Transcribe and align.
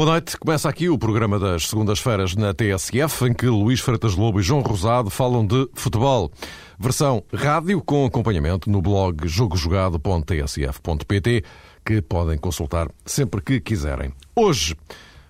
Boa 0.00 0.12
noite. 0.12 0.38
Começa 0.38 0.66
aqui 0.66 0.88
o 0.88 0.96
programa 0.96 1.38
das 1.38 1.68
segundas-feiras 1.68 2.34
na 2.34 2.54
TSF, 2.54 3.26
em 3.26 3.34
que 3.34 3.44
Luís 3.44 3.80
Freitas 3.80 4.16
Lobo 4.16 4.40
e 4.40 4.42
João 4.42 4.62
Rosado 4.62 5.10
falam 5.10 5.46
de 5.46 5.68
futebol. 5.74 6.32
Versão 6.78 7.22
rádio 7.30 7.82
com 7.82 8.06
acompanhamento 8.06 8.70
no 8.70 8.80
blog 8.80 9.28
jogojogado.tsf.pt, 9.28 11.44
que 11.84 12.00
podem 12.00 12.38
consultar 12.38 12.88
sempre 13.04 13.42
que 13.42 13.60
quiserem. 13.60 14.10
Hoje 14.34 14.74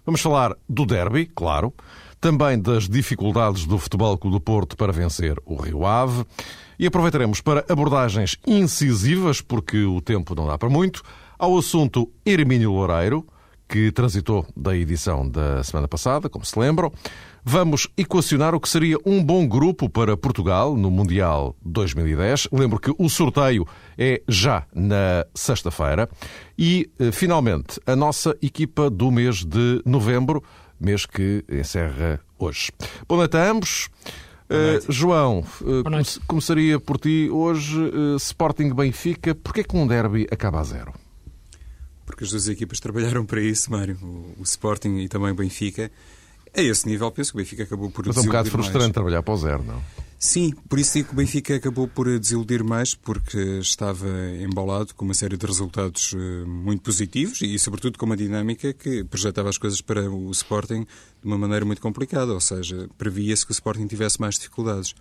vamos 0.06 0.20
falar 0.20 0.54
do 0.68 0.86
derby, 0.86 1.26
claro, 1.26 1.74
também 2.20 2.56
das 2.56 2.88
dificuldades 2.88 3.66
do 3.66 3.76
Futebol 3.76 4.16
Clube 4.16 4.36
do 4.36 4.40
Porto 4.40 4.76
para 4.76 4.92
vencer 4.92 5.36
o 5.44 5.56
Rio 5.56 5.84
Ave 5.84 6.24
e 6.78 6.86
aproveitaremos 6.86 7.40
para 7.40 7.64
abordagens 7.68 8.36
incisivas, 8.46 9.40
porque 9.40 9.82
o 9.82 10.00
tempo 10.00 10.32
não 10.36 10.46
dá 10.46 10.56
para 10.56 10.70
muito, 10.70 11.02
ao 11.36 11.58
assunto 11.58 12.08
Hermínio 12.24 12.70
Loureiro, 12.70 13.26
que 13.70 13.92
transitou 13.92 14.44
da 14.56 14.76
edição 14.76 15.28
da 15.28 15.62
semana 15.62 15.86
passada, 15.86 16.28
como 16.28 16.44
se 16.44 16.58
lembram. 16.58 16.92
Vamos 17.44 17.86
equacionar 17.96 18.52
o 18.52 18.60
que 18.60 18.68
seria 18.68 18.96
um 19.06 19.22
bom 19.22 19.46
grupo 19.46 19.88
para 19.88 20.16
Portugal 20.16 20.76
no 20.76 20.90
Mundial 20.90 21.56
2010. 21.64 22.48
Lembro 22.52 22.80
que 22.80 22.92
o 22.98 23.08
sorteio 23.08 23.64
é 23.96 24.20
já 24.28 24.66
na 24.74 25.24
sexta-feira. 25.32 26.08
E, 26.58 26.90
eh, 26.98 27.12
finalmente, 27.12 27.80
a 27.86 27.94
nossa 27.94 28.36
equipa 28.42 28.90
do 28.90 29.10
mês 29.10 29.44
de 29.44 29.80
novembro, 29.86 30.42
mês 30.78 31.06
que 31.06 31.44
encerra 31.48 32.20
hoje. 32.38 32.72
Boa 33.08 33.20
noite 33.20 33.36
a 33.36 33.50
ambos. 33.50 33.88
Uh, 34.50 34.92
João, 34.92 35.44
uh, 35.60 36.26
começaria 36.26 36.80
por 36.80 36.98
ti 36.98 37.30
hoje, 37.30 37.78
uh, 37.78 38.16
Sporting 38.16 38.74
Benfica. 38.74 39.32
Porquê 39.32 39.62
que 39.62 39.76
um 39.76 39.86
derby 39.86 40.26
acaba 40.28 40.58
a 40.58 40.64
zero? 40.64 40.92
Porque 42.10 42.24
as 42.24 42.30
duas 42.30 42.48
equipas 42.48 42.78
trabalharam 42.80 43.24
para 43.24 43.40
isso, 43.40 43.70
Mário, 43.70 43.98
o, 44.02 44.34
o 44.40 44.42
Sporting 44.42 44.98
e 44.98 45.08
também 45.08 45.30
o 45.30 45.34
Benfica. 45.34 45.90
A 46.54 46.60
esse 46.60 46.88
nível, 46.88 47.10
penso 47.10 47.32
que 47.32 47.36
o 47.36 47.40
Benfica 47.40 47.62
acabou 47.62 47.90
por 47.90 48.06
Mas 48.06 48.16
é 48.16 48.20
um 48.20 48.24
bocado 48.24 48.50
frustrante 48.50 48.78
mais. 48.78 48.92
trabalhar 48.92 49.22
para 49.22 49.34
o 49.34 49.36
zero, 49.36 49.62
não? 49.62 49.80
Sim, 50.22 50.52
por 50.68 50.78
isso 50.78 50.92
digo 50.98 51.08
que 51.08 51.14
o 51.14 51.16
Benfica 51.16 51.56
acabou 51.56 51.88
por 51.88 52.06
desiludir 52.18 52.62
mais, 52.62 52.94
porque 52.94 53.38
estava 53.60 54.06
embalado 54.38 54.94
com 54.94 55.06
uma 55.06 55.14
série 55.14 55.34
de 55.34 55.46
resultados 55.46 56.14
eh, 56.14 56.44
muito 56.44 56.82
positivos 56.82 57.40
e, 57.40 57.58
sobretudo, 57.58 57.98
com 57.98 58.04
uma 58.04 58.18
dinâmica 58.18 58.74
que 58.74 59.02
projetava 59.04 59.48
as 59.48 59.56
coisas 59.56 59.80
para 59.80 60.10
o 60.10 60.30
Sporting 60.30 60.80
de 60.80 61.26
uma 61.26 61.38
maneira 61.38 61.64
muito 61.64 61.80
complicada, 61.80 62.34
ou 62.34 62.40
seja, 62.40 62.86
previa-se 62.98 63.46
que 63.46 63.52
o 63.52 63.54
Sporting 63.54 63.86
tivesse 63.86 64.20
mais 64.20 64.34
dificuldades. 64.34 64.94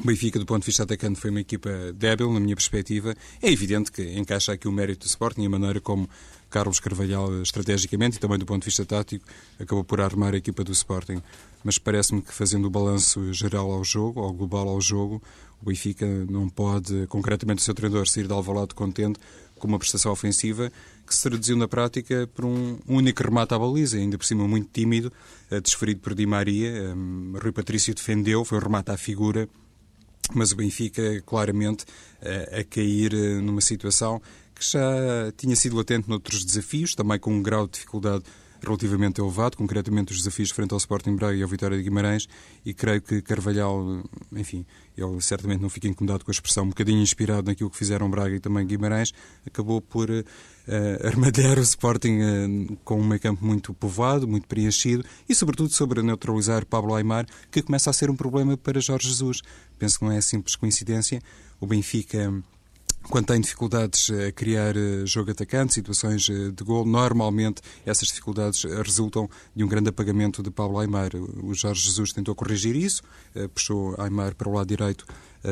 O 0.00 0.06
Benfica, 0.06 0.38
do 0.38 0.46
ponto 0.46 0.62
de 0.62 0.66
vista 0.66 0.82
atacante, 0.82 1.20
foi 1.20 1.30
uma 1.30 1.40
equipa 1.40 1.70
débil, 1.94 2.32
na 2.32 2.40
minha 2.40 2.56
perspectiva. 2.56 3.14
É 3.42 3.50
evidente 3.50 3.92
que 3.92 4.02
encaixa 4.18 4.52
aqui 4.52 4.66
o 4.66 4.72
mérito 4.72 5.06
do 5.06 5.08
Sporting 5.08 5.42
e 5.42 5.46
a 5.46 5.50
maneira 5.50 5.80
como 5.80 6.08
Carlos 6.50 6.80
Carvalhal, 6.80 7.42
estrategicamente 7.42 8.16
e 8.16 8.20
também 8.20 8.38
do 8.38 8.46
ponto 8.46 8.62
de 8.62 8.66
vista 8.66 8.84
tático, 8.84 9.24
acabou 9.60 9.84
por 9.84 10.00
armar 10.00 10.34
a 10.34 10.38
equipa 10.38 10.64
do 10.64 10.72
Sporting. 10.72 11.22
Mas 11.62 11.78
parece-me 11.78 12.22
que, 12.22 12.32
fazendo 12.32 12.66
o 12.66 12.70
balanço 12.70 13.32
geral 13.32 13.70
ao 13.70 13.84
jogo, 13.84 14.20
ao 14.20 14.32
global 14.32 14.68
ao 14.68 14.80
jogo, 14.80 15.22
o 15.60 15.66
Benfica 15.66 16.06
não 16.28 16.48
pode, 16.48 17.06
concretamente 17.06 17.60
o 17.60 17.64
seu 17.64 17.74
treinador, 17.74 18.08
sair 18.08 18.26
de 18.26 18.32
Alvalade 18.32 18.74
contente 18.74 19.20
com 19.58 19.68
uma 19.68 19.78
prestação 19.78 20.10
ofensiva 20.10 20.72
que 21.06 21.14
se 21.14 21.22
traduziu 21.22 21.56
na 21.56 21.68
prática 21.68 22.28
por 22.34 22.44
um 22.44 22.78
único 22.88 23.22
remate 23.22 23.54
à 23.54 23.58
baliza, 23.58 23.96
ainda 23.96 24.18
por 24.18 24.24
cima 24.24 24.48
muito 24.48 24.68
tímido, 24.72 25.12
eh, 25.50 25.60
desferido 25.60 26.00
por 26.00 26.14
Di 26.14 26.26
Maria. 26.26 26.92
Um, 26.96 27.34
Rui 27.40 27.52
Patrício 27.52 27.94
defendeu, 27.94 28.44
foi 28.44 28.58
um 28.58 28.60
remate 28.60 28.90
à 28.90 28.96
figura 28.96 29.48
mas 30.34 30.52
o 30.52 30.56
Benfica 30.56 31.22
claramente 31.26 31.84
eh, 32.20 32.60
a 32.60 32.64
cair 32.64 33.12
eh, 33.14 33.40
numa 33.40 33.60
situação 33.60 34.20
que 34.54 34.64
já 34.64 35.32
tinha 35.36 35.56
sido 35.56 35.76
latente 35.76 36.08
noutros 36.08 36.44
desafios, 36.44 36.94
também 36.94 37.18
com 37.18 37.32
um 37.32 37.42
grau 37.42 37.66
de 37.66 37.72
dificuldade 37.72 38.24
relativamente 38.62 39.20
elevado, 39.20 39.56
concretamente 39.56 40.12
os 40.12 40.18
desafios 40.18 40.50
frente 40.50 40.72
ao 40.72 40.78
Sporting 40.78 41.16
Braga 41.16 41.36
e 41.36 41.42
ao 41.42 41.48
Vitória 41.48 41.76
de 41.76 41.82
Guimarães, 41.82 42.28
e 42.64 42.72
creio 42.72 43.02
que 43.02 43.20
Carvalhal, 43.20 44.02
enfim, 44.32 44.64
ele 44.96 45.20
certamente 45.20 45.60
não 45.60 45.68
fica 45.68 45.88
incomodado 45.88 46.24
com 46.24 46.30
a 46.30 46.32
expressão, 46.32 46.64
um 46.64 46.68
bocadinho 46.68 47.00
inspirado 47.00 47.46
naquilo 47.46 47.70
que 47.70 47.76
fizeram 47.76 48.10
Braga 48.10 48.36
e 48.36 48.40
também 48.40 48.66
Guimarães, 48.66 49.12
acabou 49.46 49.80
por 49.80 50.08
uh, 50.10 50.24
armadilhar 51.06 51.58
o 51.58 51.62
Sporting 51.62 52.18
uh, 52.20 52.76
com 52.84 53.00
um 53.00 53.04
meio 53.04 53.20
campo 53.20 53.44
muito 53.44 53.74
povoado, 53.74 54.28
muito 54.28 54.46
preenchido, 54.46 55.04
e 55.28 55.34
sobretudo 55.34 55.72
sobre 55.72 56.02
neutralizar 56.02 56.64
Pablo 56.66 56.94
Aymar, 56.94 57.26
que 57.50 57.62
começa 57.62 57.90
a 57.90 57.92
ser 57.92 58.10
um 58.10 58.16
problema 58.16 58.56
para 58.56 58.80
Jorge 58.80 59.08
Jesus. 59.08 59.40
Penso 59.78 59.98
que 59.98 60.04
não 60.04 60.12
é 60.12 60.20
simples 60.20 60.56
coincidência. 60.56 61.20
O 61.60 61.66
Benfica 61.66 62.32
quando 63.08 63.26
tem 63.26 63.40
dificuldades 63.40 64.10
a 64.10 64.32
criar 64.32 64.76
eh, 64.76 65.04
jogo 65.04 65.30
atacante, 65.30 65.74
situações 65.74 66.28
eh, 66.28 66.50
de 66.50 66.64
gol, 66.64 66.84
normalmente 66.84 67.60
essas 67.84 68.08
dificuldades 68.08 68.64
eh, 68.64 68.82
resultam 68.82 69.28
de 69.54 69.64
um 69.64 69.68
grande 69.68 69.88
apagamento 69.88 70.42
de 70.42 70.50
Pablo 70.50 70.78
Aymar. 70.78 71.10
O 71.42 71.54
Jorge 71.54 71.82
Jesus 71.82 72.12
tentou 72.12 72.34
corrigir 72.34 72.76
isso, 72.76 73.02
puxou 73.54 73.94
Aymar 73.98 74.34
para 74.34 74.48
o 74.48 74.52
lado 74.52 74.66
direito 74.66 75.04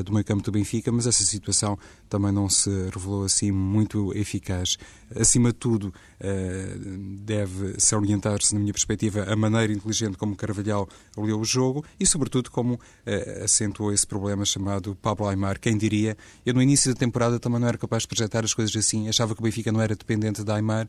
do 0.04 0.12
meio 0.12 0.24
campo 0.24 0.42
do 0.42 0.52
Benfica, 0.52 0.92
mas 0.92 1.06
essa 1.06 1.24
situação 1.24 1.78
também 2.08 2.32
não 2.32 2.48
se 2.48 2.70
revelou 2.92 3.24
assim 3.24 3.50
muito 3.50 4.16
eficaz. 4.16 4.76
Acima 5.14 5.48
de 5.52 5.58
tudo, 5.58 5.92
eh, 6.20 6.76
deve-se 7.20 7.94
orientar-se, 7.94 8.54
na 8.54 8.60
minha 8.60 8.72
perspectiva, 8.72 9.24
a 9.24 9.34
maneira 9.34 9.72
inteligente 9.72 10.16
como 10.16 10.36
Carvalhal 10.36 10.88
leu 11.16 11.40
o 11.40 11.44
jogo 11.44 11.84
e, 11.98 12.06
sobretudo, 12.06 12.50
como 12.50 12.78
eh, 13.04 13.42
acentuou 13.44 13.92
esse 13.92 14.06
problema 14.06 14.44
chamado 14.44 14.96
Pablo 15.02 15.26
Aymar. 15.26 15.58
Quem 15.58 15.76
diria? 15.76 16.16
Eu, 16.46 16.54
no 16.54 16.62
início 16.62 16.92
da 16.92 16.98
temporada, 16.98 17.40
também 17.40 17.60
não 17.60 17.68
era 17.68 17.78
capaz 17.78 18.02
de 18.02 18.08
projetar 18.08 18.44
as 18.44 18.54
coisas 18.54 18.74
assim. 18.76 19.08
Achava 19.08 19.34
que 19.34 19.40
o 19.40 19.44
Benfica 19.44 19.72
não 19.72 19.80
era 19.80 19.94
dependente 19.94 20.44
de 20.44 20.52
Aymar. 20.52 20.88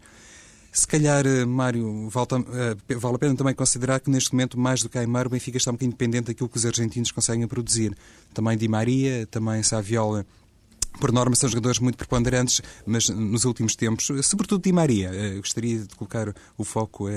Se 0.71 0.87
calhar, 0.87 1.27
eh, 1.27 1.45
Mário, 1.45 2.07
eh, 2.07 2.95
vale 2.95 3.15
a 3.15 3.19
pena 3.19 3.35
também 3.35 3.53
considerar 3.53 3.99
que 3.99 4.09
neste 4.09 4.31
momento, 4.31 4.57
mais 4.57 4.81
do 4.81 4.87
que 4.87 4.97
Aymar, 4.97 5.27
o 5.27 5.29
Benfica 5.29 5.57
está 5.57 5.69
um 5.69 5.73
bocadinho 5.73 5.91
dependente 5.91 6.27
daquilo 6.27 6.47
que 6.47 6.55
os 6.55 6.65
argentinos 6.65 7.11
conseguem 7.11 7.45
produzir. 7.45 7.93
Também 8.33 8.57
Di 8.57 8.69
Maria, 8.69 9.27
também 9.27 9.61
Saviola 9.63 10.25
por 10.99 11.11
norma 11.11 11.35
são 11.35 11.49
jogadores 11.49 11.79
muito 11.79 11.97
preponderantes, 11.97 12.61
mas 12.85 13.07
nos 13.09 13.45
últimos 13.45 13.75
tempos, 13.75 14.07
sobretudo 14.23 14.61
Di 14.61 14.71
Maria, 14.71 15.09
eh, 15.13 15.37
gostaria 15.37 15.79
de 15.79 15.95
colocar 15.95 16.33
o 16.57 16.63
foco 16.63 17.09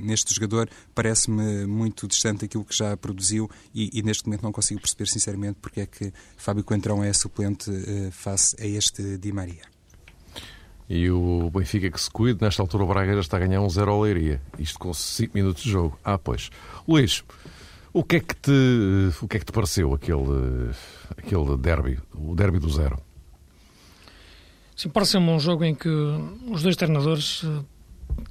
neste 0.00 0.34
jogador, 0.34 0.68
parece-me 0.94 1.66
muito 1.66 2.08
distante 2.08 2.40
daquilo 2.40 2.64
que 2.64 2.74
já 2.74 2.96
produziu 2.96 3.48
e, 3.74 3.90
e, 3.98 4.02
neste 4.02 4.26
momento 4.26 4.42
não 4.42 4.52
consigo 4.52 4.80
perceber 4.80 5.06
sinceramente 5.08 5.58
porque 5.60 5.80
é 5.80 5.86
que 5.86 6.12
Fábio 6.36 6.64
Coentrão 6.64 7.04
é 7.04 7.12
suplente 7.12 7.70
face 8.10 8.56
a 8.60 8.66
este 8.66 9.18
Di 9.18 9.32
Maria. 9.32 9.75
E 10.88 11.10
o 11.10 11.50
Benfica 11.50 11.90
que 11.90 12.00
se 12.00 12.10
cuide, 12.10 12.40
nesta 12.42 12.62
altura 12.62 12.84
o 12.84 12.86
Braga 12.86 13.14
já 13.14 13.20
está 13.20 13.36
a 13.36 13.40
ganhar 13.40 13.60
um 13.60 13.68
zero 13.68 13.90
ao 13.90 14.02
Leiria. 14.02 14.40
Isto 14.58 14.78
com 14.78 14.94
5 14.94 15.32
minutos 15.34 15.64
de 15.64 15.70
jogo. 15.70 15.98
Ah, 16.04 16.16
pois. 16.16 16.50
Luís, 16.86 17.24
o 17.92 18.04
que 18.04 18.16
é 18.16 18.20
que 18.20 18.36
te, 18.36 18.52
o 19.20 19.26
que 19.26 19.36
é 19.36 19.40
que 19.40 19.46
te 19.46 19.52
pareceu 19.52 19.92
aquele, 19.94 20.70
aquele 21.16 21.56
derby, 21.56 21.98
o 22.14 22.34
derby 22.36 22.60
do 22.60 22.70
zero? 22.70 22.98
Sim, 24.76 24.90
pareceu-me 24.90 25.30
um 25.30 25.40
jogo 25.40 25.64
em 25.64 25.74
que 25.74 25.88
os 25.88 26.62
dois 26.62 26.76
treinadores 26.76 27.42
eh, 27.42 27.64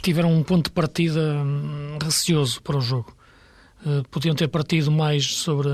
tiveram 0.01 0.31
um 0.31 0.44
ponto 0.44 0.65
de 0.65 0.71
partida 0.71 1.19
hum, 1.19 1.97
receoso 2.01 2.61
para 2.61 2.77
o 2.77 2.81
jogo. 2.81 3.13
Eh, 3.85 4.03
podiam 4.11 4.35
ter 4.35 4.47
partido 4.47 4.91
mais 4.91 5.25
sobre, 5.35 5.69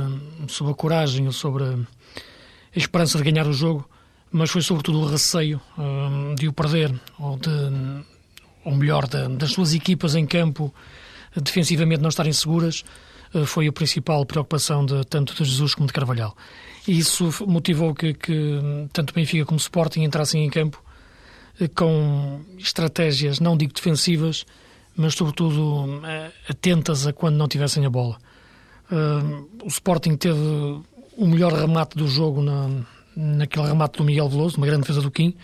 sobre 0.47 0.72
a 0.72 0.75
coragem 0.75 1.28
ou 1.28 1.34
sobre 1.34 1.66
a 1.66 1.78
esperança 2.74 3.18
de 3.18 3.24
ganhar 3.25 3.46
o 3.46 3.53
jogo 3.53 3.88
mas 4.31 4.50
foi 4.50 4.62
sobretudo 4.62 5.02
o 5.02 5.06
receio 5.06 5.59
um, 5.78 6.36
de 6.36 6.47
o 6.47 6.53
perder, 6.53 6.94
ou, 7.19 7.38
de, 7.38 7.50
ou 8.64 8.75
melhor, 8.75 9.08
de, 9.08 9.28
das 9.30 9.52
suas 9.52 9.74
equipas 9.74 10.16
em 10.16 10.25
campo 10.25 10.74
defensivamente 11.36 12.02
não 12.02 12.09
estarem 12.09 12.34
seguras, 12.34 12.84
uh, 13.34 13.46
foi 13.46 13.68
a 13.68 13.72
principal 13.72 14.25
preocupação 14.25 14.86
de 14.86 15.03
tanto 15.06 15.34
de 15.34 15.44
Jesus 15.44 15.75
como 15.75 15.88
de 15.88 15.94
Carvalhal. 15.94 16.36
E 16.88 16.97
isso 16.97 17.30
motivou 17.47 17.94
que, 17.94 18.14
que 18.14 18.59
tanto 18.91 19.14
Benfica 19.14 19.46
como 19.46 19.58
Sporting 19.58 20.02
entrassem 20.02 20.44
em 20.46 20.50
campo 20.50 20.84
uh, 21.59 21.70
com 21.75 22.41
estratégias, 22.58 23.40
não 23.40 23.56
digo 23.56 23.74
defensivas, 23.74 24.46
mas 24.96 25.14
sobretudo 25.14 25.86
uh, 25.86 26.02
atentas 26.50 27.08
a 27.08 27.14
quando 27.14 27.35
não 27.35 27.47
tivessem 27.47 27.85
a 27.85 27.90
bola. 27.90 28.17
o 29.64 29.67
Sporting 29.67 30.17
teve 30.17 30.40
o 31.17 31.28
melhor 31.28 31.53
remate 31.53 31.96
do 31.96 32.08
jogo 32.08 32.41
na, 32.41 32.67
naquele 33.16 33.67
remate 33.67 33.97
do 33.97 34.03
Miguel 34.03 34.29
Veloso, 34.29 34.58
uma 34.58 34.66
grande 34.66 34.81
defesa 34.81 35.02
do 35.02 35.11
Kim. 35.11 35.35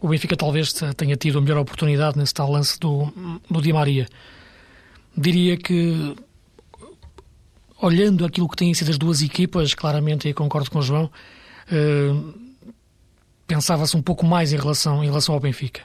O 0.00 0.08
Benfica 0.08 0.36
talvez 0.36 0.72
tenha 0.96 1.16
tido 1.16 1.38
a 1.38 1.40
melhor 1.40 1.58
oportunidade 1.58 2.18
nesse 2.18 2.34
tal 2.34 2.50
lance 2.50 2.78
do, 2.78 3.12
do 3.50 3.62
Di 3.62 3.72
Maria. 3.72 4.06
Diria 5.16 5.56
que, 5.56 6.14
olhando 7.80 8.24
aquilo 8.24 8.48
que 8.48 8.56
têm 8.56 8.74
sido 8.74 8.90
as 8.90 8.98
duas 8.98 9.22
equipas, 9.22 9.74
claramente, 9.74 10.28
e 10.28 10.34
concordo 10.34 10.70
com 10.70 10.80
o 10.80 10.82
João, 10.82 11.10
eh, 11.70 12.12
pensava-se 13.46 13.96
um 13.96 14.02
pouco 14.02 14.26
mais 14.26 14.52
em 14.52 14.56
relação, 14.56 15.02
em 15.02 15.06
relação 15.06 15.34
ao 15.34 15.40
Benfica. 15.40 15.82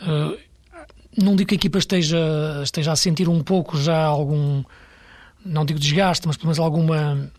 Eh, 0.00 0.38
não 1.16 1.34
digo 1.34 1.48
que 1.48 1.54
a 1.54 1.56
equipa 1.56 1.78
esteja, 1.78 2.18
esteja 2.62 2.92
a 2.92 2.96
sentir 2.96 3.28
um 3.28 3.42
pouco 3.42 3.76
já 3.76 4.04
algum, 4.04 4.62
não 5.44 5.64
digo 5.64 5.78
desgaste, 5.78 6.26
mas 6.26 6.36
pelo 6.36 6.46
menos 6.48 6.58
alguma 6.58 7.30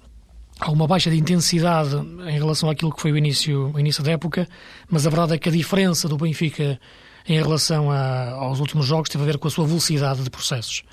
há 0.60 0.72
uma 0.72 0.88
baixa 0.88 1.10
de 1.10 1.18
intensidade 1.18 1.96
em 1.96 2.38
relação 2.38 2.70
àquilo 2.70 2.94
que 2.94 3.02
foi 3.02 3.12
o 3.12 3.18
início, 3.18 3.72
o 3.74 3.80
início 3.80 4.04
da 4.04 4.12
época, 4.12 4.48
mas 4.90 5.06
a 5.06 5.10
verdade 5.10 5.34
é 5.34 5.38
que 5.38 5.50
a 5.50 5.52
diferença 5.52 6.08
do 6.08 6.18
Benfica 6.18 6.80
em 7.28 7.38
relação 7.38 7.90
a, 7.90 8.32
aos 8.32 8.60
últimos 8.60 8.86
jogos 8.86 9.10
teve 9.10 9.24
a 9.24 9.28
ver 9.28 9.38
com 9.38 9.48
a 9.48 9.52
sua 9.52 9.66
velocidade 9.66 10.24
de 10.24 10.30
processos. 10.30 10.84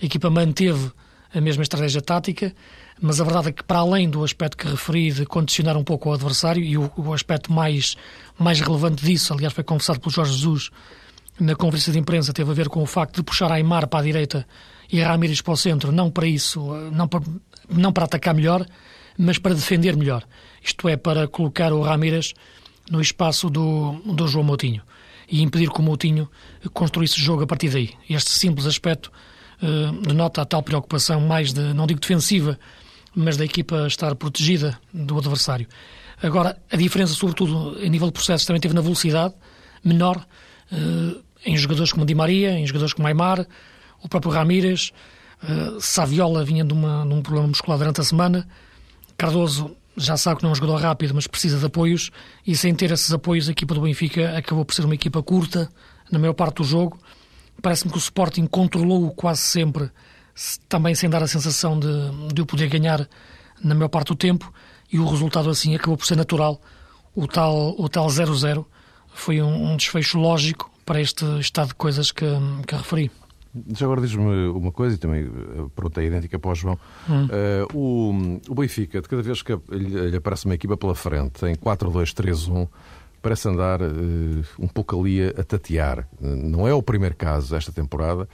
A 0.00 0.04
equipa 0.04 0.30
manteve 0.30 0.90
a 1.34 1.40
mesma 1.40 1.62
estratégia 1.62 2.00
tática, 2.00 2.54
mas 3.00 3.20
a 3.20 3.24
verdade 3.24 3.48
é 3.48 3.52
que, 3.52 3.62
para 3.62 3.78
além 3.78 4.08
do 4.08 4.24
aspecto 4.24 4.56
que 4.56 4.66
referi 4.66 5.12
de 5.12 5.26
condicionar 5.26 5.76
um 5.76 5.84
pouco 5.84 6.08
o 6.08 6.12
adversário, 6.12 6.62
e 6.62 6.76
o, 6.76 6.90
o 6.96 7.12
aspecto 7.12 7.52
mais, 7.52 7.96
mais 8.38 8.60
relevante 8.60 9.04
disso, 9.04 9.32
aliás, 9.32 9.52
foi 9.52 9.64
conversado 9.64 10.00
pelo 10.00 10.12
Jorge 10.12 10.32
Jesus 10.32 10.70
na 11.38 11.54
conferência 11.54 11.92
de 11.92 11.98
imprensa, 11.98 12.32
teve 12.32 12.50
a 12.50 12.54
ver 12.54 12.68
com 12.68 12.82
o 12.82 12.86
facto 12.86 13.16
de 13.16 13.22
puxar 13.22 13.52
Aymar 13.52 13.86
para 13.86 14.00
a 14.00 14.02
direita 14.02 14.46
e 14.90 15.00
Ramírez 15.00 15.40
para 15.40 15.52
o 15.52 15.56
centro, 15.56 15.92
não 15.92 16.10
para 16.10 16.26
isso, 16.26 16.60
não 16.90 17.06
para, 17.06 17.22
não 17.68 17.92
para 17.92 18.04
atacar 18.04 18.34
melhor, 18.34 18.66
mas 19.18 19.36
para 19.36 19.54
defender 19.54 19.96
melhor. 19.96 20.24
Isto 20.62 20.88
é, 20.88 20.96
para 20.96 21.26
colocar 21.26 21.72
o 21.72 21.82
Ramírez 21.82 22.34
no 22.90 23.00
espaço 23.00 23.50
do, 23.50 24.00
do 24.04 24.28
João 24.28 24.44
Moutinho 24.44 24.82
e 25.30 25.42
impedir 25.42 25.70
que 25.70 25.80
o 25.80 25.82
Moutinho 25.82 26.28
construísse 26.72 27.20
jogo 27.20 27.42
a 27.42 27.46
partir 27.46 27.68
daí. 27.68 27.90
Este 28.08 28.30
simples 28.30 28.66
aspecto 28.66 29.12
uh, 29.62 29.92
denota 30.00 30.42
a 30.42 30.44
tal 30.44 30.62
preocupação 30.62 31.20
mais 31.20 31.52
de, 31.52 31.74
não 31.74 31.86
digo 31.86 32.00
defensiva, 32.00 32.58
mas 33.14 33.36
da 33.36 33.44
equipa 33.44 33.86
estar 33.86 34.14
protegida 34.14 34.78
do 34.92 35.18
adversário. 35.18 35.66
Agora, 36.22 36.56
a 36.70 36.76
diferença, 36.76 37.12
sobretudo, 37.14 37.78
em 37.80 37.90
nível 37.90 38.08
de 38.08 38.12
processos, 38.12 38.46
também 38.46 38.60
teve 38.60 38.74
na 38.74 38.80
velocidade, 38.80 39.34
menor, 39.84 40.16
uh, 40.72 41.22
em 41.44 41.56
jogadores 41.56 41.92
como 41.92 42.06
Di 42.06 42.14
Maria, 42.14 42.52
em 42.52 42.66
jogadores 42.66 42.94
como 42.94 43.06
Aymar, 43.06 43.46
o 44.02 44.08
próprio 44.08 44.32
Ramírez, 44.32 44.92
uh, 45.42 45.80
Saviola 45.80 46.44
vinha 46.44 46.64
de, 46.64 46.72
uma, 46.72 47.04
de 47.06 47.12
um 47.12 47.22
problema 47.22 47.48
muscular 47.48 47.78
durante 47.78 48.00
a 48.00 48.04
semana, 48.04 48.48
Cardoso 49.18 49.76
já 49.96 50.16
sabe 50.16 50.38
que 50.38 50.44
não 50.44 50.50
é 50.50 50.52
um 50.52 50.54
jogador 50.54 50.76
rápido, 50.76 51.12
mas 51.12 51.26
precisa 51.26 51.58
de 51.58 51.66
apoios, 51.66 52.12
e 52.46 52.56
sem 52.56 52.72
ter 52.72 52.92
esses 52.92 53.12
apoios, 53.12 53.48
a 53.48 53.50
equipa 53.50 53.74
do 53.74 53.80
Benfica 53.80 54.38
acabou 54.38 54.64
por 54.64 54.72
ser 54.72 54.84
uma 54.84 54.94
equipa 54.94 55.20
curta 55.24 55.68
na 56.08 56.20
maior 56.20 56.34
parte 56.34 56.58
do 56.58 56.64
jogo. 56.64 57.00
Parece-me 57.60 57.90
que 57.90 57.98
o 57.98 58.00
Sporting 58.00 58.46
controlou 58.46 59.10
quase 59.10 59.40
sempre, 59.40 59.90
também 60.68 60.94
sem 60.94 61.10
dar 61.10 61.20
a 61.20 61.26
sensação 61.26 61.76
de, 61.76 61.88
de 62.32 62.40
o 62.40 62.46
poder 62.46 62.68
ganhar 62.68 63.08
na 63.60 63.74
maior 63.74 63.88
parte 63.88 64.08
do 64.08 64.14
tempo, 64.14 64.52
e 64.90 65.00
o 65.00 65.04
resultado 65.04 65.50
assim 65.50 65.74
acabou 65.74 65.96
por 65.96 66.06
ser 66.06 66.16
natural. 66.16 66.60
O 67.12 67.26
tal 67.26 67.74
0-0 67.74 67.74
o 67.76 67.88
tal 67.88 68.08
0 68.08 68.32
-0 68.32 68.64
foi 69.08 69.42
um, 69.42 69.72
um 69.72 69.76
desfecho 69.76 70.16
lógico 70.16 70.70
para 70.86 71.00
este 71.00 71.24
estado 71.40 71.68
de 71.68 71.74
coisas 71.74 72.12
que, 72.12 72.24
que 72.64 72.74
referi. 72.76 73.10
Já 73.74 73.86
agora 73.86 74.00
diz-me 74.00 74.48
uma 74.48 74.72
coisa, 74.72 74.96
e 74.96 74.98
também 74.98 75.26
a 75.26 75.68
pergunta 75.70 76.02
é 76.02 76.06
idêntica 76.06 76.38
para 76.38 76.50
o 76.50 76.54
João. 76.54 76.78
Hum. 77.08 77.26
Uh, 77.26 77.76
o, 77.76 78.52
o 78.52 78.54
Benfica, 78.54 79.00
de 79.00 79.08
cada 79.08 79.22
vez 79.22 79.42
que 79.42 79.58
lhe, 79.70 80.16
aparece 80.16 80.46
uma 80.46 80.54
equipa 80.54 80.76
pela 80.76 80.94
frente, 80.94 81.44
em 81.46 81.54
4-2-3-1, 81.54 82.68
parece 83.22 83.48
andar 83.48 83.82
uh, 83.82 83.86
um 84.58 84.68
pouco 84.68 85.00
ali 85.00 85.22
a, 85.22 85.40
a 85.40 85.44
tatear. 85.44 86.08
Não 86.20 86.66
é 86.66 86.74
o 86.74 86.82
primeiro 86.82 87.16
caso 87.16 87.54
esta 87.54 87.72
temporada 87.72 88.28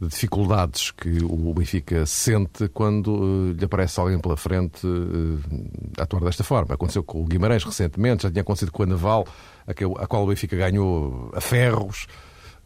de 0.00 0.08
dificuldades 0.08 0.90
que 0.90 1.24
o 1.24 1.54
Benfica 1.54 2.04
sente 2.04 2.68
quando 2.68 3.08
uh, 3.08 3.52
lhe 3.52 3.64
aparece 3.64 3.98
alguém 3.98 4.18
pela 4.18 4.36
frente 4.36 4.86
uh, 4.86 5.40
a 5.98 6.02
atuar 6.02 6.22
desta 6.22 6.44
forma. 6.44 6.74
Aconteceu 6.74 7.02
com 7.02 7.22
o 7.22 7.24
Guimarães 7.24 7.64
recentemente, 7.64 8.24
já 8.24 8.30
tinha 8.30 8.42
acontecido 8.42 8.72
com 8.72 8.82
a 8.82 8.86
Naval, 8.86 9.26
a, 9.66 9.72
que, 9.72 9.84
a 9.84 10.06
qual 10.06 10.24
o 10.24 10.26
Benfica 10.26 10.54
ganhou 10.56 11.30
a 11.34 11.40
ferros. 11.40 12.06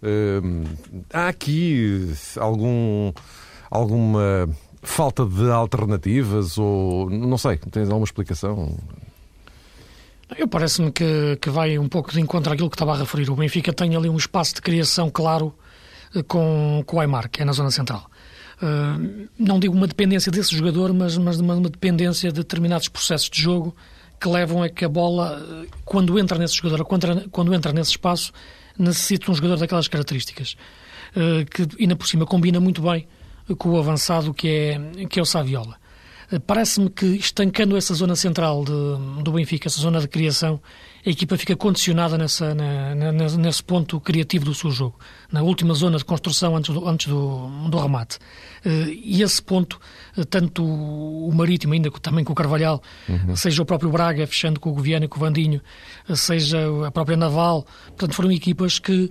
Uh, 0.03 0.65
há 1.13 1.29
aqui 1.29 2.13
algum, 2.37 3.13
alguma 3.71 4.49
falta 4.83 5.27
de 5.27 5.51
alternativas 5.51 6.57
ou 6.57 7.11
não 7.11 7.37
sei, 7.37 7.57
tens 7.57 7.89
alguma 7.89 8.05
explicação? 8.05 8.77
Eu 10.39 10.47
parece-me 10.47 10.93
que, 10.93 11.37
que 11.41 11.51
vai 11.51 11.79
um 11.79 11.89
pouco 11.89 12.13
de 12.13 12.21
encontro 12.21 12.53
àquilo 12.53 12.71
que 12.71 12.77
estava 12.77 12.95
a 12.95 12.97
referir. 12.97 13.29
O 13.31 13.35
Benfica 13.35 13.73
tem 13.73 13.97
ali 13.97 14.09
um 14.09 14.17
espaço 14.17 14.55
de 14.55 14.63
criação 14.63 15.11
claro 15.11 15.53
eh, 16.15 16.23
com, 16.23 16.83
com 16.87 16.97
o 16.97 17.01
Aymar, 17.01 17.29
que 17.29 17.43
é 17.43 17.45
na 17.45 17.53
zona 17.53 17.71
central. 17.71 18.09
Uh, 18.63 19.29
não 19.39 19.59
digo 19.59 19.75
uma 19.75 19.87
dependência 19.87 20.31
desse 20.31 20.55
jogador, 20.55 20.93
mas, 20.93 21.17
mas 21.17 21.41
uma, 21.41 21.55
uma 21.55 21.69
dependência 21.71 22.31
de 22.31 22.41
determinados 22.41 22.89
processos 22.89 23.31
de 23.31 23.41
jogo 23.41 23.75
que 24.21 24.29
levam 24.29 24.63
a 24.63 24.69
que 24.69 24.85
a 24.85 24.89
bola, 24.89 25.43
eh, 25.43 25.67
quando 25.85 26.19
entra 26.19 26.39
nesse 26.39 26.55
jogador, 26.55 26.85
quando, 26.85 27.29
quando 27.31 27.55
entra 27.55 27.73
nesse 27.73 27.93
espaço, 27.93 28.33
necessita 28.83 29.31
um 29.31 29.35
jogador 29.35 29.57
daquelas 29.57 29.89
características, 29.89 30.57
uh, 31.17 31.45
que 31.47 31.83
ainda 31.83 31.97
por 31.97 32.07
cima 32.07 32.27
combina 32.27 32.61
muito 32.61 32.83
bem 32.83 33.07
com 33.57 33.71
o 33.71 33.79
avançado 33.79 34.33
que 34.33 34.49
é, 34.49 35.07
que 35.07 35.19
é 35.19 35.23
o 35.23 35.27
Saviola. 35.27 35.77
Parece-me 36.47 36.89
que 36.89 37.07
estancando 37.07 37.77
essa 37.77 37.93
zona 37.93 38.15
central 38.15 38.65
de, 38.65 39.23
do 39.23 39.33
Benfica, 39.33 39.67
essa 39.67 39.81
zona 39.81 40.01
de 40.01 40.07
criação, 40.07 40.61
a 41.05 41.11
equipa 41.11 41.37
fica 41.37 41.57
condicionada 41.57 42.17
nessa, 42.17 42.55
na, 42.55 42.95
na, 42.95 43.13
nesse 43.13 43.63
ponto 43.65 43.99
criativo 44.01 44.45
do 44.45 44.55
seu 44.55 44.71
jogo, 44.71 44.99
na 45.33 45.43
última 45.43 45.75
zona 45.75 45.97
de 45.97 46.05
construção 46.05 46.55
antes 46.55 46.73
do, 46.73 46.87
antes 46.87 47.07
do, 47.07 47.49
do 47.69 47.79
remate. 47.79 48.19
Uh, 48.65 48.91
e 49.03 49.23
esse 49.23 49.43
ponto, 49.43 49.81
tanto 50.29 50.63
o 50.63 51.33
Marítimo, 51.33 51.73
ainda 51.73 51.91
também 51.91 52.23
com 52.23 52.33
o 52.33 52.37
Carvalhal, 52.37 52.83
uhum. 53.09 53.35
seja 53.35 53.63
o 53.63 53.67
próprio 53.67 53.91
Braga, 53.91 54.27
fechando 54.27 54.61
com 54.61 54.71
o 54.71 54.75
Goviano 54.75 55.07
e 55.07 55.09
com 55.09 55.17
o 55.17 55.21
Vandinho, 55.21 55.61
seja 56.15 56.59
a 56.87 56.91
própria 56.91 57.17
Naval, 57.17 57.67
portanto 57.89 58.15
foram 58.15 58.31
equipas 58.31 58.79
que, 58.79 59.11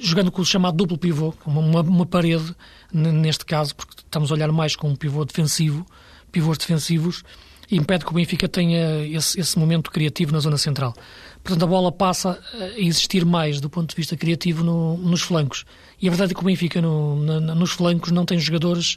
jogando 0.00 0.30
com 0.30 0.42
o 0.42 0.44
chamado 0.44 0.76
duplo 0.76 0.98
pivô, 0.98 1.34
uma, 1.46 1.80
uma 1.80 2.06
parede, 2.06 2.54
neste 2.92 3.44
caso, 3.44 3.74
porque 3.74 3.94
estamos 3.98 4.30
a 4.30 4.34
olhar 4.34 4.50
mais 4.50 4.74
com 4.74 4.88
um 4.88 4.96
pivô 4.96 5.24
defensivo, 5.24 5.86
pivôs 6.32 6.58
defensivos, 6.58 7.22
impede 7.70 8.04
que 8.04 8.10
o 8.10 8.14
Benfica 8.14 8.48
tenha 8.48 9.06
esse, 9.06 9.38
esse, 9.40 9.58
momento 9.58 9.90
criativo 9.90 10.32
na 10.32 10.40
zona 10.40 10.58
central. 10.58 10.94
Portanto, 11.42 11.62
a 11.62 11.66
bola 11.66 11.92
passa 11.92 12.40
a 12.52 12.78
existir 12.78 13.24
mais 13.24 13.60
do 13.60 13.70
ponto 13.70 13.90
de 13.90 13.96
vista 13.96 14.16
criativo 14.16 14.64
no, 14.64 14.96
nos 14.98 15.22
flancos. 15.22 15.64
E 16.00 16.08
a 16.08 16.10
verdade 16.10 16.32
é 16.32 16.34
que 16.34 16.40
o 16.40 16.44
Benfica 16.44 16.80
no, 16.80 17.16
na, 17.22 17.54
nos 17.54 17.70
flancos 17.72 18.10
não 18.10 18.24
tem 18.24 18.38
jogadores 18.38 18.96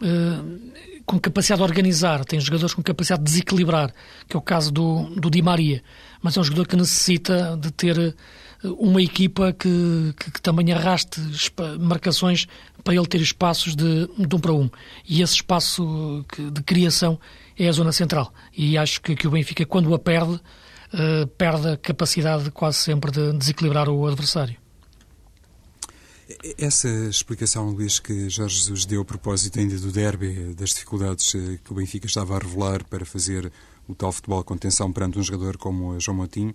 uh, 0.00 0.93
com 1.06 1.18
capacidade 1.18 1.58
de 1.58 1.64
organizar, 1.64 2.24
tem 2.24 2.40
jogadores 2.40 2.74
com 2.74 2.82
capacidade 2.82 3.22
de 3.22 3.30
desequilibrar, 3.30 3.92
que 4.28 4.36
é 4.36 4.38
o 4.38 4.42
caso 4.42 4.72
do, 4.72 5.04
do 5.10 5.30
Di 5.30 5.42
Maria. 5.42 5.82
Mas 6.22 6.36
é 6.36 6.40
um 6.40 6.44
jogador 6.44 6.66
que 6.66 6.76
necessita 6.76 7.56
de 7.60 7.70
ter 7.70 7.98
eh, 7.98 8.14
uma 8.78 9.02
equipa 9.02 9.52
que, 9.52 10.14
que, 10.18 10.30
que 10.30 10.40
também 10.40 10.72
arraste 10.72 11.20
marcações 11.78 12.46
para 12.82 12.94
ele 12.94 13.06
ter 13.06 13.20
espaços 13.20 13.76
de, 13.76 14.06
de 14.06 14.34
um 14.34 14.38
para 14.38 14.52
um. 14.52 14.70
E 15.06 15.20
esse 15.20 15.34
espaço 15.34 16.24
de 16.38 16.62
criação 16.62 17.18
é 17.58 17.68
a 17.68 17.72
zona 17.72 17.92
central. 17.92 18.32
E 18.56 18.78
acho 18.78 19.00
que, 19.00 19.14
que 19.14 19.26
o 19.26 19.30
Benfica, 19.30 19.64
quando 19.66 19.92
a 19.94 19.98
perde, 19.98 20.34
uh, 20.34 21.26
perde 21.38 21.68
a 21.68 21.76
capacidade 21.76 22.50
quase 22.50 22.78
sempre 22.78 23.10
de 23.10 23.32
desequilibrar 23.32 23.88
o 23.88 24.06
adversário. 24.06 24.63
Essa 26.56 26.88
explicação, 26.88 27.70
Luís, 27.70 27.98
que 27.98 28.30
Jorge 28.30 28.56
Jesus 28.56 28.86
deu 28.86 29.02
a 29.02 29.04
propósito 29.04 29.58
ainda 29.58 29.76
do 29.78 29.92
derby, 29.92 30.54
das 30.54 30.70
dificuldades 30.70 31.34
eh, 31.34 31.58
que 31.62 31.70
o 31.70 31.74
Benfica 31.74 32.06
estava 32.06 32.36
a 32.36 32.38
revelar 32.38 32.82
para 32.84 33.04
fazer 33.04 33.52
o 33.86 33.94
tal 33.94 34.10
futebol 34.10 34.42
com 34.42 34.56
tensão 34.56 34.90
perante 34.90 35.18
um 35.18 35.22
jogador 35.22 35.58
como 35.58 36.00
João 36.00 36.16
Moutinho, 36.16 36.54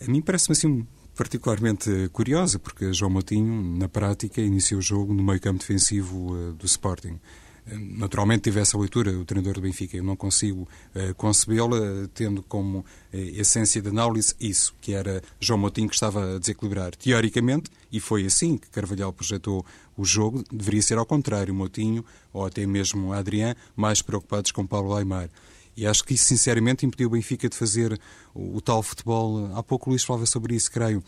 a 0.00 0.10
mim 0.10 0.20
parece-me 0.20 0.52
assim 0.52 0.86
particularmente 1.14 2.08
curiosa, 2.12 2.58
porque 2.58 2.92
João 2.92 3.10
Moutinho, 3.10 3.78
na 3.78 3.88
prática, 3.88 4.40
iniciou 4.40 4.80
o 4.80 4.82
jogo 4.82 5.14
no 5.14 5.22
meio 5.22 5.40
campo 5.40 5.60
defensivo 5.60 6.32
uh, 6.32 6.52
do 6.52 6.66
Sporting. 6.66 7.20
Naturalmente 7.66 8.42
tive 8.42 8.60
essa 8.60 8.76
leitura, 8.76 9.10
o 9.10 9.24
treinador 9.24 9.54
do 9.54 9.60
Benfica. 9.62 9.96
Eu 9.96 10.04
não 10.04 10.16
consigo 10.16 10.68
uh, 10.94 11.14
concebê-la 11.14 12.08
tendo 12.12 12.42
como 12.42 12.80
uh, 12.80 12.84
essência 13.12 13.80
de 13.80 13.88
análise 13.88 14.34
isso, 14.38 14.74
que 14.80 14.92
era 14.92 15.22
João 15.40 15.58
Moutinho 15.58 15.88
que 15.88 15.94
estava 15.94 16.36
a 16.36 16.38
desequilibrar. 16.38 16.94
Teoricamente, 16.94 17.70
e 17.90 18.00
foi 18.00 18.26
assim 18.26 18.58
que 18.58 18.68
Carvalhal 18.68 19.12
projetou 19.12 19.64
o 19.96 20.04
jogo, 20.04 20.44
deveria 20.52 20.82
ser 20.82 20.98
ao 20.98 21.06
contrário, 21.06 21.54
Moutinho 21.54 22.04
ou 22.32 22.44
até 22.44 22.66
mesmo 22.66 23.12
Adrián 23.12 23.54
mais 23.74 24.02
preocupados 24.02 24.50
com 24.50 24.66
Paulo 24.66 24.94
Aymar. 24.94 25.30
E 25.76 25.86
acho 25.86 26.04
que 26.04 26.14
isso, 26.14 26.26
sinceramente, 26.26 26.86
impediu 26.86 27.08
o 27.08 27.10
Benfica 27.10 27.48
de 27.48 27.56
fazer 27.56 27.98
o, 28.32 28.56
o 28.56 28.60
tal 28.60 28.82
futebol. 28.82 29.50
Há 29.56 29.62
pouco 29.62 29.88
o 29.88 29.90
Luís 29.90 30.04
falava 30.04 30.26
sobre 30.26 30.54
isso, 30.54 30.70
creio 30.70 31.02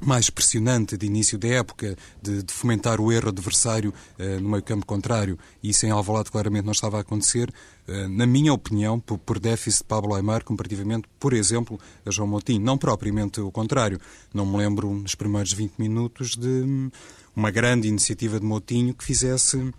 mais 0.00 0.28
pressionante 0.30 0.96
de 0.96 1.06
início 1.06 1.38
da 1.38 1.48
época, 1.48 1.96
de, 2.22 2.42
de 2.42 2.52
fomentar 2.52 3.00
o 3.00 3.12
erro 3.12 3.28
adversário 3.28 3.92
uh, 4.18 4.40
no 4.40 4.48
meio 4.50 4.62
campo 4.62 4.84
contrário, 4.84 5.38
e 5.62 5.70
isso 5.70 5.86
em 5.86 5.90
Alvalade 5.90 6.30
claramente 6.30 6.64
não 6.64 6.72
estava 6.72 6.98
a 6.98 7.00
acontecer, 7.00 7.52
uh, 7.88 8.08
na 8.08 8.26
minha 8.26 8.52
opinião, 8.52 8.98
por, 9.00 9.18
por 9.18 9.38
déficit 9.38 9.82
de 9.82 9.84
Pablo 9.84 10.14
Aymar, 10.14 10.44
comparativamente, 10.44 11.08
por 11.18 11.32
exemplo, 11.32 11.78
a 12.04 12.10
João 12.10 12.28
Moutinho. 12.28 12.60
Não 12.60 12.76
propriamente 12.76 13.40
o 13.40 13.50
contrário. 13.50 14.00
Não 14.32 14.44
me 14.44 14.56
lembro, 14.56 14.92
nos 14.92 15.14
primeiros 15.14 15.52
20 15.52 15.74
minutos, 15.78 16.36
de 16.36 16.48
hum, 16.48 16.90
uma 17.34 17.50
grande 17.50 17.88
iniciativa 17.88 18.38
de 18.38 18.46
Moutinho 18.46 18.94
que 18.94 19.04
fizesse 19.04 19.72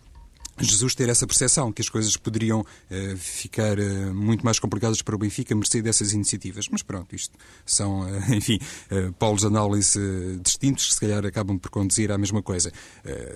Jesus 0.60 0.96
ter 0.96 1.10
essa 1.10 1.28
percepção 1.28 1.72
que 1.72 1.82
as 1.82 1.90
coisas 1.90 2.16
poderiam 2.16 2.62
uh, 2.62 3.18
ficar 3.18 3.78
uh, 3.78 4.14
muito 4.14 4.46
mais 4.46 4.60
complicadas 4.60 5.02
para 5.02 5.16
o 5.16 5.18
Benfica 5.18 5.54
a 5.54 5.58
mercê 5.58 5.82
dessas 5.82 6.14
iniciativas. 6.14 6.68
Mas 6.70 6.82
pronto, 6.82 7.16
isto 7.16 7.38
são, 7.66 8.02
uh, 8.02 8.08
enfim, 8.34 8.60
polos 9.20 9.42
de 9.42 9.48
análise 9.48 10.00
distintos 10.42 10.88
que 10.88 10.94
se 10.94 11.00
calhar 11.00 11.26
acabam 11.26 11.58
por 11.58 11.70
conduzir 11.70 12.12
à 12.12 12.18
mesma 12.18 12.42
coisa. 12.42 12.72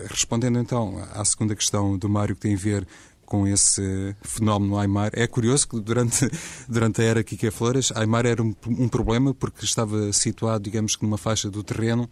respondendo 0.10 0.60
então 0.60 1.02
à 1.14 1.24
segunda 1.26 1.56
questão 1.56 1.98
do 1.98 2.08
Mário 2.08 2.36
que 2.36 2.42
tem 2.42 2.56
a 2.56 2.58
ver 2.58 2.88
com 3.26 3.48
esse 3.48 4.16
fenómeno 4.22 4.78
Aymar. 4.78 5.12
É 5.14 5.28
curioso 5.28 5.68
que 5.68 5.80
durante, 5.80 6.30
durante 6.68 7.02
a 7.02 7.06
era 7.06 7.24
Kika 7.24 7.52
Flores, 7.52 7.92
Aymar 7.96 8.26
era 8.26 8.42
um, 8.42 8.56
um 8.68 8.88
problema 8.88 9.34
porque 9.34 9.64
estava 9.64 10.12
situado, 10.12 10.64
digamos 10.64 10.96
que 10.96 11.04
numa 11.04 11.18
faixa 11.18 11.50
do 11.50 11.64
terreno 11.64 12.10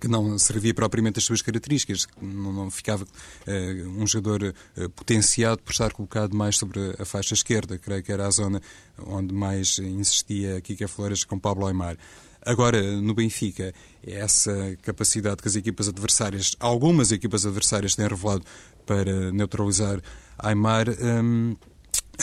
que 0.00 0.08
não 0.08 0.38
servia 0.38 0.74
propriamente 0.74 1.18
as 1.18 1.24
suas 1.24 1.42
características, 1.42 2.06
não, 2.20 2.52
não 2.52 2.70
ficava 2.70 3.04
uh, 3.04 3.88
um 4.02 4.06
jogador 4.06 4.54
uh, 4.76 4.90
potenciado 4.90 5.62
por 5.62 5.72
estar 5.72 5.92
colocado 5.92 6.34
mais 6.34 6.56
sobre 6.56 6.94
a, 6.98 7.04
faixa 7.04 7.34
esquerda, 7.34 7.78
creio 7.78 8.02
que 8.02 8.12
era 8.12 8.26
a 8.26 8.30
zona 8.30 8.60
onde 9.06 9.34
mais 9.34 9.78
insistia 9.78 10.60
Kika 10.60 10.88
Flores 10.88 11.24
com 11.24 11.38
Pablo 11.38 11.66
Aymar. 11.66 11.96
Agora, 12.44 12.80
no 13.00 13.12
Benfica, 13.12 13.74
essa 14.06 14.78
capacidade 14.82 15.42
que 15.42 15.48
as 15.48 15.56
equipas 15.56 15.88
adversárias, 15.88 16.54
algumas 16.60 17.10
equipas 17.10 17.44
adversárias 17.44 17.96
têm 17.96 18.06
revelado 18.06 18.44
para 18.86 19.32
neutralizar 19.32 20.00
Aymar, 20.38 20.86
um, 20.88 21.56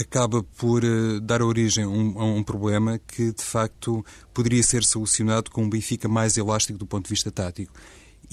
acaba 0.02 0.44
por 0.58 0.84
uh, 0.84 1.20
dar 1.22 1.42
origem 1.42 1.84
a 1.84 1.88
um, 1.88 2.20
a 2.20 2.26
um, 2.26 2.44
problema 2.44 3.00
que, 3.08 3.32
de 3.32 3.44
facto, 3.44 4.06
poderia 4.34 4.64
ser 4.64 4.84
solucionado 4.84 5.52
com 5.52 5.64
um 5.64 5.70
Benfica 5.70 6.08
mais 6.08 6.38
elástico 6.38 6.80
do 6.80 6.86
ponto 6.86 7.06
de 7.06 7.10
vista 7.10 7.32
tático 7.32 7.74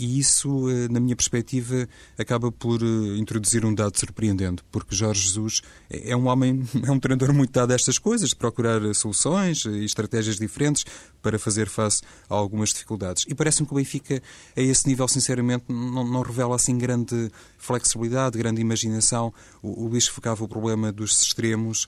e 0.00 0.19
isso, 0.19 0.71
eh, 0.71 0.88
na 0.88 0.99
minha 0.99 1.14
perspectiva, 1.14 1.87
acaba 2.19 2.50
por 2.50 2.83
eh, 2.83 3.19
introduzir 3.19 3.66
um 3.66 3.75
dado 3.75 3.99
surpreendente, 3.99 4.64
porque 4.73 4.95
Jorge 4.95 5.26
Jesus 5.26 5.61
é 5.90 6.16
um 6.16 6.26
homem, 6.26 6.66
é 6.87 6.90
um 6.90 6.99
treinador 6.99 7.35
muito 7.35 7.52
dado 7.52 7.73
a 7.73 7.75
estas 7.75 7.99
coisas, 7.99 8.30
de 8.30 8.37
procurar 8.37 8.80
soluções 8.95 9.66
e 9.66 9.85
estratégias 9.85 10.37
diferentes 10.37 10.87
para 11.21 11.38
fazer 11.38 11.69
face 11.69 12.00
a 12.30 12.35
algumas 12.35 12.71
dificuldades. 12.71 13.26
E 13.28 13.35
parece-me 13.35 13.66
que 13.66 13.75
o 13.75 13.76
Benfica, 13.76 14.23
a 14.57 14.61
esse 14.61 14.88
nível, 14.88 15.07
sinceramente, 15.07 15.64
não, 15.69 16.07
não 16.07 16.23
revela 16.23 16.57
assim 16.57 16.78
grande 16.78 17.30
flexibilidade, 17.59 18.38
grande 18.38 18.62
imaginação. 18.62 19.35
O, 19.62 19.85
o 19.85 19.88
Luís 19.88 20.07
focava 20.07 20.42
o 20.42 20.49
problema 20.49 20.90
dos 20.90 21.21
extremos 21.21 21.87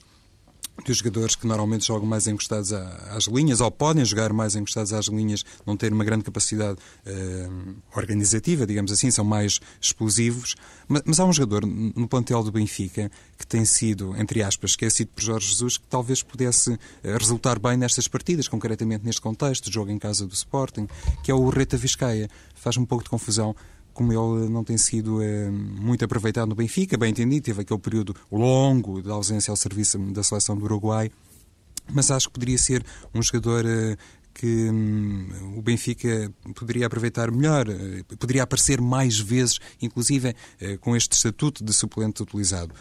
dos 0.85 0.97
jogadores 0.97 1.35
que 1.35 1.45
normalmente 1.45 1.85
jogam 1.85 2.07
mais 2.07 2.27
encostados 2.27 2.73
às 2.73 3.25
linhas, 3.25 3.61
ou 3.61 3.69
podem 3.69 4.03
jogar 4.03 4.33
mais 4.33 4.55
encostados 4.55 4.91
às 4.91 5.05
linhas, 5.05 5.45
não 5.65 5.77
terem 5.77 5.93
uma 5.93 6.03
grande 6.03 6.23
capacidade 6.23 6.79
uh, 7.05 7.75
organizativa, 7.95 8.65
digamos 8.65 8.91
assim, 8.91 9.11
são 9.11 9.23
mais 9.23 9.59
explosivos. 9.79 10.55
Mas, 10.87 11.03
mas, 11.05 11.19
há 11.19 11.25
um 11.25 11.31
jogador 11.31 11.65
no 11.65 12.07
plantel 12.07 12.43
do 12.43 12.51
Benfica 12.51 13.11
que 13.37 13.45
tem 13.45 13.63
sido, 13.65 14.15
entre 14.17 14.41
aspas, 14.41 14.71
esquecido 14.71 15.11
por 15.15 15.23
Jorge 15.23 15.49
Jesus, 15.49 15.77
que 15.77 15.87
talvez 15.87 16.23
pudesse 16.23 16.71
uh, 16.71 16.79
resultar 17.19 17.59
bem 17.59 17.77
nestas 17.77 18.07
partidas, 18.07 18.47
concretamente 18.47 19.05
neste 19.05 19.21
contexto, 19.21 19.71
jogo 19.71 19.91
em 19.91 19.99
casa 19.99 20.25
do 20.25 20.33
Sporting, 20.33 20.87
que 21.23 21.31
é 21.31 21.35
o 21.35 21.49
Reta 21.49 21.77
Vizcaia. 21.77 22.29
Faz 22.55 22.77
um 22.77 22.85
pouco 22.85 23.03
de 23.03 23.09
confusão 23.09 23.55
como 23.93 24.11
ele 24.11 24.49
não 24.49 24.63
tem 24.63 24.77
sido 24.77 25.21
é, 25.21 25.49
muito 25.49 26.03
aproveitado 26.03 26.49
no 26.49 26.55
Benfica, 26.55 26.97
bem 26.97 27.11
entendido, 27.11 27.45
teve 27.45 27.61
aquele 27.61 27.79
período 27.79 28.15
longo 28.31 29.01
de 29.01 29.09
ausência 29.09 29.51
ao 29.51 29.57
serviço 29.57 29.97
da 30.11 30.23
seleção 30.23 30.57
do 30.57 30.65
Uruguai, 30.65 31.11
mas 31.91 32.09
acho 32.11 32.27
que 32.27 32.33
poderia 32.33 32.57
ser 32.57 32.83
um 33.13 33.21
jogador 33.21 33.65
é, 33.65 33.97
que 34.33 34.69
hum, 34.69 35.55
o 35.57 35.61
Benfica 35.61 36.31
poderia 36.55 36.87
aproveitar 36.87 37.31
melhor, 37.31 37.69
eh, 37.69 38.03
poderia 38.17 38.43
aparecer 38.43 38.81
mais 38.81 39.19
vezes, 39.19 39.59
inclusive 39.79 40.35
com 40.81 40.95
este 40.95 41.11
estatuto 41.15 41.63
de 41.63 41.71
suplente 41.71 42.23
utilizado. 42.23 42.73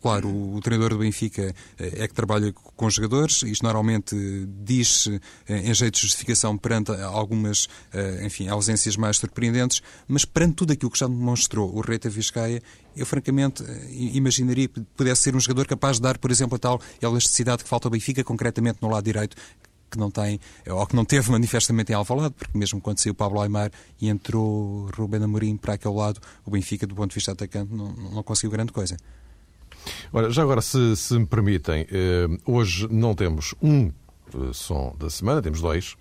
Claro, 0.00 0.28
o, 0.28 0.56
o, 0.56 0.60
treinador 0.60 0.90
do 0.90 0.98
Benfica 0.98 1.54
eh, 1.78 2.04
é 2.04 2.08
que 2.08 2.14
trabalha 2.14 2.52
com 2.52 2.88
jogadores, 2.88 3.42
isto 3.42 3.62
normalmente 3.62 4.16
diz-se 4.64 5.20
eh, 5.46 5.58
em 5.58 5.74
jeito 5.74 5.94
de 5.96 6.00
justificação 6.00 6.56
perante 6.56 6.90
algumas, 6.90 7.68
eh, 7.92 8.24
enfim, 8.24 8.48
ausências 8.48 8.96
mais 8.96 9.18
surpreendentes, 9.18 9.82
mas 10.08 10.24
perante 10.24 10.54
tudo 10.54 10.72
aquilo 10.72 10.90
que 10.90 10.98
já 10.98 11.06
demonstrou 11.06 11.76
o 11.76 11.82
Reita 11.82 12.08
Vizcaia, 12.08 12.62
eu 12.96 13.04
francamente 13.04 13.62
imaginaria 13.90 14.68
que 14.68 14.80
pudesse 14.96 15.22
ser 15.22 15.36
um 15.36 15.40
jogador 15.40 15.66
capaz 15.66 15.96
de 15.96 16.02
dar, 16.02 16.16
por 16.16 16.30
exemplo, 16.30 16.56
a 16.56 16.58
tal 16.58 16.80
elasticidade 17.00 17.62
que 17.62 17.68
falta 17.68 17.86
ao 17.86 17.92
Benfica, 17.92 18.24
concretamente 18.24 18.78
no 18.80 18.88
lado 18.88 19.04
direito, 19.04 19.36
que 19.90 19.98
não 19.98 20.10
tem, 20.10 20.40
ou 20.66 20.86
que 20.86 20.96
não 20.96 21.04
teve 21.04 21.28
manifestamente 21.30 21.92
em 21.92 21.94
Alvalade, 21.94 22.34
porque 22.38 22.56
mesmo 22.56 22.80
quando 22.80 22.98
saiu 23.00 23.14
Pablo 23.14 23.40
Aymar 23.40 23.70
e 24.00 24.08
entrou 24.08 24.88
Rubén 24.96 25.22
Amorim 25.22 25.58
para 25.58 25.74
aquele 25.74 25.94
lado, 25.94 26.20
o 26.46 26.50
Benfica, 26.50 26.86
do 26.86 26.94
ponto 26.94 27.10
de 27.10 27.16
vista 27.16 27.32
atacante, 27.32 27.70
não, 27.74 27.92
não 27.92 28.22
conseguiu 28.22 28.50
grande 28.50 28.72
coisa. 28.72 28.96
Olha, 30.12 30.30
já 30.30 30.42
agora, 30.42 30.60
se, 30.60 30.96
se 30.96 31.18
me 31.18 31.26
permitem, 31.26 31.86
eh, 31.90 32.26
hoje 32.44 32.88
não 32.90 33.14
temos 33.14 33.54
um 33.62 33.86
eh, 33.86 34.50
som 34.52 34.94
da 34.98 35.08
semana, 35.08 35.40
temos 35.40 35.60
dois. 35.60 35.96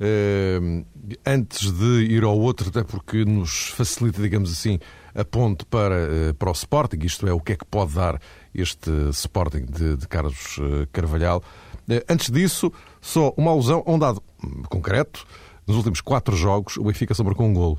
Eh, 0.00 0.84
antes 1.26 1.72
de 1.72 2.04
ir 2.04 2.22
ao 2.22 2.38
outro, 2.38 2.68
até 2.68 2.84
porque 2.84 3.24
nos 3.24 3.68
facilita, 3.70 4.22
digamos 4.22 4.52
assim, 4.52 4.78
a 5.14 5.24
ponte 5.24 5.64
para, 5.66 6.34
para 6.38 6.48
o 6.48 6.52
Sporting, 6.52 6.98
isto 7.02 7.26
é, 7.26 7.32
o 7.32 7.40
que 7.40 7.52
é 7.52 7.56
que 7.56 7.64
pode 7.64 7.94
dar 7.94 8.20
este 8.54 8.90
Sporting 9.10 9.66
de, 9.66 9.96
de 9.96 10.08
Carlos 10.08 10.58
Carvalhal. 10.92 11.42
Antes 12.08 12.30
disso, 12.30 12.72
só 13.00 13.34
uma 13.36 13.50
alusão 13.50 13.82
a 13.84 13.90
um 13.90 13.98
dado 13.98 14.22
concreto. 14.70 15.26
Nos 15.66 15.76
últimos 15.76 16.00
quatro 16.00 16.34
jogos, 16.34 16.76
o 16.76 16.84
Benfica 16.84 17.12
sobrou 17.12 17.36
com 17.36 17.48
um 17.48 17.52
golo. 17.52 17.78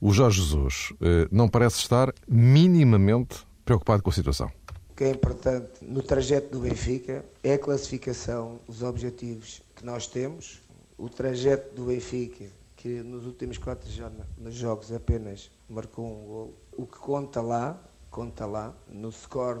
O 0.00 0.12
Jorge 0.12 0.40
Jesus 0.40 0.92
não 1.32 1.48
parece 1.48 1.78
estar 1.78 2.12
minimamente 2.28 3.44
preocupado 3.70 4.02
com 4.02 4.10
a 4.10 4.12
situação. 4.12 4.50
O 4.90 4.94
que 4.94 5.04
é 5.04 5.10
importante 5.10 5.70
no 5.80 6.02
trajeto 6.02 6.50
do 6.50 6.58
Benfica 6.58 7.24
é 7.44 7.54
a 7.54 7.58
classificação, 7.58 8.58
os 8.66 8.82
objetivos 8.82 9.62
que 9.76 9.86
nós 9.86 10.08
temos. 10.08 10.60
O 10.98 11.08
trajeto 11.08 11.72
do 11.76 11.84
Benfica, 11.84 12.46
que 12.76 12.88
nos 12.88 13.24
últimos 13.24 13.58
quatro 13.58 13.88
jogos 14.50 14.92
apenas 14.92 15.52
marcou 15.68 16.04
um 16.04 16.26
gol. 16.26 16.54
O 16.76 16.84
que 16.84 16.98
conta 16.98 17.40
lá, 17.40 17.80
conta 18.10 18.44
lá, 18.44 18.74
no 18.88 19.12
score 19.12 19.60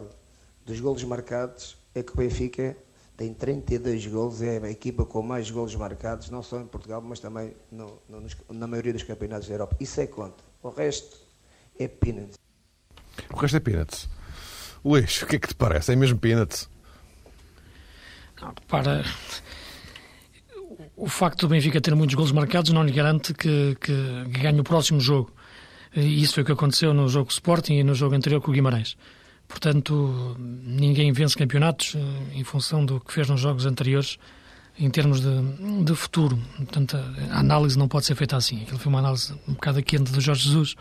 dos 0.66 0.80
golos 0.80 1.04
marcados, 1.04 1.76
é 1.94 2.02
que 2.02 2.12
o 2.12 2.16
Benfica 2.16 2.76
tem 3.16 3.32
32 3.32 4.06
golos, 4.08 4.42
é 4.42 4.58
a 4.58 4.70
equipa 4.70 5.04
com 5.04 5.22
mais 5.22 5.52
golos 5.52 5.76
marcados, 5.76 6.30
não 6.30 6.42
só 6.42 6.58
em 6.60 6.66
Portugal, 6.66 7.00
mas 7.00 7.20
também 7.20 7.54
no, 7.70 7.96
no, 8.08 8.26
na 8.48 8.66
maioria 8.66 8.92
dos 8.92 9.04
campeonatos 9.04 9.46
da 9.46 9.54
Europa. 9.54 9.76
Isso 9.78 10.00
é 10.00 10.06
conta. 10.08 10.42
O 10.64 10.68
resto 10.68 11.16
é 11.78 11.86
peanuts. 11.86 12.39
O 13.32 13.36
resto 13.36 13.56
é 13.56 13.60
peanuts. 13.60 14.08
Luís, 14.84 15.22
o 15.22 15.26
que 15.26 15.36
é 15.36 15.38
que 15.38 15.48
te 15.48 15.54
parece? 15.54 15.92
É 15.92 15.96
mesmo 15.96 16.18
peanuts? 16.18 16.68
para 18.68 19.04
o 20.96 21.08
facto 21.08 21.40
do 21.40 21.48
Benfica 21.48 21.80
ter 21.80 21.94
muitos 21.94 22.14
gols 22.14 22.32
marcados 22.32 22.70
não 22.72 22.82
lhe 22.82 22.92
garante 22.92 23.34
que, 23.34 23.76
que, 23.80 23.92
que 24.32 24.40
ganhe 24.40 24.60
o 24.60 24.64
próximo 24.64 25.00
jogo. 25.00 25.32
E 25.94 26.22
isso 26.22 26.34
foi 26.34 26.42
o 26.42 26.46
que 26.46 26.52
aconteceu 26.52 26.94
no 26.94 27.08
jogo 27.08 27.30
Sporting 27.30 27.74
e 27.74 27.84
no 27.84 27.94
jogo 27.94 28.14
anterior 28.14 28.40
com 28.40 28.50
o 28.50 28.54
Guimarães. 28.54 28.96
Portanto, 29.48 30.36
ninguém 30.38 31.12
vence 31.12 31.36
campeonatos 31.36 31.96
eh, 31.96 32.38
em 32.38 32.44
função 32.44 32.86
do 32.86 33.00
que 33.00 33.12
fez 33.12 33.28
nos 33.28 33.40
jogos 33.40 33.66
anteriores 33.66 34.16
em 34.78 34.88
termos 34.88 35.20
de, 35.20 35.82
de 35.84 35.94
futuro. 35.96 36.38
Portanto, 36.56 36.96
a 37.30 37.40
análise 37.40 37.76
não 37.76 37.88
pode 37.88 38.06
ser 38.06 38.14
feita 38.14 38.36
assim. 38.36 38.62
Aquilo 38.62 38.78
foi 38.78 38.90
uma 38.90 39.00
análise 39.00 39.34
um 39.48 39.54
bocado 39.54 39.82
quente 39.82 40.12
do 40.12 40.20
Jorge 40.20 40.44
Jesus 40.44 40.76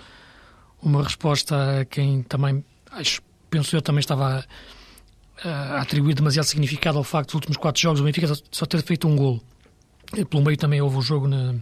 uma 0.82 1.04
resposta 1.04 1.82
a 1.82 1.86
quem 1.86 2.24
também, 2.24 2.64
acho, 2.92 3.22
penso 3.50 3.76
eu, 3.76 3.82
também 3.82 4.00
estava 4.00 4.46
a, 5.44 5.50
a 5.50 5.82
atribuir 5.82 6.16
demasiado 6.16 6.46
significado 6.46 6.98
ao 6.98 7.04
facto 7.04 7.30
dos 7.30 7.36
últimos 7.36 7.58
quatro 7.58 7.82
jogos 7.82 8.02
o 8.02 8.04
Benfica 8.04 8.34
só 8.52 8.66
ter 8.66 8.82
feito 8.82 9.08
um 9.08 9.16
gol. 9.16 9.42
E 10.16 10.26
pelo 10.26 10.44
meio 10.44 10.58
também 10.58 10.82
houve 10.82 10.98
o 10.98 11.02
jogo 11.02 11.28
na, 11.28 11.56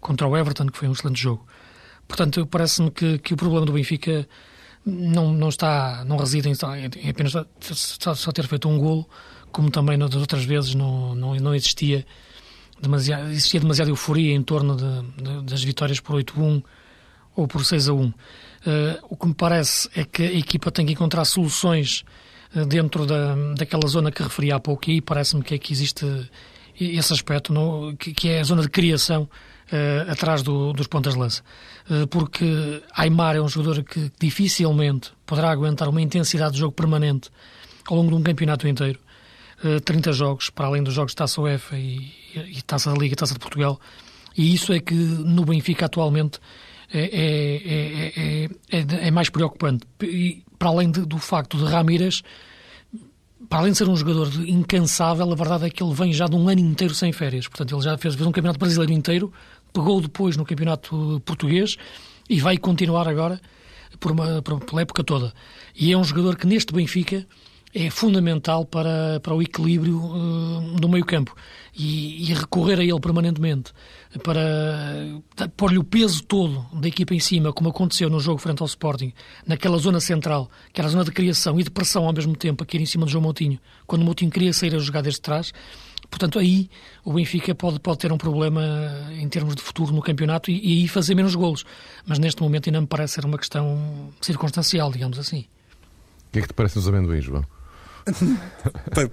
contra 0.00 0.26
o 0.26 0.36
Everton, 0.36 0.66
que 0.66 0.78
foi 0.78 0.88
um 0.88 0.92
excelente 0.92 1.20
jogo. 1.20 1.46
Portanto, 2.06 2.46
parece-me 2.46 2.90
que, 2.90 3.18
que 3.18 3.34
o 3.34 3.36
problema 3.36 3.64
do 3.66 3.72
Benfica 3.72 4.28
não, 4.84 5.32
não 5.32 5.48
está, 5.48 6.04
não 6.04 6.16
reside 6.16 6.48
em, 6.48 6.52
em 6.52 7.08
apenas 7.08 7.32
só, 7.60 8.14
só, 8.14 8.32
ter 8.32 8.46
feito 8.46 8.68
um 8.68 8.78
golo, 8.78 9.08
como 9.50 9.70
também 9.70 9.96
nas 9.96 10.14
outras 10.14 10.44
vezes 10.44 10.74
não, 10.74 11.14
não, 11.14 11.34
não 11.36 11.54
existia 11.54 12.04
demasiado, 12.80 13.30
existia 13.30 13.60
demasiada 13.60 13.90
euforia 13.90 14.34
em 14.34 14.42
torno 14.42 14.76
de, 14.76 15.22
de, 15.22 15.42
das 15.42 15.62
vitórias 15.62 16.00
por 16.00 16.16
8-1 16.16 16.62
ou 17.34 17.46
por 17.46 17.64
6 17.64 17.88
a 17.88 17.92
1. 17.92 18.04
Uh, 18.04 18.12
eh, 18.64 19.00
o 19.08 19.16
que 19.16 19.26
me 19.26 19.34
parece 19.34 19.88
é 19.94 20.04
que 20.04 20.22
a 20.22 20.32
equipa 20.32 20.70
tem 20.70 20.86
que 20.86 20.92
encontrar 20.92 21.24
soluções 21.24 22.04
uh, 22.54 22.64
dentro 22.64 23.06
da, 23.06 23.34
daquela 23.56 23.86
zona 23.88 24.10
que 24.10 24.22
referi 24.22 24.52
há 24.52 24.60
pouco, 24.60 24.90
e 24.90 25.00
parece-me 25.00 25.42
que, 25.42 25.54
é 25.54 25.58
que 25.58 25.72
existe 25.72 26.06
esse 26.78 27.12
aspecto, 27.12 27.52
que, 27.98 28.12
que, 28.12 28.28
é 28.28 28.40
a 28.40 28.44
zona 28.44 28.62
de 28.62 28.68
criação 28.68 29.22
uh, 29.72 30.10
atrás 30.10 30.42
do, 30.42 30.72
dos 30.72 30.86
pontas 30.86 31.14
de 31.14 31.20
lança. 31.20 31.42
porque 32.10 32.82
Aymar 32.94 33.36
é 33.36 33.40
um 33.40 33.48
jogador 33.48 33.82
que 33.82 34.10
dificilmente 34.18 35.12
poderá 35.26 35.50
aguentar 35.50 35.88
uma 35.88 36.00
intensidade 36.00 36.54
de 36.54 36.60
jogo 36.60 36.72
permanente 36.72 37.30
ao 37.86 37.96
longo 37.96 38.10
de 38.10 38.16
um 38.16 38.22
campeonato 38.22 38.66
inteiro. 38.68 38.98
30 39.84 40.12
jogos, 40.12 40.50
para 40.50 40.66
além 40.66 40.82
dos 40.82 40.92
jogos 40.92 41.12
de 41.12 41.16
Taça 41.16 41.40
UEFA 41.40 41.76
e, 41.78 42.10
e 42.34 42.62
Taça 42.62 42.90
da 42.90 42.98
Liga 42.98 43.12
e 43.12 43.16
Taça 43.16 43.34
de 43.34 43.38
Portugal. 43.38 43.80
E 44.36 44.52
isso 44.52 44.72
é 44.72 44.80
que 44.80 44.94
no 44.94 45.44
Benfica 45.44 45.86
atualmente 45.86 46.40
é, 46.92 48.44
é, 48.44 48.48
é, 48.70 49.06
é, 49.06 49.10
mais 49.10 49.28
preocupante. 49.30 49.86
E, 50.02 50.42
para 50.58 50.68
além 50.68 50.90
de, 50.90 51.04
do 51.06 51.18
facto 51.18 51.56
de 51.56 51.64
Ramírez, 51.64 52.22
para 53.48 53.60
além 53.60 53.72
de 53.72 53.78
ser 53.78 53.88
um 53.88 53.96
jogador 53.96 54.28
incansável, 54.46 55.30
a 55.30 55.34
verdade 55.34 55.66
é 55.66 55.70
que 55.70 55.82
ele 55.82 55.94
vem 55.94 56.12
já 56.12 56.26
de 56.26 56.36
um 56.36 56.48
ano 56.48 56.60
inteiro 56.60 56.94
sem 56.94 57.12
férias. 57.12 57.48
Portanto, 57.48 57.74
ele 57.74 57.82
já 57.82 57.98
fez, 57.98 58.14
fez 58.14 58.26
um 58.26 58.32
campeonato 58.32 58.58
brasileiro 58.58 58.92
inteiro, 58.92 59.32
pegou 59.72 60.00
depois 60.00 60.36
no 60.36 60.44
campeonato 60.44 61.20
português 61.24 61.76
e 62.28 62.40
vai 62.40 62.56
continuar 62.56 63.08
agora 63.08 63.40
por 63.98 64.12
uma, 64.12 64.42
por, 64.42 64.60
pela 64.60 64.82
época 64.82 65.02
toda. 65.02 65.32
E 65.74 65.92
é 65.92 65.96
um 65.96 66.04
jogador 66.04 66.36
que 66.36 66.46
neste 66.46 66.72
Benfica 66.72 67.26
é 67.74 67.88
fundamental 67.88 68.66
para, 68.66 69.18
para 69.20 69.34
o 69.34 69.40
equilíbrio 69.40 69.98
uh, 69.98 70.60
do 70.78 70.88
meio 70.88 71.04
campo 71.04 71.34
e, 71.74 72.30
e, 72.30 72.34
recorrer 72.34 72.78
a 72.78 72.84
ele 72.84 73.00
permanentemente 73.00 73.72
para 74.22 75.48
pôr-lhe 75.56 75.78
o 75.78 75.84
peso 75.84 76.22
todo 76.22 76.66
da 76.74 76.86
equipa 76.86 77.14
em 77.14 77.20
cima, 77.20 77.50
como 77.50 77.70
aconteceu 77.70 78.10
no 78.10 78.20
jogo 78.20 78.38
frente 78.38 78.60
ao 78.60 78.66
Sporting, 78.66 79.14
naquela 79.46 79.78
zona 79.78 80.00
central, 80.00 80.50
que 80.70 80.80
era 80.80 80.88
a 80.88 80.90
zona 80.90 81.04
de 81.04 81.12
criação 81.12 81.58
e 81.58 81.62
de 81.62 81.70
pressão 81.70 82.06
ao 82.06 82.12
mesmo 82.12 82.36
tempo, 82.36 82.62
aqui 82.62 82.76
em 82.76 82.84
cima 82.84 83.06
do 83.06 83.10
João 83.10 83.22
Moutinho, 83.22 83.58
quando 83.86 84.02
o 84.02 84.04
Moutinho 84.04 84.30
queria 84.30 84.52
sair 84.52 84.74
a 84.74 84.78
jogar 84.78 85.00
desde 85.00 85.20
trás, 85.20 85.52
Portanto, 86.10 86.38
aí 86.38 86.68
o 87.02 87.14
Benfica 87.14 87.54
pode, 87.54 87.80
pode 87.80 87.98
ter 87.98 88.12
um 88.12 88.18
problema 88.18 88.60
em 89.12 89.26
termos 89.30 89.56
de 89.56 89.62
futuro 89.62 89.94
no 89.94 90.02
campeonato 90.02 90.50
e, 90.50 90.56
aí 90.56 90.86
fazer 90.86 91.14
menos 91.14 91.34
golos. 91.34 91.64
Mas 92.04 92.18
neste 92.18 92.42
momento 92.42 92.68
ainda 92.68 92.82
me 92.82 92.86
parece 92.86 93.14
ser 93.14 93.24
uma 93.24 93.38
questão 93.38 94.10
circunstancial, 94.20 94.92
digamos 94.92 95.18
assim. 95.18 95.46
O 96.28 96.32
que 96.32 96.40
é 96.40 96.42
que 96.42 96.48
te 96.48 96.54
parece 96.54 96.78
os 96.78 96.86
amendoins, 96.86 97.24
João? 97.24 97.46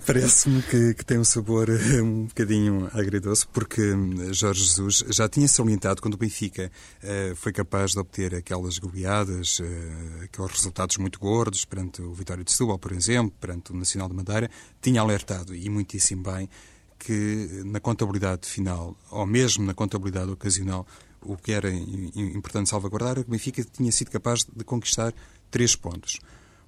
Parece-me 0.06 0.62
que, 0.64 0.94
que, 0.96 1.06
tem 1.06 1.20
um 1.20 1.24
sabor 1.24 1.70
eh, 1.70 2.02
um 2.02 2.26
bocadinho 2.26 2.90
agridoce, 2.94 3.48
porque 3.48 3.94
hum, 3.94 4.34
Jorge 4.34 4.64
Jesus 4.64 5.06
já 5.10 5.30
tinha 5.30 5.48
salientado 5.48 6.02
quando 6.02 6.16
o 6.16 6.18
Benfica 6.18 6.72
uh, 7.04 7.36
foi 7.36 7.52
capaz 7.52 7.92
de 7.92 8.00
obter 8.00 8.34
aquelas 8.36 8.78
goleadas, 8.78 9.60
uh, 9.60 10.24
aqueles 10.24 10.52
resultados 10.52 10.98
muito 10.98 11.20
gordos 11.20 11.66
perante 11.66 12.02
o 12.02 12.14
Vitória 12.14 12.44
de 12.44 12.52
Setúbal, 12.52 12.80
por 12.80 12.92
exemplo, 12.92 13.34
perante 13.40 13.72
o 13.72 13.76
Nacional 13.76 14.10
de 14.10 14.16
Madeira, 14.16 14.50
tinha 14.82 15.02
alertado, 15.02 15.56
e 15.56 15.70
muitíssimo 15.70 16.24
bem, 16.24 16.50
que 16.98 17.64
na 17.66 17.80
contabilidade 17.80 18.48
final, 18.48 18.96
ou 19.10 19.26
mesmo 19.26 19.66
na 19.66 19.74
contabilidade 19.74 20.32
ocasional, 20.32 20.86
o 21.22 21.38
que 21.38 21.52
era 21.52 21.72
importante 21.72 22.70
salvaguardar 22.70 23.20
é 23.20 23.24
que 23.24 23.30
o 23.30 23.32
Benfica 23.32 23.64
tinha 23.64 23.92
sido 23.92 24.10
capaz 24.12 24.44
de 24.44 24.64
conquistar 24.64 25.14
três 25.52 25.76
pontos. 25.76 26.20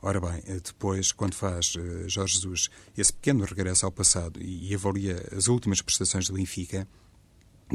Ora 0.04 0.20
bem, 0.20 0.42
eh, 0.48 0.60
depois, 0.60 1.12
quando 1.12 1.36
faz 1.36 1.76
uh, 1.76 2.10
Jorge 2.10 2.34
Jesus 2.34 2.70
esse 2.98 3.14
pequeno 3.14 3.46
regresso 3.46 3.86
ao 3.86 3.92
passado 3.92 4.42
e, 4.42 4.74
avalia 4.74 5.24
as 5.38 5.48
últimas 5.48 5.80
prestações 5.80 6.28
do 6.28 6.34
Benfica, 6.34 6.88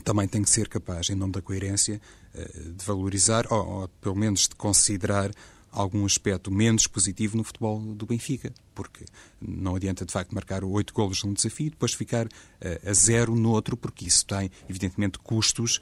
também 0.02 0.26
tem 0.26 0.42
que 0.42 0.50
ser 0.50 0.68
capaz, 0.68 1.08
em 1.08 1.14
nome 1.14 1.32
da 1.32 1.40
coerência, 1.40 2.00
uh, 2.34 2.72
de 2.72 2.84
valorizar, 2.84 3.46
ou, 3.48 3.64
ou, 3.64 3.88
pelo 4.00 4.16
menos 4.16 4.48
de 4.48 4.56
considerar 4.56 5.30
algum 5.70 6.04
aspecto 6.04 6.50
menos 6.50 6.88
positivo 6.88 7.36
no 7.36 7.44
futebol 7.44 7.78
do 7.78 8.06
Benfica, 8.06 8.52
porque 8.74 9.04
não 9.40 9.76
adianta 9.76 10.04
de 10.04 10.12
facto 10.12 10.34
marcar 10.34 10.64
oito 10.64 10.92
golos 10.92 11.22
num 11.22 11.32
desafio 11.32 11.68
e 11.68 11.70
depois 11.70 11.92
ficar 11.92 12.26
a 12.84 12.92
zero 12.94 13.36
no 13.36 13.50
outro, 13.50 13.76
porque 13.76 14.06
isso 14.06 14.24
tem, 14.24 14.50
evidentemente, 14.70 15.18
custos 15.18 15.78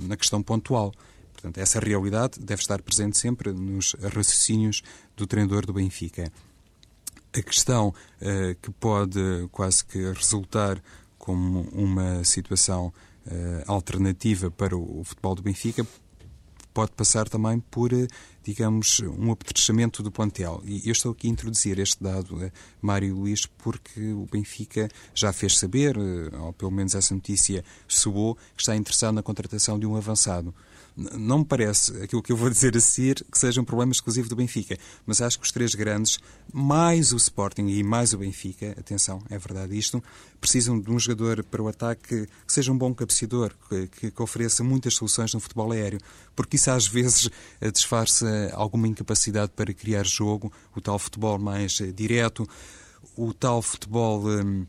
na 0.00 0.16
questão 0.16 0.42
pontual. 0.42 0.94
Portanto, 1.32 1.58
essa 1.58 1.80
realidade 1.80 2.38
deve 2.38 2.62
estar 2.62 2.80
presente 2.82 3.18
sempre 3.18 3.52
nos 3.52 3.94
raciocínios 3.94 4.82
do 5.16 5.26
treinador 5.26 5.66
do 5.66 5.72
Benfica. 5.72 6.30
A 7.34 7.42
questão 7.42 7.88
uh, 7.88 8.54
que 8.60 8.70
pode 8.72 9.18
quase 9.50 9.84
que 9.84 9.98
resultar 10.12 10.82
como 11.18 11.62
uma 11.72 12.22
situação 12.24 12.92
uh, 13.26 13.32
alternativa 13.66 14.50
para 14.50 14.76
o, 14.76 15.00
o, 15.00 15.04
futebol 15.04 15.34
do 15.34 15.42
Benfica 15.42 15.86
pode 16.74 16.92
passar 16.92 17.28
também 17.28 17.58
por, 17.58 17.92
uh, 17.92 18.06
digamos, 18.44 19.00
um 19.00 19.32
apetrechamento 19.32 20.02
do 20.02 20.12
plantel. 20.12 20.60
E 20.64 20.86
eu 20.86 20.92
estou 20.92 21.12
aqui 21.12 21.26
a 21.26 21.30
introduzir 21.30 21.78
este 21.78 22.02
dado, 22.02 22.52
Mário 22.80 23.14
Luís, 23.16 23.46
porque 23.46 24.12
o 24.12 24.26
Benfica 24.30 24.88
já 25.14 25.32
fez 25.32 25.58
saber, 25.58 25.96
ou 25.98 26.52
pelo 26.52 26.70
menos 26.70 26.94
essa 26.94 27.14
notícia 27.14 27.64
soou, 27.88 28.34
que 28.54 28.62
está 28.62 28.76
interessado 28.76 29.14
na 29.14 29.22
contratação 29.22 29.78
de 29.78 29.86
um 29.86 29.96
avançado. 29.96 30.54
Não 30.96 31.38
me 31.38 31.44
parece, 31.44 32.02
aquilo 32.02 32.22
que 32.22 32.32
eu 32.32 32.36
vou 32.36 32.48
dizer 32.50 32.76
a 32.76 32.80
seguir, 32.80 33.24
que 33.30 33.38
seja 33.38 33.60
um 33.60 33.64
problema 33.64 33.92
exclusivo 33.92 34.28
do 34.28 34.36
Benfica, 34.36 34.76
mas 35.06 35.22
acho 35.22 35.38
que 35.38 35.44
os 35.44 35.52
três 35.52 35.74
grandes, 35.74 36.18
mais 36.52 37.12
o 37.12 37.16
Sporting 37.16 37.66
e 37.68 37.82
mais 37.82 38.12
o 38.12 38.18
Benfica, 38.18 38.72
atenção, 38.78 39.22
é 39.30 39.38
verdade 39.38 39.76
isto, 39.76 40.02
precisam 40.40 40.78
de 40.78 40.90
um 40.90 40.98
jogador 40.98 41.42
para 41.44 41.62
o 41.62 41.68
ataque 41.68 42.26
que 42.26 42.52
seja 42.52 42.70
um 42.70 42.76
bom 42.76 42.94
cabeceador, 42.94 43.54
que, 43.68 44.10
que 44.10 44.22
ofereça 44.22 44.62
muitas 44.62 44.94
soluções 44.94 45.32
no 45.32 45.40
futebol 45.40 45.72
aéreo, 45.72 46.00
porque 46.36 46.56
isso 46.56 46.70
às 46.70 46.86
vezes 46.88 47.30
eh, 47.60 47.70
disfarça 47.70 48.50
alguma 48.54 48.86
incapacidade 48.86 49.52
para 49.56 49.72
criar 49.72 50.04
jogo, 50.04 50.52
o 50.76 50.80
tal 50.80 50.98
futebol 50.98 51.38
mais 51.38 51.80
eh, 51.80 51.90
direto, 51.90 52.46
o 53.16 53.32
tal 53.32 53.62
futebol. 53.62 54.26
Hum, 54.26 54.66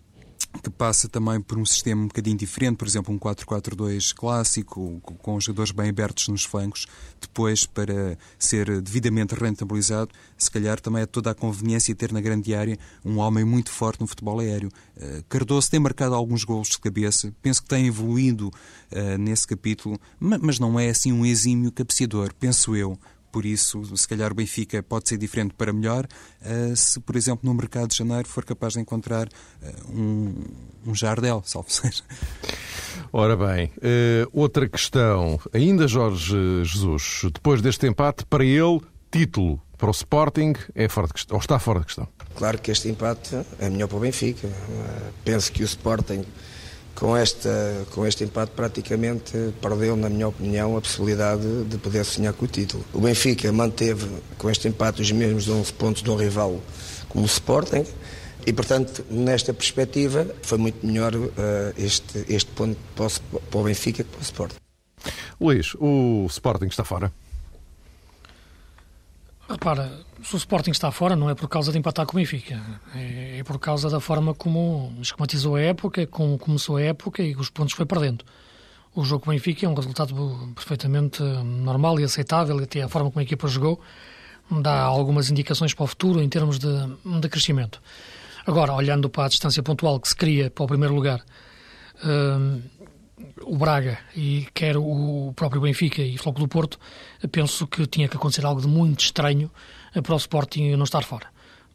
que 0.62 0.70
passa 0.70 1.10
também 1.10 1.42
por 1.42 1.58
um 1.58 1.66
sistema 1.66 2.04
um 2.04 2.08
bocadinho 2.08 2.38
diferente, 2.38 2.78
por 2.78 2.88
exemplo, 2.88 3.14
um 3.14 3.20
4-4-2 3.20 4.14
clássico, 4.14 5.02
com 5.02 5.36
os 5.36 5.44
jogadores 5.44 5.72
bem 5.72 5.90
abertos 5.90 6.28
nos 6.28 6.44
flancos, 6.44 6.86
depois 7.20 7.66
para 7.66 8.18
ser 8.38 8.82
devidamente 8.82 9.34
rentabilizado, 9.36 10.12
se 10.38 10.50
calhar 10.52 10.80
também 10.80 11.04
é 11.04 11.06
toda 11.06 11.32
a 11.32 11.36
conveniência 11.36 11.96
ter 11.96 12.12
na 12.12 12.22
grande 12.22 12.54
área 12.54 12.78
um 13.04 13.18
homem 13.18 13.44
muito 13.44 13.72
forte 13.72 14.02
no 14.02 14.08
futebol 14.08 14.40
aéreo. 14.40 14.70
Uh, 14.96 15.24
Cardoso 15.28 15.70
tem 15.70 15.80
marcado 15.80 16.16
alguns 16.16 16.44
golos 16.44 16.70
de 16.70 16.80
cabeça, 16.80 17.34
penso 17.42 17.62
que 17.62 17.68
tem 17.68 17.88
evoluído 17.88 18.48
uh, 18.48 19.18
nesse 19.18 19.48
capítulo, 19.48 20.00
mas 20.20 20.60
não 20.60 20.80
é 20.80 20.90
assim 20.90 21.12
um 21.12 21.26
exímio 21.26 21.72
cabeceador, 21.72 22.34
penso 22.40 22.76
eu 22.76 22.98
por 23.34 23.46
isso, 23.46 23.84
se 23.98 24.08
calhar 24.08 24.32
o 24.32 24.36
Benfica 24.36 24.84
pode 24.84 25.10
ser 25.10 25.18
diferente 25.18 25.56
para 25.56 25.74
melhor 25.74 26.06
uh, 26.06 26.76
se, 26.76 27.00
por 27.00 27.16
exemplo, 27.16 27.50
no 27.50 27.54
mercado 27.56 27.90
de 27.90 27.98
janeiro 27.98 28.28
for 28.30 28.46
capaz 28.46 28.74
de 28.74 28.80
encontrar 28.80 29.28
uh, 29.28 29.92
um, 29.92 30.36
um 30.86 30.94
Jardel, 30.94 31.42
salvo 31.44 31.68
seja. 31.74 32.04
Ora 33.12 33.36
bem, 33.36 33.72
uh, 33.78 34.30
outra 34.32 34.70
questão. 34.70 35.40
Ainda 35.52 35.88
Jorge 35.88 36.64
Jesus, 36.64 37.22
depois 37.34 37.60
deste 37.60 37.88
empate, 37.88 38.24
para 38.24 38.46
ele, 38.46 38.80
título 39.12 39.60
para 39.80 39.90
o 39.90 39.92
Sporting 39.92 40.54
é 40.76 40.88
fora 40.88 41.08
de 41.08 41.14
questão, 41.14 41.36
ou 41.36 41.42
está 41.42 41.58
fora 41.58 41.80
de 41.80 41.88
questão? 41.88 42.08
Claro 42.36 42.60
que 42.60 42.72
este 42.72 42.88
empate 42.88 43.36
é 43.60 43.70
melhor 43.70 43.88
para 43.88 43.98
o 43.98 44.00
Benfica. 44.00 44.48
penso 45.26 45.52
que 45.52 45.64
o 45.64 45.66
Sporting 45.66 46.24
com, 46.96 47.16
esta, 47.16 47.50
com 47.92 48.06
este 48.06 48.24
empate 48.24 48.52
praticamente 48.52 49.54
perdeu, 49.62 49.96
na 49.96 50.10
minha 50.10 50.28
opinião, 50.28 50.78
a 50.78 50.82
possibilidade 50.82 51.64
de 51.66 51.78
poder 51.78 52.06
sonhar 52.06 52.34
com 52.34 52.46
o 52.46 52.48
título. 52.48 52.84
O 52.94 53.02
Benfica 53.02 53.52
manteve 53.52 54.08
com 54.38 54.50
este 54.50 54.68
empate 54.68 55.02
os 55.02 55.12
mesmos 55.12 55.48
11 55.48 55.74
pontos 55.74 56.02
do 56.02 56.16
rival 56.16 56.60
como 57.10 57.24
o 57.24 57.28
Sporting 57.28 57.86
e, 58.46 58.52
portanto, 58.52 59.06
nesta 59.10 59.54
perspectiva, 59.54 60.28
foi 60.42 60.58
muito 60.58 60.86
melhor 60.86 61.16
uh, 61.16 61.32
este, 61.78 62.26
este 62.28 62.52
ponto 62.52 62.78
para 62.96 63.08
o, 63.08 63.40
para 63.42 63.60
o 63.60 63.64
Benfica 63.64 64.04
que 64.04 64.10
para 64.10 64.20
o 64.20 64.24
Sporting. 64.24 64.58
Luís, 65.40 65.76
o 65.80 66.26
Sporting 66.30 66.68
está 66.68 66.84
fora? 66.84 67.12
Repara, 69.50 69.92
se 70.24 70.36
o 70.36 70.38
Sporting 70.38 70.72
está 70.72 70.92
fora 70.92 71.16
não 71.16 71.30
é 71.30 71.36
por 71.36 71.50
causa 71.50 71.72
de 71.72 71.78
empatar 71.78 72.06
com 72.06 72.14
o 72.14 72.20
Benfica, 72.20 72.62
é, 72.96 73.40
é 73.40 73.44
por 73.44 73.60
causa 73.60 73.90
da 73.90 74.00
forma 74.00 74.34
como 74.34 74.94
esquematizou 75.02 75.56
a 75.56 75.62
época, 75.62 76.08
como 76.08 76.38
começou 76.38 76.78
a 76.78 76.82
época 76.82 77.22
e 77.22 77.36
os 77.36 77.50
pontos 77.50 77.74
foi 77.74 77.86
perdendo. 77.86 78.24
O 78.96 79.04
jogo 79.04 79.26
com 79.26 79.32
o 79.32 79.34
Benfica 79.34 79.66
é 79.66 79.70
um 79.70 79.74
resultado 79.74 80.16
perfeitamente 80.56 81.22
normal 81.22 82.00
e 82.00 82.04
aceitável 82.04 82.60
e 82.60 82.64
até 82.64 82.82
a 82.82 82.88
forma 82.88 83.10
como 83.10 83.20
a 83.20 83.24
equipa 83.24 83.48
jogou 83.48 83.82
dá 84.50 84.82
algumas 84.82 85.30
indicações 85.30 85.74
para 85.74 85.84
o 85.84 85.88
futuro 85.88 86.22
em 86.22 86.30
termos 86.30 86.60
de, 86.60 86.68
de 87.20 87.30
crescimento. 87.30 87.82
Agora, 88.46 88.74
olhando 88.74 89.10
para 89.10 89.26
a 89.26 89.30
distância 89.30 89.64
pontual 89.64 90.00
que 90.00 90.10
se 90.10 90.16
cria 90.16 90.50
para 90.50 90.64
o 90.64 90.68
primeiro 90.68 90.94
lugar, 90.94 91.24
hum, 92.04 92.62
o 93.42 93.58
Braga 93.58 93.98
e 94.16 94.48
quer 94.54 94.78
o 94.78 95.34
próprio 95.36 95.62
Benfica 95.62 96.02
e 96.02 96.16
o 96.16 96.20
Floco 96.20 96.40
do 96.40 96.48
Porto, 96.48 96.78
penso 97.32 97.66
que 97.68 97.88
tinha 97.88 98.08
que 98.08 98.18
acontecer 98.18 98.46
algo 98.46 98.62
de 98.62 98.68
muito 98.68 99.00
estranho 99.00 99.50
para 100.02 100.14
o 100.14 100.18
Sporting 100.18 100.72
não 100.76 100.84
estar 100.84 101.04
fora. 101.04 101.28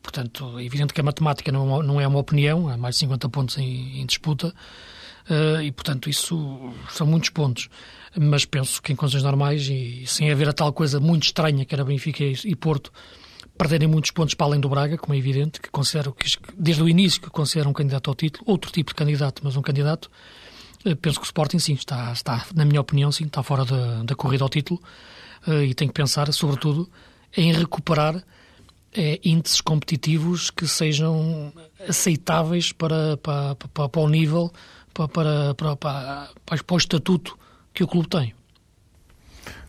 Portanto, 0.02 0.58
é 0.58 0.64
evidente 0.64 0.94
que 0.94 1.00
a 1.00 1.04
matemática 1.04 1.52
não, 1.52 2.00
é 2.00 2.06
uma 2.06 2.18
opinião, 2.18 2.68
há 2.68 2.76
mais 2.76 2.94
de 2.94 3.00
50 3.00 3.28
pontos 3.28 3.58
em, 3.58 4.00
em 4.00 4.06
disputa, 4.06 4.54
uh, 5.28 5.60
e 5.62 5.70
portanto 5.72 6.08
isso 6.08 6.72
são 6.90 7.06
muitos 7.06 7.30
pontos. 7.30 7.68
Mas 8.18 8.44
penso 8.44 8.80
que 8.80 8.92
em 8.92 8.96
condições 8.96 9.22
normais 9.22 9.68
e 9.68 10.04
sem 10.06 10.30
haver 10.30 10.48
a 10.48 10.52
tal 10.52 10.72
coisa 10.72 10.98
muito 10.98 11.24
estranha 11.24 11.64
que 11.64 11.74
era 11.74 11.84
Benfica 11.84 12.24
e, 12.24 12.34
e 12.44 12.56
Porto, 12.56 12.92
perderem 13.58 13.88
muitos 13.88 14.12
pontos 14.12 14.34
para 14.34 14.46
além 14.46 14.60
do 14.60 14.68
Braga, 14.68 14.96
como 14.96 15.14
é 15.14 15.18
evidente, 15.18 15.60
que 15.60 15.68
considero 15.68 16.12
que 16.12 16.26
desde 16.56 16.82
o 16.82 16.88
início 16.88 17.20
que 17.20 17.28
considero 17.28 17.68
um 17.68 17.72
candidato 17.72 18.08
ao 18.08 18.14
título, 18.14 18.44
outro 18.46 18.70
tipo 18.70 18.92
de 18.92 18.94
candidato, 18.94 19.42
mas 19.44 19.56
um 19.56 19.62
candidato, 19.62 20.08
eh, 20.84 20.94
penso 20.94 21.18
que 21.18 21.24
o 21.24 21.26
Sporting, 21.26 21.58
sim, 21.58 21.74
está, 21.74 22.12
está 22.12 22.46
na 22.54 22.64
minha 22.64 22.80
opinião, 22.80 23.10
sim, 23.10 23.24
está 23.24 23.42
fora 23.42 23.64
da, 23.64 24.04
da 24.04 24.14
corrida 24.14 24.44
ao 24.44 24.48
título 24.48 24.80
eh, 25.46 25.64
e 25.64 25.74
tem 25.74 25.88
que 25.88 25.94
pensar, 25.94 26.32
sobretudo, 26.32 26.88
em 27.36 27.52
recuperar 27.52 28.22
é, 28.92 29.20
índices 29.24 29.60
competitivos 29.60 30.50
que 30.50 30.66
sejam 30.66 31.52
aceitáveis 31.88 32.72
para, 32.72 33.16
para, 33.18 33.54
para, 33.54 33.88
para 33.88 34.00
o 34.00 34.08
nível, 34.08 34.52
para, 34.92 35.08
para, 35.08 35.54
para, 35.54 35.76
para, 35.76 36.28
para 36.44 36.74
o 36.74 36.76
estatuto 36.76 37.38
que 37.72 37.84
o 37.84 37.86
clube 37.86 38.08
tem. 38.08 38.34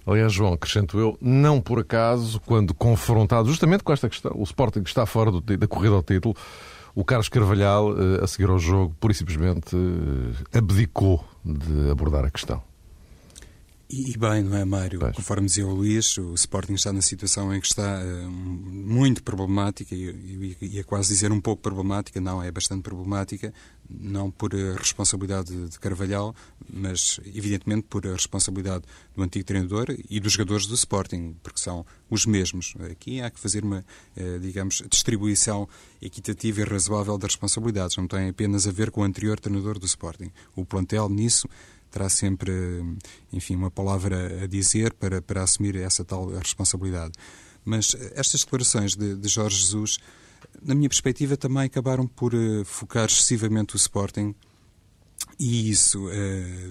Aliás, 0.06 0.34
João, 0.34 0.54
acrescento 0.54 0.98
eu, 0.98 1.18
não 1.22 1.62
por 1.62 1.80
acaso, 1.80 2.40
quando 2.40 2.74
confrontado 2.74 3.48
justamente 3.48 3.84
com 3.84 3.94
esta 3.94 4.10
questão, 4.10 4.32
o 4.36 4.44
Sporting 4.44 4.82
está 4.82 5.06
fora 5.06 5.30
do, 5.30 5.40
da 5.42 5.68
corrida 5.68 5.94
ao 5.94 6.02
título, 6.02 6.36
o 6.96 7.06
Carlos 7.06 7.30
Carvalhal, 7.30 7.92
eh, 7.92 8.24
a 8.24 8.28
seguir 8.28 8.50
ao 8.50 8.58
jogo, 8.58 8.96
pura 9.00 9.14
e 9.14 9.16
simplesmente 9.16 9.76
eh, 9.76 10.58
abdicou 10.58 11.24
de 11.46 11.92
abordar 11.92 12.26
a 12.26 12.32
questão. 12.32 12.64
E, 13.92 14.16
bem, 14.20 14.44
não 14.44 14.56
é, 14.56 14.64
Mário? 14.64 15.00
Pois. 15.00 15.16
Conforme 15.16 15.48
dizia 15.48 15.66
o 15.66 15.74
Luís, 15.74 16.16
o 16.20 16.36
Sporting 16.36 16.74
está 16.74 16.94
na 16.94 17.02
situação 17.02 17.52
em 17.56 17.60
que 17.60 17.66
está 17.66 18.00
uh, 18.00 18.30
muito 18.30 19.24
problemática, 19.24 19.96
e 19.96 20.56
ia 20.62 20.84
quase 20.84 21.10
dizer 21.10 21.32
um 21.32 21.42
pouco 21.42 21.64
problemática, 21.64 22.22
não, 22.22 22.44
é 22.44 22.52
bastante 22.52 22.84
problemática, 22.84 23.52
não 23.90 24.30
por 24.30 24.54
responsabilidade 24.54 25.70
de 25.70 25.80
Carvalhal, 25.80 26.36
mas 26.72 27.20
evidentemente 27.26 27.88
por 27.90 28.06
responsabilidade 28.06 28.84
do 29.16 29.24
antigo 29.24 29.44
treinador 29.44 29.88
e 30.08 30.20
dos 30.20 30.34
jogadores 30.34 30.68
do 30.68 30.76
Sporting, 30.76 31.36
porque 31.42 31.60
são 31.60 31.84
os 32.12 32.28
mesmos. 32.28 32.76
Aqui 32.92 33.22
há 33.22 33.32
que 33.32 33.40
fazer 33.40 33.64
uma, 33.64 33.84
uh, 34.16 34.40
digamos, 34.40 34.84
distribuição 34.88 35.68
equitativa 36.00 36.62
e 36.62 36.64
razoável 36.64 37.18
das 37.18 37.32
responsabilidades, 37.32 37.98
não 37.98 38.08
tem 38.08 38.30
apenas 38.30 38.68
a 38.68 38.72
ver 38.72 38.92
com 38.92 39.02
o 39.02 39.04
anterior 39.04 39.40
treinador 39.40 39.80
do 39.80 39.88
Sporting. 39.88 40.32
O 40.56 40.64
plantel 40.64 41.10
nisso 41.10 41.50
terá 41.90 42.10
sempre, 42.10 42.52
enfim, 43.32 43.56
uma 43.56 43.72
palavra 43.72 44.44
a 44.44 44.48
dizer 44.48 44.94
para, 44.94 45.22
para 45.22 45.44
assumir 45.44 45.76
essa 45.76 46.04
tal 46.04 46.30
responsabilidade. 46.30 47.14
Mas 47.66 47.96
estas 48.16 48.42
declarações 48.42 48.96
de, 48.96 49.16
de 49.16 49.28
Jorge 49.28 49.58
Jesus, 49.58 49.98
na 50.62 50.74
minha 50.74 50.90
perspectiva, 50.90 51.36
também 51.38 51.64
acabaram 51.64 52.08
por 52.08 52.34
uh, 52.34 52.64
focar 52.66 53.06
excessivamente 53.06 53.76
o 53.76 53.78
Sporting 53.78 54.34
e 55.40 55.70
isso, 55.70 56.08
uh, 56.08 56.12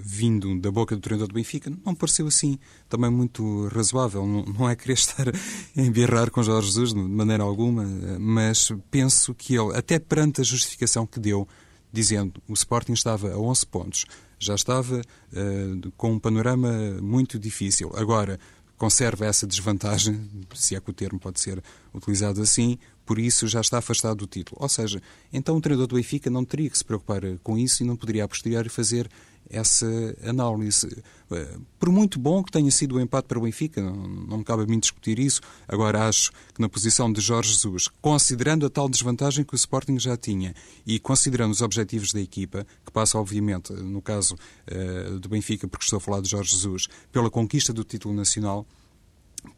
vindo 0.03 0.59
da 0.61 0.71
boca 0.71 0.95
do 0.95 1.01
treinador 1.01 1.29
do 1.29 1.35
Benfica, 1.35 1.73
não 1.85 1.95
pareceu 1.95 2.27
assim 2.27 2.59
também 2.89 3.11
muito 3.11 3.67
razoável. 3.69 4.27
Não, 4.27 4.45
não 4.45 4.69
é 4.69 4.77
querer 4.77 4.95
estar 4.99 5.29
a 5.29 5.81
embirrar 5.81 6.31
com 6.31 6.43
Jorge 6.43 6.69
Jesus 6.69 6.93
de 6.93 7.01
maneira 7.01 7.43
alguma, 7.43 7.85
mas 8.19 8.71
penso 8.91 9.35
que 9.35 9.55
ele, 9.55 9.77
até 9.77 9.99
perante 9.99 10.41
a 10.41 10.45
justificação 10.45 11.07
que 11.07 11.19
deu, 11.19 11.49
dizendo 11.93 12.43
o 12.49 12.53
Sporting 12.53 12.93
estava 12.93 13.33
a 13.33 13.39
11 13.39 13.67
pontos, 13.67 14.05
já 14.39 14.55
estava 14.55 15.01
uh, 15.01 15.93
com 15.97 16.13
um 16.13 16.19
panorama 16.19 16.71
muito 17.01 17.39
difícil. 17.39 17.91
Agora, 17.95 18.39
conserva 18.77 19.27
essa 19.27 19.47
desvantagem, 19.47 20.29
se 20.55 20.77
é 20.77 20.81
que 20.81 20.91
o 20.91 20.93
termo 20.93 21.19
pode 21.19 21.41
ser 21.41 21.63
utilizado 21.93 22.41
assim, 22.41 22.79
por 23.05 23.19
isso 23.19 23.49
já 23.49 23.61
está 23.61 23.79
afastado 23.79 24.19
do 24.19 24.27
título. 24.27 24.61
Ou 24.61 24.69
seja, 24.69 25.03
então 25.33 25.57
o 25.57 25.61
treinador 25.61 25.89
do 25.89 25.97
Benfica 25.97 26.31
não 26.31 26.45
teria 26.45 26.71
que 26.71 26.79
se 26.79 26.85
preocupar 26.85 27.23
com 27.43 27.59
isso 27.59 27.83
e 27.83 27.87
não 27.87 27.97
poderia 27.97 28.25
a 28.25 28.29
posteriori 28.29 28.69
fazer 28.69 29.11
essa 29.51 29.87
análise. 30.25 31.03
Eh, 31.31 31.57
por 31.79 31.91
muito 31.91 32.19
bom 32.19 32.43
que 32.43 32.51
tenha 32.51 32.71
sido 32.71 32.97
o 32.97 33.01
empate 33.01 33.29
para 33.29 33.39
o 33.39 33.43
Benfica, 33.43 33.83
não, 33.83 34.39
me 34.39 34.45
cabe 34.45 34.63
a 34.63 34.67
mim 34.67 34.79
discutir 34.79 35.19
isso. 35.19 35.41
Agora, 35.67 36.09
acho 36.09 36.31
que 36.55 36.61
na 36.61 36.69
posição 36.69 37.13
de 37.13 37.21
Jorge 37.21 37.53
Jesus, 37.53 37.89
considerando 38.01 38.67
a 38.67 38.71
tal 38.71 38.89
desvantagem 38.89 39.45
que 39.45 39.55
o 39.55 39.57
Sporting 39.57 39.99
já 39.99 40.17
tinha 40.17 40.55
e 40.87 40.99
considerando 40.99 41.53
os 41.53 41.63
objetivos 41.63 42.13
da 42.13 42.21
equipa, 42.21 42.67
que 42.85 42.93
passa, 42.93 43.19
obviamente, 43.19 43.73
no 43.73 44.01
caso 44.01 44.35
uh, 44.35 45.19
do 45.19 45.29
Benfica, 45.29 45.69
porque 45.69 45.85
estou 45.85 45.99
a 45.99 46.01
falar 46.01 46.21
de 46.21 46.29
Jorge 46.29 46.51
Jesus, 46.51 46.89
pela 47.13 47.31
conquista 47.31 47.73
do 47.73 47.85
título 47.85 48.15
nacional, 48.15 48.67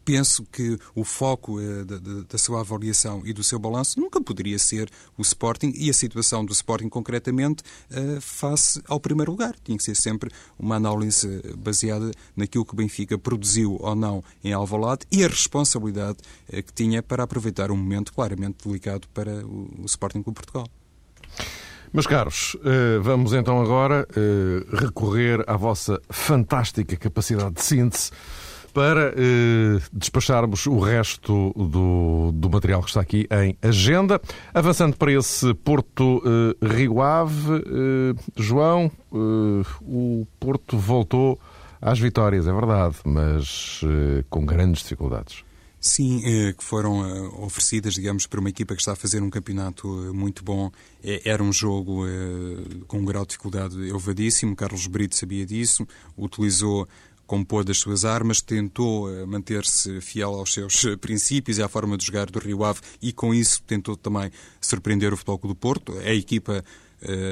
penso 0.03 0.45
que 0.51 0.77
o 0.95 1.03
foco 1.03 1.59
eh, 1.59 1.83
da, 1.83 1.97
da, 2.29 2.37
sua 2.37 2.61
avaliação 2.61 3.21
e 3.25 3.33
do 3.33 3.43
seu 3.43 3.59
balanço 3.59 3.99
nunca 3.99 4.21
poderia 4.21 4.57
ser 4.57 4.89
o 5.17 5.21
Sporting 5.21 5.73
e 5.75 5.89
a 5.89 5.93
situação 5.93 6.43
do 6.45 6.51
Sporting 6.51 6.89
concretamente 6.89 7.63
eh, 7.89 8.17
face 8.19 8.81
ao 8.87 8.99
primeiro 8.99 9.31
lugar. 9.31 9.55
Tinha 9.63 9.77
que 9.77 9.83
ser 9.83 9.95
sempre 9.95 10.31
uma 10.57 10.75
análise 10.75 11.41
baseada 11.57 12.11
naquilo 12.35 12.65
que 12.65 12.73
o 12.73 12.75
Benfica 12.75 13.17
produziu 13.17 13.77
ou 13.79 13.95
não 13.95 14.23
em 14.43 14.53
Alvalade 14.53 15.05
e 15.11 15.23
a 15.23 15.27
responsabilidade 15.27 16.17
eh, 16.51 16.61
que 16.61 16.73
tinha 16.73 17.01
para 17.01 17.23
aproveitar 17.23 17.71
um 17.71 17.77
momento 17.77 18.13
claramente 18.13 18.67
delicado 18.67 19.07
para 19.13 19.45
o, 19.45 19.81
o 19.81 19.85
Sporting 19.85 20.23
Clube 20.23 20.35
Portugal. 20.35 20.67
Meus 21.93 22.07
caros, 22.07 22.55
vamos 23.01 23.33
então 23.33 23.61
agora 23.61 24.07
recorrer 24.71 25.43
à 25.45 25.57
vossa 25.57 26.01
fantástica 26.09 26.95
capacidade 26.95 27.55
de 27.55 27.63
síntese 27.63 28.11
para 28.73 29.13
eh, 29.15 29.79
despacharmos 29.91 30.65
o 30.65 30.79
resto 30.79 31.53
do, 31.55 32.31
do 32.33 32.49
material 32.49 32.81
que 32.81 32.89
está 32.89 33.01
aqui 33.01 33.27
em 33.31 33.57
agenda. 33.61 34.21
Avançando 34.53 34.95
para 34.95 35.11
esse 35.11 35.53
Porto 35.55 36.21
eh, 36.25 36.67
Rio 36.67 37.01
Ave, 37.01 37.55
eh, 37.55 38.21
João, 38.35 38.91
eh, 39.13 39.65
o 39.81 40.25
Porto 40.39 40.77
voltou 40.77 41.39
às 41.81 41.99
vitórias, 41.99 42.47
é 42.47 42.53
verdade, 42.53 42.97
mas 43.03 43.81
eh, 43.83 44.23
com 44.29 44.45
grandes 44.45 44.83
dificuldades. 44.83 45.43
Sim, 45.79 46.21
eh, 46.23 46.53
que 46.53 46.63
foram 46.63 46.99
oferecidas, 47.43 47.95
digamos, 47.95 48.27
para 48.27 48.39
uma 48.39 48.49
equipa 48.49 48.75
que 48.75 48.81
está 48.81 48.91
a 48.91 48.95
fazer 48.95 49.21
um 49.23 49.31
campeonato 49.31 49.87
muito 50.13 50.43
bom. 50.43 50.71
Era 51.25 51.41
um 51.43 51.51
jogo 51.51 52.05
com 52.87 52.99
um 52.99 53.05
grau 53.05 53.23
de 53.23 53.29
dificuldade 53.29 53.75
elevadíssimo. 53.81 54.55
Carlos 54.55 54.85
Brito 54.85 55.15
sabia 55.15 55.43
disso, 55.43 55.87
utilizou 56.15 56.87
compor 57.31 57.63
das 57.63 57.77
suas 57.77 58.03
armas, 58.03 58.41
tentou 58.41 59.09
eh, 59.09 59.25
manter-se 59.25 60.01
fiel 60.01 60.31
aos 60.31 60.51
seus 60.51 60.85
princípios 60.99 61.57
e 61.57 61.63
à 61.63 61.69
forma 61.69 61.97
de 61.97 62.05
jogar 62.05 62.29
do 62.29 62.39
Rio 62.39 62.65
Ave 62.65 62.81
e 63.01 63.13
com 63.13 63.33
isso 63.33 63.63
tentou 63.63 63.95
também 63.95 64.29
surpreender 64.59 65.13
o 65.13 65.15
Futebol 65.15 65.39
do 65.47 65.55
Porto. 65.55 65.97
A 65.99 66.13
equipa 66.13 66.57
eh, 66.57 66.63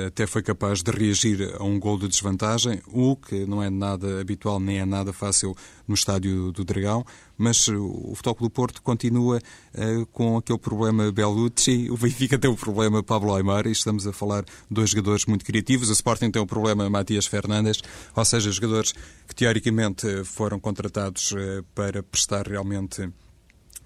até 0.08 0.26
foi 0.26 0.42
capaz 0.42 0.82
de 0.82 0.92
reagir 0.92 1.56
a 1.60 1.64
um 1.64 1.80
gol 1.80 1.98
de 1.98 2.08
desvantagem, 2.08 2.82
o 2.88 3.16
que 3.16 3.46
não 3.46 3.62
é 3.62 3.70
nada 3.70 4.20
habitual 4.20 4.60
nem 4.60 4.80
é 4.80 4.86
nada 4.86 5.14
fácil 5.14 5.56
no 5.88 5.94
estádio 5.94 6.52
do 6.52 6.66
Dragão, 6.66 7.06
mas 7.38 7.68
o 7.68 8.14
Futebol 8.16 8.48
do 8.48 8.50
Porto 8.50 8.82
continua 8.82 9.38
uh, 9.38 10.06
com 10.08 10.38
aquele 10.38 10.58
problema 10.58 11.12
Bellucci, 11.12 11.90
o 11.90 11.98
Benfica 11.98 12.38
tem 12.38 12.50
o 12.50 12.56
problema 12.56 13.04
Pablo 13.04 13.34
Aymar, 13.36 13.68
e 13.68 13.72
estamos 13.72 14.08
a 14.08 14.14
falar 14.14 14.44
de 14.44 14.52
dois 14.70 14.90
jogadores 14.90 15.26
muito 15.26 15.46
criativos, 15.46 15.90
o 15.90 15.94
Sporting 15.94 16.32
tem 16.32 16.42
o 16.42 16.48
problema 16.48 16.90
Matias 16.90 17.28
Fernandes, 17.28 17.82
ou 18.16 18.26
seja, 18.26 18.52
jogadores 18.52 18.94
que 19.28 19.36
teoricamente 19.36 20.24
foram 20.24 20.60
contratados 20.60 21.34
para 21.76 22.02
prestar 22.02 22.48
realmente 22.48 23.10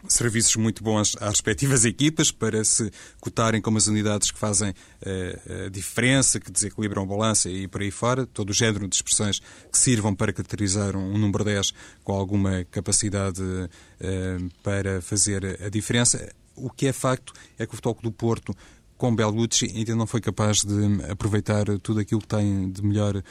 serviços 0.07 0.55
muito 0.55 0.83
bons 0.83 1.15
às 1.19 1.29
respectivas 1.29 1.85
equipas 1.85 2.31
para 2.31 2.63
se 2.63 2.91
cotarem 3.19 3.61
como 3.61 3.77
as 3.77 3.87
unidades 3.87 4.31
que 4.31 4.39
fazem 4.39 4.71
uh, 4.71 5.65
a 5.65 5.69
diferença, 5.69 6.39
que 6.39 6.51
desequilibram 6.51 7.03
a 7.03 7.05
balança 7.05 7.49
e 7.49 7.67
por 7.67 7.81
aí 7.81 7.91
fora, 7.91 8.25
todo 8.25 8.49
o 8.49 8.53
género 8.53 8.87
de 8.87 8.95
expressões 8.95 9.39
que 9.71 9.77
sirvam 9.77 10.13
para 10.13 10.33
caracterizar 10.33 10.95
um, 10.95 11.17
número 11.17 11.43
10 11.43 11.73
com 12.03 12.13
alguma 12.13 12.65
capacidade 12.65 13.41
uh, 13.41 14.49
para 14.61 15.01
fazer 15.01 15.59
a 15.65 15.69
diferença. 15.69 16.31
O 16.55 16.69
que 16.69 16.87
é 16.87 16.93
facto 16.93 17.33
é 17.57 17.65
que 17.65 17.73
o 17.73 17.75
Futebol 17.75 17.97
do 18.03 18.11
Porto 18.11 18.55
com 18.97 19.13
Bellucci 19.13 19.65
ainda 19.75 19.95
não 19.95 20.07
foi 20.07 20.21
capaz 20.21 20.63
de 20.63 21.03
aproveitar 21.09 21.65
tudo 21.79 21.99
aquilo 21.99 22.21
que 22.21 22.27
tem 22.27 22.71
de 22.71 22.81
melhor 22.81 23.21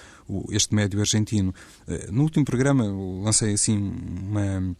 este 0.50 0.74
médio 0.74 1.00
argentino. 1.00 1.54
Eh, 1.88 2.08
no 2.10 2.24
último 2.24 2.44
programa 2.44 2.84
lancei 3.24 3.54
assim 3.54 3.78
uma 3.78 4.76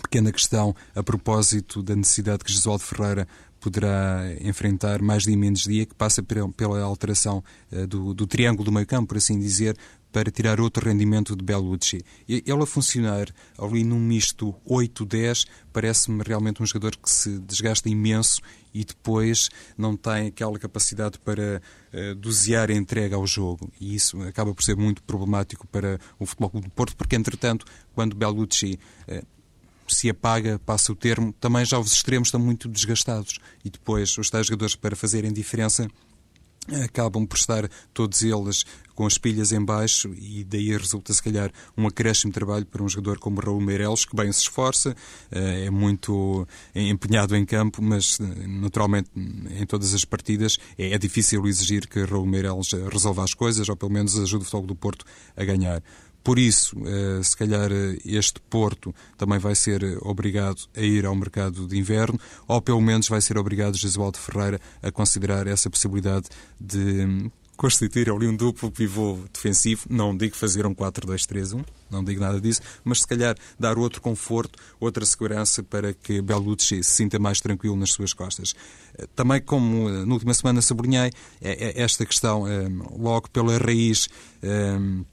pequena 0.00 0.32
questão 0.32 0.74
a 0.94 1.02
propósito 1.02 1.82
da 1.82 1.94
necessidade 1.94 2.44
que 2.44 2.52
Jesualdo 2.52 2.82
Ferreira 2.82 3.26
poderá 3.64 4.22
enfrentar 4.42 5.00
mais 5.00 5.22
dia 5.22 5.36
menos 5.36 5.62
dia, 5.62 5.86
que 5.86 5.94
passa 5.94 6.22
pela 6.22 6.82
alteração 6.82 7.42
uh, 7.72 7.86
do, 7.86 8.12
do, 8.12 8.26
triângulo 8.26 8.64
do 8.64 8.72
meio 8.72 8.86
campo, 8.86 9.08
por 9.08 9.16
assim 9.16 9.38
dizer, 9.38 9.74
para 10.12 10.30
tirar 10.30 10.60
outro 10.60 10.86
rendimento 10.86 11.34
de 11.34 11.42
Bellucci. 11.42 12.04
Ele 12.28 12.44
a 12.46 12.66
funcionar 12.66 13.26
ali 13.58 13.82
num 13.82 13.98
misto 13.98 14.54
8-10 14.68 15.46
parece-me 15.72 16.22
realmente 16.24 16.62
um 16.62 16.66
jogador 16.66 16.96
que 16.96 17.10
se 17.10 17.38
desgasta 17.40 17.88
imenso 17.88 18.40
e 18.72 18.84
depois 18.84 19.48
não 19.76 19.96
tem 19.96 20.28
aquela 20.28 20.56
capacidade 20.58 21.18
para 21.18 21.60
uh, 21.92 22.14
dosear 22.16 22.70
a 22.70 22.74
entrega 22.74 23.16
ao 23.16 23.26
jogo. 23.26 23.72
E 23.80 23.94
isso 23.94 24.20
acaba 24.22 24.54
por 24.54 24.62
ser 24.62 24.76
muito 24.76 25.02
problemático 25.02 25.66
para 25.66 25.98
o 26.18 26.26
Futebol 26.26 26.60
do 26.60 26.70
Porto, 26.70 26.94
porque 26.96 27.16
entretanto, 27.16 27.64
quando 27.94 28.14
Bellucci 28.14 28.78
uh, 29.08 29.33
se 29.88 30.08
apaga, 30.08 30.58
passa 30.64 30.92
o 30.92 30.96
termo, 30.96 31.32
também 31.32 31.64
já 31.64 31.78
os 31.78 31.92
extremos 31.92 32.28
estão 32.28 32.40
muito 32.40 32.68
desgastados. 32.68 33.38
E 33.64 33.70
depois 33.70 34.16
os 34.18 34.30
tais 34.30 34.46
jogadores 34.46 34.76
para 34.76 34.96
fazerem 34.96 35.32
diferença 35.32 35.88
acabam 36.82 37.26
por 37.26 37.36
estar 37.36 37.68
todos 37.92 38.22
eles 38.22 38.64
com 38.94 39.06
as 39.06 39.18
pilhas 39.18 39.52
em 39.52 39.62
baixo. 39.62 40.14
E 40.14 40.44
daí 40.44 40.76
resulta 40.76 41.12
se 41.12 41.22
calhar 41.22 41.50
um 41.76 41.86
acréscimo 41.86 42.30
de 42.30 42.34
trabalho 42.34 42.64
para 42.64 42.82
um 42.82 42.88
jogador 42.88 43.18
como 43.18 43.40
Raul 43.40 43.60
Meireles 43.60 44.04
que 44.04 44.16
bem 44.16 44.30
se 44.32 44.40
esforça, 44.40 44.96
eh, 45.30 45.66
é 45.66 45.70
muito 45.70 46.46
empenhado 46.74 47.36
em 47.36 47.44
campo, 47.44 47.82
mas 47.82 48.18
eh, 48.20 48.46
naturalmente 48.46 49.10
em 49.14 49.66
todas 49.66 49.92
as 49.94 50.04
partidas 50.04 50.56
é 50.78 50.96
difícil 50.96 51.46
exigir 51.46 51.88
que 51.88 52.04
Raul 52.04 52.26
Meireles 52.26 52.70
resolva 52.90 53.24
as 53.24 53.34
coisas 53.34 53.68
ou 53.68 53.76
pelo 53.76 53.92
menos 53.92 54.16
ajude 54.18 54.42
o 54.42 54.44
Futebol 54.44 54.66
do 54.66 54.74
Porto 54.74 55.04
a 55.36 55.44
ganhar. 55.44 55.82
Por 56.24 56.38
isso, 56.38 56.74
eh, 56.86 57.22
se 57.22 57.36
calhar 57.36 57.70
eh, 57.70 57.98
este 58.02 58.40
Porto 58.48 58.94
também 59.18 59.38
vai 59.38 59.54
ser 59.54 59.84
eh, 59.84 59.98
obrigado 60.00 60.62
a 60.74 60.80
ir 60.80 61.04
ao 61.04 61.14
mercado 61.14 61.68
de 61.68 61.78
inverno, 61.78 62.18
ou 62.48 62.62
pelo 62.62 62.80
menos 62.80 63.06
vai 63.08 63.20
ser 63.20 63.36
obrigado 63.36 63.76
Jesualdo 63.76 64.18
Ferreira 64.18 64.58
a 64.82 64.90
considerar 64.90 65.46
essa 65.46 65.68
possibilidade 65.68 66.28
de 66.58 66.78
hum, 66.78 67.30
constituir 67.58 68.08
ali 68.10 68.26
um 68.26 68.34
duplo 68.34 68.70
pivô 68.70 69.18
defensivo. 69.34 69.82
Não 69.90 70.16
digo 70.16 70.34
fazer 70.34 70.64
um 70.64 70.74
4-2-3-1, 70.74 71.62
não 71.90 72.02
digo 72.02 72.22
nada 72.22 72.40
disso, 72.40 72.62
mas 72.82 73.02
se 73.02 73.06
calhar 73.06 73.36
dar 73.60 73.76
outro 73.76 74.00
conforto, 74.00 74.58
outra 74.80 75.04
segurança 75.04 75.62
para 75.62 75.92
que 75.92 76.22
Bellucci 76.22 76.82
se 76.82 76.90
sinta 76.90 77.18
mais 77.18 77.38
tranquilo 77.38 77.76
nas 77.76 77.92
suas 77.92 78.14
costas. 78.14 78.54
Também, 79.14 79.42
como 79.42 79.90
na 79.90 80.14
última 80.14 80.32
semana 80.32 80.62
sublinhei, 80.62 81.10
esta 81.42 82.06
questão 82.06 82.44
logo 82.96 83.28
pela 83.28 83.58
raiz 83.58 84.08
hum, 84.42 85.04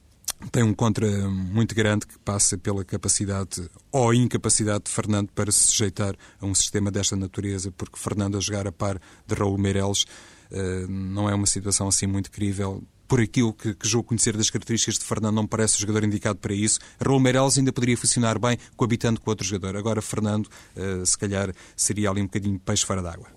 tem 0.49 0.63
um 0.63 0.73
contra 0.73 1.07
muito 1.29 1.75
grande 1.75 2.07
que 2.07 2.17
passa 2.19 2.57
pela 2.57 2.83
capacidade 2.83 3.69
ou 3.91 4.13
incapacidade 4.13 4.85
de 4.85 4.91
Fernando 4.91 5.29
para 5.33 5.51
se 5.51 5.67
sujeitar 5.67 6.15
a 6.39 6.45
um 6.45 6.55
sistema 6.55 6.89
desta 6.89 7.15
natureza, 7.15 7.71
porque 7.71 7.99
Fernando 7.99 8.37
a 8.37 8.39
jogar 8.39 8.67
a 8.67 8.71
par 8.71 8.99
de 9.27 9.35
Raul 9.35 9.57
Meireles 9.57 10.05
eh, 10.51 10.85
não 10.87 11.29
é 11.29 11.35
uma 11.35 11.45
situação 11.45 11.87
assim 11.87 12.07
muito 12.07 12.31
crível. 12.31 12.83
Por 13.07 13.19
aquilo 13.19 13.53
que, 13.53 13.73
que 13.73 13.87
julgo 13.87 14.07
conhecer 14.07 14.37
das 14.37 14.49
características 14.49 14.97
de 14.97 15.03
Fernando, 15.03 15.35
não 15.35 15.45
parece 15.45 15.77
o 15.77 15.81
jogador 15.81 16.05
indicado 16.05 16.39
para 16.39 16.53
isso. 16.53 16.79
Raul 17.03 17.19
Meireles 17.19 17.57
ainda 17.57 17.73
poderia 17.73 17.97
funcionar 17.97 18.39
bem 18.39 18.57
coabitando 18.75 19.19
com 19.19 19.29
outro 19.29 19.45
jogador. 19.45 19.77
Agora, 19.77 20.01
Fernando, 20.01 20.49
eh, 20.75 21.03
se 21.05 21.17
calhar, 21.17 21.53
seria 21.75 22.09
ali 22.09 22.21
um 22.21 22.25
bocadinho 22.25 22.59
peixe 22.59 22.85
fora 22.85 23.01
d'água. 23.01 23.27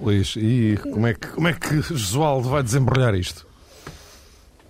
Luís, 0.00 0.34
e 0.36 0.78
como 0.82 1.06
é 1.06 1.14
que, 1.14 1.26
como 1.28 1.48
é 1.48 1.52
que 1.54 1.80
Josualdo 1.80 2.48
vai 2.48 2.62
desembrulhar 2.62 3.14
isto? 3.14 3.46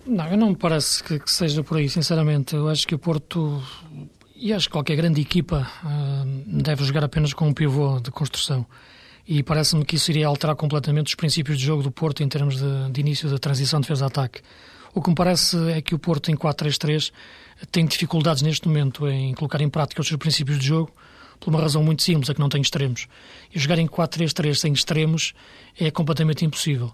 Não, 0.07 0.25
eu 0.27 0.37
não 0.37 0.49
me 0.49 0.55
parece 0.55 1.03
que, 1.03 1.19
que, 1.19 1.29
seja 1.29 1.63
por 1.63 1.77
aí, 1.77 1.89
sinceramente. 1.89 2.55
Eu 2.55 2.69
acho 2.69 2.87
que 2.87 2.95
o 2.95 2.99
Porto, 2.99 3.61
e 4.35 4.53
acho 4.53 4.67
que 4.67 4.71
qualquer 4.71 4.95
grande 4.95 5.19
equipa, 5.19 5.69
uh, 5.83 6.61
deve 6.61 6.85
jogar 6.85 7.03
apenas 7.03 7.33
com 7.33 7.47
um 7.47 7.53
pivô 7.53 7.99
de 7.99 8.09
construção. 8.09 8.65
E 9.27 9.43
parece-me 9.43 9.83
que 9.83 9.97
isso 9.97 10.09
iria 10.09 10.27
alterar 10.27 10.55
completamente 10.55 11.07
os 11.07 11.15
princípios 11.15 11.57
de 11.57 11.65
jogo 11.65 11.83
do 11.83 11.91
Porto 11.91 12.23
em 12.23 12.29
termos 12.29 12.57
de, 12.57 12.91
de 12.91 13.01
início 13.01 13.29
da 13.29 13.37
transição 13.37 13.81
defesa-ataque. 13.81 14.41
O 14.93 15.01
que 15.01 15.09
me 15.09 15.15
parece 15.15 15.57
é 15.71 15.81
que 15.81 15.93
o 15.93 15.99
Porto, 15.99 16.31
em 16.31 16.35
4-3-3, 16.35 17.11
tem 17.69 17.85
dificuldades 17.85 18.41
neste 18.41 18.65
momento 18.65 19.07
em 19.09 19.33
colocar 19.33 19.59
em 19.59 19.69
prática 19.69 19.99
os 19.99 20.07
seus 20.07 20.17
princípios 20.17 20.57
de 20.57 20.67
jogo, 20.67 20.91
por 21.39 21.49
uma 21.49 21.59
razão 21.59 21.83
muito 21.83 22.01
simples, 22.01 22.29
é 22.29 22.33
que 22.33 22.39
não 22.39 22.47
tem 22.47 22.61
extremos. 22.61 23.07
E 23.53 23.59
jogar 23.59 23.77
em 23.77 23.87
4-3-3 23.87 24.55
sem 24.55 24.71
extremos 24.71 25.33
é 25.77 25.91
completamente 25.91 26.45
impossível. 26.45 26.93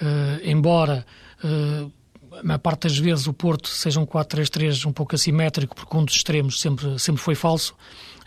Uh, 0.00 0.40
embora 0.44 1.06
uh, 1.42 1.90
a 2.32 2.42
maior 2.42 2.58
parte 2.58 2.82
das 2.88 2.98
vezes 2.98 3.26
o 3.26 3.32
Porto 3.32 3.68
seja 3.68 3.98
um 4.00 4.06
4-3-3 4.06 4.86
um 4.86 4.92
pouco 4.92 5.14
assimétrico, 5.14 5.74
porque 5.74 5.96
um 5.96 6.04
dos 6.04 6.14
extremos 6.14 6.60
sempre, 6.60 6.98
sempre 6.98 7.22
foi 7.22 7.34
falso. 7.34 7.74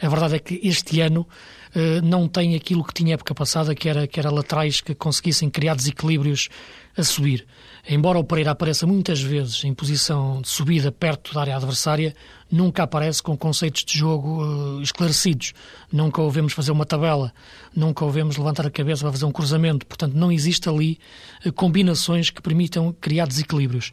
A 0.03 0.09
verdade 0.09 0.35
é 0.35 0.39
que 0.39 0.59
este 0.61 0.99
ano 0.99 1.25
eh, 1.73 2.01
não 2.01 2.27
tem 2.27 2.55
aquilo 2.55 2.83
que 2.83 2.93
tinha 2.93 3.13
época 3.13 3.33
passada, 3.33 3.73
que 3.73 3.87
era, 3.87 4.05
que 4.05 4.19
era 4.19 4.29
laterais 4.29 4.81
que 4.81 4.93
conseguissem 4.93 5.49
criar 5.49 5.75
desequilíbrios 5.75 6.49
a 6.95 7.03
subir. 7.03 7.47
Embora 7.89 8.19
o 8.19 8.23
Pereira 8.23 8.51
apareça 8.51 8.85
muitas 8.85 9.21
vezes 9.21 9.63
em 9.63 9.73
posição 9.73 10.41
de 10.41 10.49
subida 10.49 10.91
perto 10.91 11.33
da 11.33 11.39
área 11.39 11.55
adversária, 11.55 12.13
nunca 12.51 12.83
aparece 12.83 13.23
com 13.23 13.35
conceitos 13.37 13.85
de 13.85 13.97
jogo 13.97 14.43
uh, 14.43 14.81
esclarecidos. 14.81 15.53
Nunca 15.91 16.21
o 16.21 16.29
vemos 16.29 16.53
fazer 16.53 16.71
uma 16.71 16.85
tabela, 16.85 17.33
nunca 17.75 18.05
o 18.05 18.09
vemos 18.09 18.37
levantar 18.37 18.67
a 18.67 18.69
cabeça 18.69 19.01
para 19.03 19.11
fazer 19.11 19.25
um 19.25 19.31
cruzamento. 19.31 19.85
Portanto, 19.87 20.13
não 20.13 20.31
existe 20.31 20.67
ali 20.69 20.99
uh, 21.45 21.53
combinações 21.53 22.29
que 22.29 22.41
permitam 22.41 22.93
criar 23.01 23.25
desequilíbrios. 23.25 23.91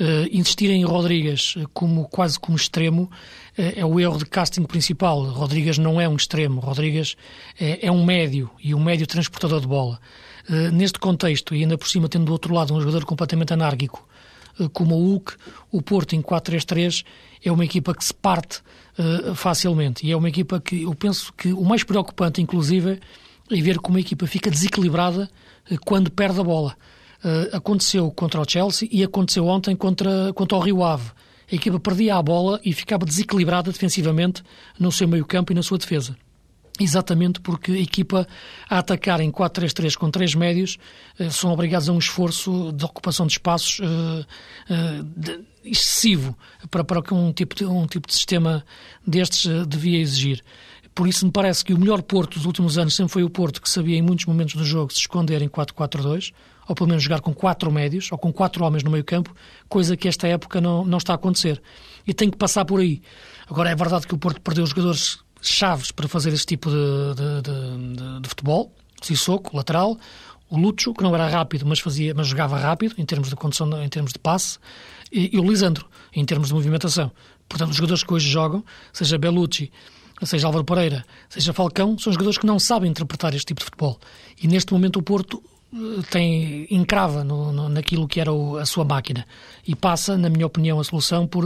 Uh, 0.00 0.28
insistir 0.30 0.70
em 0.70 0.84
Rodrigues 0.84 1.56
como 1.74 2.06
quase 2.06 2.38
como 2.38 2.56
extremo 2.56 3.02
uh, 3.02 3.10
é 3.56 3.84
o 3.84 3.98
erro 3.98 4.16
de 4.16 4.26
casting 4.26 4.62
principal. 4.62 5.24
Rodrigues 5.24 5.76
não 5.76 6.00
é 6.00 6.08
um 6.08 6.14
extremo, 6.14 6.60
Rodrigues 6.60 7.16
é, 7.58 7.84
é 7.84 7.90
um 7.90 8.04
médio 8.04 8.48
e 8.62 8.72
um 8.76 8.80
médio 8.80 9.08
transportador 9.08 9.60
de 9.60 9.66
bola. 9.66 9.98
Uh, 10.48 10.70
neste 10.70 11.00
contexto, 11.00 11.52
e 11.52 11.62
ainda 11.62 11.76
por 11.76 11.88
cima 11.88 12.08
tendo 12.08 12.26
do 12.26 12.32
outro 12.32 12.54
lado 12.54 12.72
um 12.72 12.80
jogador 12.80 13.04
completamente 13.04 13.52
anárquico 13.52 14.06
como 14.72 14.96
o 14.96 14.98
Hulk, 14.98 15.34
o 15.70 15.80
Porto 15.80 16.16
em 16.16 16.22
4-3-3 16.22 17.04
é 17.44 17.52
uma 17.52 17.64
equipa 17.64 17.94
que 17.94 18.04
se 18.04 18.12
parte 18.12 18.60
facilmente 19.36 20.04
e 20.04 20.10
é 20.10 20.16
uma 20.16 20.28
equipa 20.28 20.58
que 20.58 20.82
eu 20.82 20.92
penso 20.96 21.32
que 21.32 21.52
o 21.52 21.62
mais 21.62 21.84
preocupante, 21.84 22.42
inclusive, 22.42 22.98
é 23.48 23.60
ver 23.60 23.78
como 23.78 23.98
a 23.98 24.00
equipa 24.00 24.26
fica 24.26 24.50
desequilibrada 24.50 25.30
quando 25.84 26.10
perde 26.10 26.40
a 26.40 26.42
bola. 26.42 26.76
Uh, 27.24 27.56
aconteceu 27.56 28.08
contra 28.12 28.40
o 28.40 28.48
Chelsea 28.48 28.88
e 28.92 29.02
aconteceu 29.02 29.44
ontem 29.46 29.74
contra, 29.74 30.32
contra 30.34 30.56
o 30.56 30.60
Rio 30.60 30.84
Ave. 30.84 31.10
A 31.50 31.54
equipa 31.54 31.80
perdia 31.80 32.14
a 32.14 32.22
bola 32.22 32.60
e 32.64 32.72
ficava 32.72 33.04
desequilibrada 33.04 33.72
defensivamente 33.72 34.42
no 34.78 34.92
seu 34.92 35.08
meio-campo 35.08 35.50
e 35.50 35.54
na 35.54 35.62
sua 35.62 35.78
defesa. 35.78 36.16
Exatamente 36.78 37.40
porque 37.40 37.72
a 37.72 37.78
equipa 37.80 38.28
a 38.70 38.78
atacar 38.78 39.20
em 39.20 39.32
4-3-3 39.32 39.96
com 39.96 40.10
três 40.12 40.34
médios 40.34 40.78
uh, 41.18 41.28
são 41.30 41.50
obrigados 41.52 41.88
a 41.88 41.92
um 41.92 41.98
esforço 41.98 42.72
de 42.72 42.84
ocupação 42.84 43.26
de 43.26 43.32
espaços 43.32 43.80
uh, 43.80 44.24
de, 45.16 45.40
excessivo 45.64 46.38
para, 46.70 46.84
para 46.84 47.02
que 47.02 47.12
um 47.12 47.32
tipo, 47.32 47.56
de, 47.56 47.64
um 47.64 47.86
tipo 47.86 48.06
de 48.06 48.14
sistema 48.14 48.64
destes 49.04 49.66
devia 49.66 49.98
exigir. 49.98 50.40
Por 50.94 51.08
isso 51.08 51.26
me 51.26 51.32
parece 51.32 51.64
que 51.64 51.72
o 51.72 51.78
melhor 51.78 52.02
Porto 52.02 52.34
dos 52.34 52.44
últimos 52.44 52.78
anos 52.78 52.94
sempre 52.94 53.12
foi 53.12 53.24
o 53.24 53.30
Porto 53.30 53.60
que 53.60 53.68
sabia 53.68 53.96
em 53.96 54.02
muitos 54.02 54.26
momentos 54.26 54.54
do 54.54 54.64
jogo 54.64 54.92
se 54.92 55.00
esconder 55.00 55.42
em 55.42 55.48
4-4-2 55.48 56.32
ou 56.68 56.74
pelo 56.74 56.88
menos 56.88 57.02
jogar 57.02 57.20
com 57.20 57.32
quatro 57.32 57.72
médios, 57.72 58.12
ou 58.12 58.18
com 58.18 58.30
quatro 58.30 58.62
homens 58.62 58.84
no 58.84 58.90
meio 58.90 59.02
campo, 59.02 59.34
coisa 59.68 59.96
que 59.96 60.06
esta 60.06 60.28
época 60.28 60.60
não, 60.60 60.84
não 60.84 60.98
está 60.98 61.14
a 61.14 61.16
acontecer. 61.16 61.60
E 62.06 62.12
tem 62.12 62.30
que 62.30 62.36
passar 62.36 62.64
por 62.66 62.80
aí. 62.80 63.00
Agora, 63.48 63.70
é 63.70 63.74
verdade 63.74 64.06
que 64.06 64.14
o 64.14 64.18
Porto 64.18 64.40
perdeu 64.42 64.66
jogadores 64.66 65.18
chaves 65.40 65.90
para 65.90 66.06
fazer 66.06 66.32
esse 66.32 66.44
tipo 66.44 66.68
de, 66.68 67.14
de, 67.14 67.42
de, 67.42 68.20
de 68.20 68.28
futebol, 68.28 68.72
Sissoko, 69.00 69.56
lateral, 69.56 69.96
o 70.50 70.58
Lucho, 70.58 70.92
que 70.92 71.02
não 71.02 71.14
era 71.14 71.28
rápido, 71.28 71.64
mas, 71.66 71.78
fazia, 71.78 72.14
mas 72.14 72.26
jogava 72.26 72.58
rápido, 72.58 72.94
em 72.98 73.04
termos 73.06 73.30
de 73.30 73.36
condição, 73.36 73.82
em 73.82 73.88
termos 73.88 74.12
de 74.12 74.18
passe, 74.18 74.58
e, 75.10 75.34
e 75.34 75.40
o 75.40 75.42
Lisandro, 75.42 75.86
em 76.14 76.24
termos 76.24 76.48
de 76.48 76.54
movimentação. 76.54 77.10
Portanto, 77.48 77.70
os 77.70 77.76
jogadores 77.76 78.02
que 78.02 78.12
hoje 78.12 78.28
jogam, 78.28 78.62
seja 78.92 79.16
Bellucci, 79.16 79.70
seja 80.22 80.46
Álvaro 80.46 80.64
Pereira, 80.64 81.04
seja 81.30 81.52
Falcão, 81.52 81.98
são 81.98 82.12
jogadores 82.12 82.36
que 82.36 82.46
não 82.46 82.58
sabem 82.58 82.90
interpretar 82.90 83.34
este 83.34 83.46
tipo 83.46 83.60
de 83.60 83.66
futebol. 83.66 83.98
E 84.42 84.46
neste 84.46 84.72
momento 84.72 84.98
o 84.98 85.02
Porto 85.02 85.42
tem 86.10 86.66
encrava 86.70 87.22
no, 87.22 87.52
no, 87.52 87.68
naquilo 87.68 88.08
que 88.08 88.20
era 88.20 88.32
o, 88.32 88.56
a 88.56 88.64
sua 88.64 88.84
máquina 88.84 89.26
e 89.66 89.74
passa, 89.74 90.16
na 90.16 90.30
minha 90.30 90.46
opinião, 90.46 90.80
a 90.80 90.84
solução 90.84 91.26
por 91.26 91.44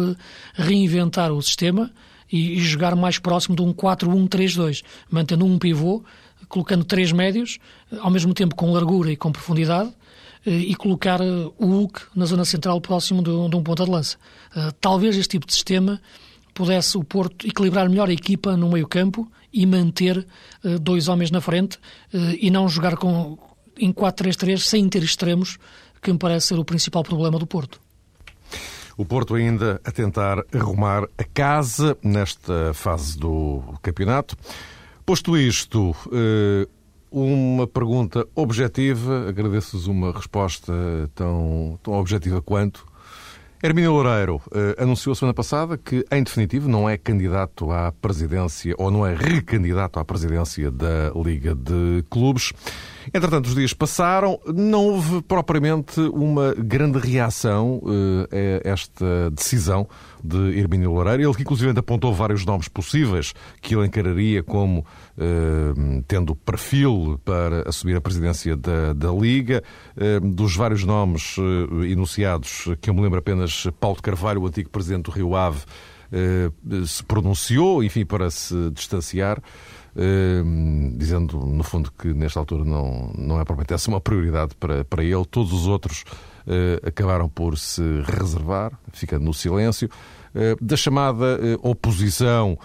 reinventar 0.54 1.32
o 1.32 1.42
sistema 1.42 1.90
e, 2.30 2.58
e 2.58 2.61
jogar 2.61 2.94
mais 2.94 3.18
próximo 3.18 3.56
de 3.56 3.62
um 3.62 3.74
4-1-3-2, 3.74 4.82
mantendo 5.11 5.44
um 5.44 5.58
pivô, 5.58 6.02
colocando 6.48 6.85
três 6.85 7.12
médios, 7.12 7.58
ao 8.00 8.11
mesmo 8.11 8.32
tempo 8.32 8.54
com 8.54 8.72
largura 8.72 9.11
e 9.11 9.16
com 9.16 9.32
profundidade, 9.32 9.92
eh, 10.46 10.50
e 10.50 10.74
colocar 10.74 11.20
eh, 11.20 11.50
o 11.58 11.66
Hulk 11.66 12.02
na 12.14 12.24
zona 12.24 12.44
central 12.44 12.80
próximo 12.80 13.22
de, 13.22 13.30
de 13.30 13.56
um 13.56 13.62
ponta 13.62 13.85
de 13.85 13.90
lança. 13.90 14.16
Eh, 14.54 14.70
talvez 14.80 15.16
este 15.16 15.30
tipo 15.30 15.46
de 15.46 15.52
sistema 15.52 16.00
pudesse 16.54 16.96
o 16.96 17.04
Porto 17.04 17.46
equilibrar 17.46 17.88
melhor 17.88 18.08
a 18.08 18.12
equipa 18.12 18.56
no 18.56 18.68
meio 18.70 18.87
campo 18.87 19.30
e 19.52 19.66
manter 19.66 20.26
dois 20.80 21.08
homens 21.08 21.30
na 21.30 21.40
frente 21.40 21.78
e 22.40 22.50
não 22.50 22.66
jogar 22.68 22.96
com 22.96 23.38
em 23.78 23.92
4-3-3 23.92 24.58
sem 24.58 24.88
ter 24.88 25.02
extremos, 25.02 25.58
que 26.00 26.12
me 26.12 26.18
parece 26.18 26.48
ser 26.48 26.58
o 26.58 26.64
principal 26.64 27.02
problema 27.02 27.38
do 27.38 27.46
Porto. 27.46 27.80
O 28.96 29.04
Porto 29.04 29.35
ainda 29.35 29.80
a 29.85 29.90
tentar 29.90 30.44
arrumar 30.52 31.04
a 31.16 31.24
casa 31.24 31.96
nesta 32.02 32.74
fase 32.74 33.18
do 33.18 33.62
campeonato. 33.80 34.37
Posto 35.06 35.37
isto, 35.37 35.94
eh, 36.12 36.68
uma 37.11 37.66
pergunta 37.66 38.26
objetiva, 38.35 39.28
agradeço-vos 39.28 39.87
uma 39.87 40.12
resposta 40.12 40.72
tão, 41.14 41.78
tão 41.82 41.94
objetiva 41.94 42.40
quanto. 42.40 42.87
Hermínio 43.64 43.92
Loureiro 43.92 44.42
eh, 44.53 44.83
anunciou 44.83 45.14
semana 45.14 45.33
passada 45.33 45.79
que, 45.79 46.05
em 46.11 46.25
definitivo, 46.25 46.68
não 46.68 46.90
é 46.90 46.98
candidato 46.98 47.70
à 47.70 47.92
presidência 47.92 48.75
ou 48.77 48.90
não 48.90 49.07
é 49.07 49.14
recandidato 49.14 50.01
à 50.01 50.05
presidência 50.05 50.68
da 50.68 51.12
Liga 51.14 51.55
de 51.55 52.05
Clubes. 52.11 52.53
Entretanto, 53.14 53.46
os 53.46 53.55
dias 53.55 53.72
passaram, 53.72 54.40
não 54.53 54.87
houve 54.87 55.22
propriamente 55.22 56.01
uma 56.01 56.53
grande 56.55 56.98
reação 56.98 57.81
eh, 58.33 58.62
a 58.64 58.68
esta 58.68 59.31
decisão 59.31 59.87
de 60.25 60.59
Hermínio 60.59 60.90
Loureiro. 60.90 61.22
Ele 61.22 61.35
que, 61.35 61.42
inclusive, 61.42 61.79
apontou 61.79 62.12
vários 62.12 62.44
nomes 62.44 62.66
possíveis 62.66 63.33
que 63.61 63.77
ele 63.77 63.87
encararia 63.87 64.42
como 64.42 64.85
tendo 66.07 66.35
perfil 66.35 67.20
para 67.25 67.68
assumir 67.68 67.96
a 67.96 68.01
presidência 68.01 68.57
da, 68.57 68.92
da 68.92 69.11
Liga. 69.11 69.62
Eh, 69.96 70.20
dos 70.20 70.57
vários 70.57 70.85
nomes 70.85 71.37
eh, 71.38 71.90
enunciados, 71.90 72.68
que 72.81 72.88
eu 72.88 72.94
me 72.94 73.03
lembro 73.03 73.18
apenas 73.18 73.66
Paulo 73.79 73.96
de 73.96 74.03
Carvalho, 74.03 74.42
o 74.42 74.46
antigo 74.46 74.70
presidente 74.70 75.05
do 75.05 75.11
Rio 75.11 75.37
Ave, 75.37 75.61
se 76.87 77.03
pronunciou, 77.05 77.83
enfim, 77.83 78.05
para 78.05 78.31
se 78.31 78.70
distanciar. 78.70 79.42
dizendo, 80.94 81.38
no 81.38 81.62
fundo, 81.62 81.90
que 81.90 82.12
nesta 82.12 82.38
altura 82.38 82.66
não, 82.66 83.11
não 83.16 83.40
é 83.40 83.44
propriamente 83.46 83.72
essa 83.72 83.88
uma 83.88 83.98
prioridade 83.98 84.55
para, 84.57 84.85
para 84.85 85.03
ele. 85.03 85.25
Todos 85.25 85.55
os 85.55 85.66
outros 85.66 86.05
acabaram 86.87 87.31
por 87.31 87.57
se 87.57 87.83
reservar, 88.05 88.79
ficando 88.92 89.25
no 89.25 89.33
silêncio. 89.33 89.88
da 90.61 90.77
chamada 90.77 91.38
oposição 91.62 92.59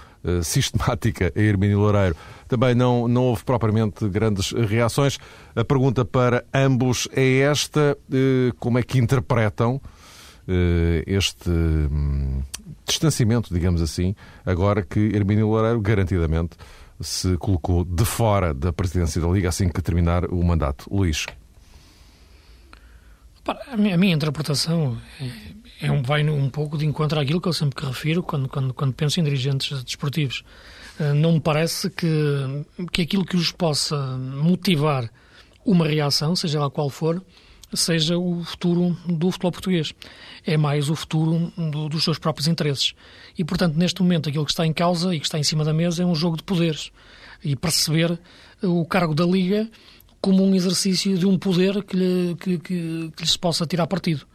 sistemática 0.43 1.31
a 1.35 1.39
Hermínio 1.39 1.79
Loureiro, 1.79 2.15
também 2.47 2.73
não, 2.73 3.07
não 3.07 3.23
houve 3.25 3.43
propriamente 3.43 4.07
grandes 4.09 4.51
reações. 4.51 5.17
A 5.55 5.63
pergunta 5.63 6.05
para 6.05 6.45
ambos 6.53 7.07
é 7.11 7.39
esta: 7.39 7.97
eh, 8.11 8.51
como 8.59 8.79
é 8.79 8.83
que 8.83 8.97
interpretam 8.97 9.81
eh, 10.47 11.03
este 11.05 11.49
hum, 11.49 12.41
distanciamento, 12.85 13.53
digamos 13.53 13.81
assim, 13.81 14.15
agora 14.45 14.81
que 14.81 14.99
Hermínio 15.13 15.47
Loureiro 15.47 15.81
garantidamente 15.81 16.57
se 17.01 17.37
colocou 17.37 17.83
de 17.83 18.05
fora 18.05 18.53
da 18.53 18.73
presidência 18.73 19.21
da 19.21 19.27
Liga 19.27 19.49
assim 19.49 19.69
que 19.69 19.81
terminar 19.81 20.25
o 20.25 20.43
mandato. 20.43 20.87
Luís. 20.89 21.25
A 23.71 23.77
minha, 23.77 24.13
interpretação 24.13 24.97
é, 25.81 25.91
um, 25.91 26.01
vai 26.01 26.27
um 26.27 26.49
pouco 26.49 26.77
de 26.77 26.85
encontro 26.85 27.19
àquilo 27.19 27.39
que 27.39 27.47
eu 27.47 27.53
sempre 27.53 27.75
que 27.75 27.85
refiro 27.85 28.23
quando, 28.23 28.47
quando, 28.47 28.73
quando 28.73 28.93
penso 28.93 29.19
em 29.19 29.23
dirigentes 29.23 29.83
desportivos. 29.83 30.43
Uh, 30.99 31.13
não 31.13 31.33
me 31.33 31.39
parece 31.39 31.89
que, 31.89 32.07
que 32.91 33.01
aquilo 33.03 33.23
que 33.23 33.35
os 33.35 33.51
possa 33.51 33.95
motivar 34.17 35.09
uma 35.63 35.85
reação, 35.85 36.35
seja 36.35 36.59
lá 36.59 36.69
qual 36.69 36.89
for, 36.89 37.21
seja 37.73 38.17
o 38.17 38.43
futuro 38.43 38.97
do 39.05 39.29
futebol 39.29 39.51
português. 39.51 39.93
É 40.45 40.57
mais 40.57 40.89
o 40.89 40.95
futuro 40.95 41.51
do, 41.55 41.89
dos 41.89 42.03
seus 42.03 42.17
próprios 42.17 42.47
interesses. 42.47 42.93
E, 43.37 43.43
portanto, 43.43 43.75
neste 43.75 44.01
momento, 44.01 44.29
aquilo 44.29 44.45
que 44.45 44.51
está 44.51 44.65
em 44.65 44.73
causa 44.73 45.13
e 45.13 45.19
que 45.19 45.25
está 45.25 45.37
em 45.37 45.43
cima 45.43 45.63
da 45.63 45.73
mesa 45.73 46.01
é 46.01 46.05
um 46.05 46.15
jogo 46.15 46.37
de 46.37 46.43
poderes. 46.43 46.91
E 47.43 47.55
perceber 47.55 48.17
o 48.63 48.85
cargo 48.85 49.13
da 49.13 49.25
Liga 49.25 49.69
como 50.19 50.43
um 50.43 50.55
exercício 50.55 51.17
de 51.17 51.27
um 51.27 51.37
poder 51.37 51.83
que, 51.83 51.95
lhe, 51.95 52.35
que, 52.35 52.57
que, 52.57 53.11
que 53.15 53.21
lhes 53.21 53.37
possa 53.37 53.67
tirar 53.67 53.85
partido. 53.85 54.25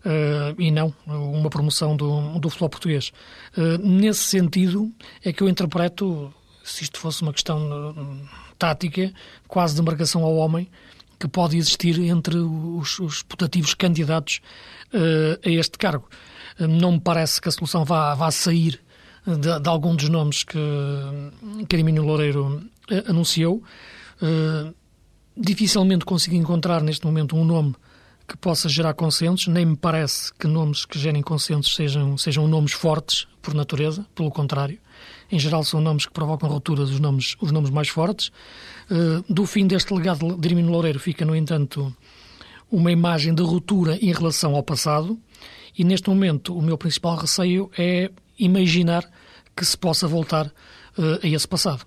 Uh, 0.00 0.56
e 0.58 0.70
não 0.70 0.94
uma 1.06 1.50
promoção 1.50 1.94
do, 1.94 2.38
do 2.38 2.48
futebol 2.48 2.70
português. 2.70 3.12
Uh, 3.54 3.76
nesse 3.86 4.20
sentido, 4.20 4.90
é 5.22 5.30
que 5.30 5.42
eu 5.42 5.48
interpreto, 5.48 6.32
se 6.64 6.84
isto 6.84 6.98
fosse 6.98 7.20
uma 7.20 7.34
questão 7.34 7.90
uh, 7.90 8.28
tática, 8.58 9.12
quase 9.46 9.74
de 9.74 9.82
marcação 9.82 10.24
ao 10.24 10.34
homem, 10.36 10.70
que 11.18 11.28
pode 11.28 11.58
existir 11.58 12.00
entre 12.00 12.38
os, 12.38 12.98
os 12.98 13.22
putativos 13.22 13.74
candidatos 13.74 14.40
a 15.44 15.48
este 15.50 15.76
cargo. 15.76 16.08
não 16.58 16.92
me 16.92 17.00
parece 17.00 17.42
que 17.42 17.48
a 17.48 17.52
solução 17.52 17.84
vá, 17.84 18.14
vá 18.14 18.30
sair 18.30 18.80
de, 19.26 19.60
de 19.60 19.68
algum 19.68 19.94
dos 19.94 20.08
nomes 20.08 20.42
que, 20.44 20.58
Hermínio 21.70 22.02
Loureiro 22.04 22.62
anunciou. 23.06 23.62
dificilmente 25.36 26.06
consigo 26.06 26.36
encontrar 26.36 26.82
neste 26.82 27.04
momento 27.04 27.36
um 27.36 27.44
nome 27.44 27.76
que 28.30 28.36
possa 28.36 28.68
gerar 28.68 28.94
consensos, 28.94 29.48
nem 29.48 29.66
me 29.66 29.76
parece 29.76 30.32
que 30.34 30.46
nomes 30.46 30.84
que 30.84 30.96
gerem 30.96 31.20
consensos 31.20 31.74
sejam, 31.74 32.16
sejam 32.16 32.46
nomes 32.46 32.72
fortes 32.72 33.26
por 33.42 33.54
natureza, 33.54 34.06
pelo 34.14 34.30
contrário. 34.30 34.78
Em 35.32 35.38
geral 35.38 35.64
são 35.64 35.80
nomes 35.80 36.06
que 36.06 36.12
provocam 36.12 36.48
rupturas, 36.48 36.90
os 36.90 37.00
nomes, 37.00 37.34
os 37.40 37.50
nomes 37.50 37.70
mais 37.70 37.88
fortes. 37.88 38.30
Uh, 38.88 39.24
do 39.32 39.44
fim 39.46 39.66
deste 39.66 39.92
legado 39.92 40.36
de 40.36 40.48
Hermínio 40.48 40.70
Loureiro 40.70 41.00
fica, 41.00 41.24
no 41.24 41.34
entanto, 41.34 41.92
uma 42.70 42.92
imagem 42.92 43.34
de 43.34 43.42
ruptura 43.42 43.96
em 43.96 44.12
relação 44.12 44.54
ao 44.54 44.62
passado 44.62 45.18
e 45.76 45.82
neste 45.82 46.08
momento 46.08 46.56
o 46.56 46.62
meu 46.62 46.78
principal 46.78 47.16
receio 47.16 47.68
é 47.76 48.12
imaginar 48.38 49.10
que 49.56 49.64
se 49.64 49.76
possa 49.76 50.06
voltar 50.06 50.46
uh, 50.46 51.18
a 51.20 51.26
esse 51.26 51.48
passado. 51.48 51.84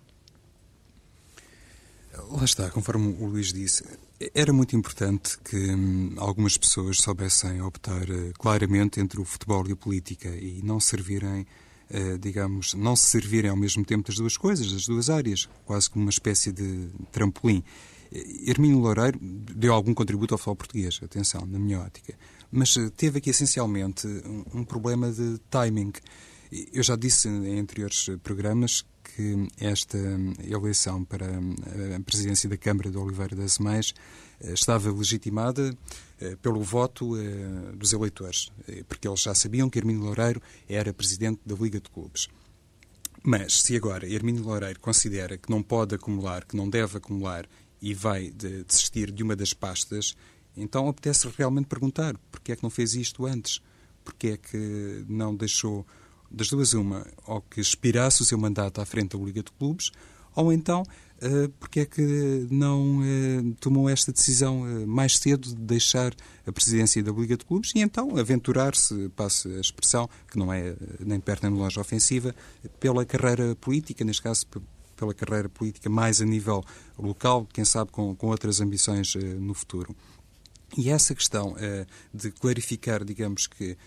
Lá 2.30 2.44
está, 2.44 2.70
conforme 2.70 3.16
o 3.18 3.28
Luís 3.28 3.54
disse, 3.54 3.86
era 4.34 4.54
muito 4.54 4.76
importante 4.76 5.38
que 5.40 5.56
hum, 5.56 6.14
algumas 6.18 6.58
pessoas 6.58 6.98
soubessem 6.98 7.62
optar 7.62 8.10
uh, 8.10 8.34
claramente 8.38 9.00
entre 9.00 9.20
o 9.20 9.26
futebol 9.26 9.68
e 9.68 9.72
a 9.72 9.76
política 9.76 10.30
e 10.30 10.62
não 10.64 10.80
servirem, 10.80 11.46
uh, 11.90 12.18
digamos, 12.20 12.74
não 12.74 12.96
se 12.96 13.08
servirem 13.08 13.50
ao 13.50 13.58
mesmo 13.58 13.84
tempo 13.84 14.08
das 14.08 14.18
duas 14.18 14.38
coisas, 14.38 14.72
das 14.72 14.86
duas 14.86 15.10
áreas, 15.10 15.50
quase 15.66 15.90
como 15.90 16.06
uma 16.06 16.12
espécie 16.12 16.52
de 16.52 16.90
trampolim. 17.12 17.64
Hermínio 18.46 18.78
Loureiro 18.78 19.20
deu 19.20 19.74
algum 19.74 19.94
contributo 19.94 20.36
ao 20.36 20.38
futebol 20.38 20.56
português, 20.56 21.00
atenção, 21.04 21.48
na 21.48 21.58
minha 21.58 21.80
ótica, 21.80 22.14
mas 22.52 22.76
teve 22.96 23.18
aqui 23.18 23.32
essencialmente 23.32 24.08
um 24.54 24.64
problema 24.64 25.12
de 25.12 25.40
timing. 25.50 25.92
Eu 26.72 26.84
já 26.84 26.96
disse 26.96 27.28
em 27.28 27.60
anteriores 27.60 28.08
programas 28.22 28.86
que 29.04 29.48
esta 29.60 29.98
eleição 30.48 31.04
para 31.04 31.26
a 31.26 32.00
presidência 32.06 32.48
da 32.48 32.56
Câmara 32.56 32.92
de 32.92 32.98
Oliveira 32.98 33.36
das 33.36 33.58
Mães 33.58 33.96
eh, 34.40 34.54
estava 34.54 34.92
legitimada 34.92 35.76
eh, 36.22 36.36
pelo 36.44 36.62
voto 36.62 37.18
eh, 37.18 37.74
dos 37.76 37.92
eleitores, 37.92 38.52
porque 38.88 39.08
eles 39.08 39.22
já 39.22 39.34
sabiam 39.34 39.68
que 39.68 39.80
Hermínio 39.80 40.04
Loureiro 40.04 40.40
era 40.70 40.94
presidente 40.94 41.42
da 41.44 41.56
Liga 41.56 41.82
de 41.82 41.90
Clubes. 41.90 42.28
Mas 43.24 43.62
se 43.62 43.76
agora 43.76 44.08
Hermínio 44.08 44.44
Loureiro 44.44 44.80
considera 44.80 45.40
que 45.40 45.50
não 45.50 45.64
pode 45.64 45.96
acumular, 45.96 46.46
que 46.46 46.56
não 46.56 46.70
deve 46.70 46.98
acumular 46.98 47.48
e 47.82 47.96
vai 47.96 48.30
de 48.30 48.64
desistir 48.64 49.12
de 49.12 49.24
uma 49.24 49.36
das 49.36 49.54
pastas, 49.54 50.16
então 50.56 50.88
apetece 50.88 51.28
realmente 51.36 51.66
perguntar 51.66 52.16
porque 52.32 52.52
é 52.52 52.56
que 52.56 52.62
não 52.62 52.70
fez 52.70 52.94
isto 52.94 53.26
antes? 53.26 53.60
Porque 54.04 54.28
é 54.28 54.38
que 54.38 55.04
não 55.10 55.36
deixou 55.36 55.84
das 56.34 56.50
duas 56.50 56.74
uma, 56.74 57.06
ou 57.28 57.42
que 57.42 57.62
expirasse 57.62 58.22
o 58.22 58.26
seu 58.26 58.38
mandato 58.38 58.82
à 58.82 58.86
frente 58.86 59.16
da 59.16 59.24
Liga 59.24 59.44
de 59.44 59.52
Clubes, 59.52 59.92
ou 60.36 60.52
então 60.52 60.82
uh, 60.82 61.50
porque 61.60 61.82
é 61.82 61.86
que 61.86 62.48
não 62.50 63.00
uh, 63.00 63.54
tomou 63.60 63.88
esta 63.88 64.12
decisão 64.12 64.62
uh, 64.62 64.88
mais 64.88 65.18
cedo 65.18 65.50
de 65.50 65.56
deixar 65.56 66.14
a 66.46 66.52
presidência 66.52 67.04
da 67.04 67.12
Liga 67.12 67.38
de 67.38 67.46
Clubes 67.46 67.72
e 67.76 67.80
então 67.80 68.18
aventurar-se, 68.18 69.10
passe 69.10 69.48
a 69.48 69.60
expressão, 69.60 70.10
que 70.30 70.38
não 70.38 70.52
é 70.52 70.76
nem 71.00 71.20
perto 71.20 71.48
nem 71.48 71.56
longe 71.56 71.80
ofensiva, 71.80 72.34
pela 72.80 73.06
carreira 73.06 73.56
política, 73.56 74.04
neste 74.04 74.24
caso 74.24 74.48
pela 74.96 75.14
carreira 75.14 75.50
política 75.50 75.90
mais 75.90 76.22
a 76.22 76.26
nível 76.26 76.64
local, 76.98 77.48
quem 77.54 77.66
sabe 77.66 77.92
com, 77.92 78.16
com 78.16 78.28
outras 78.28 78.60
ambições 78.60 79.16
no 79.16 79.54
futuro. 79.54 79.96
E 80.78 80.90
essa 80.90 81.14
questão 81.14 81.56
de 82.14 82.32
clarificar, 82.32 83.04
digamos 83.04 83.46
que 83.46 83.72
eh, 83.72 83.78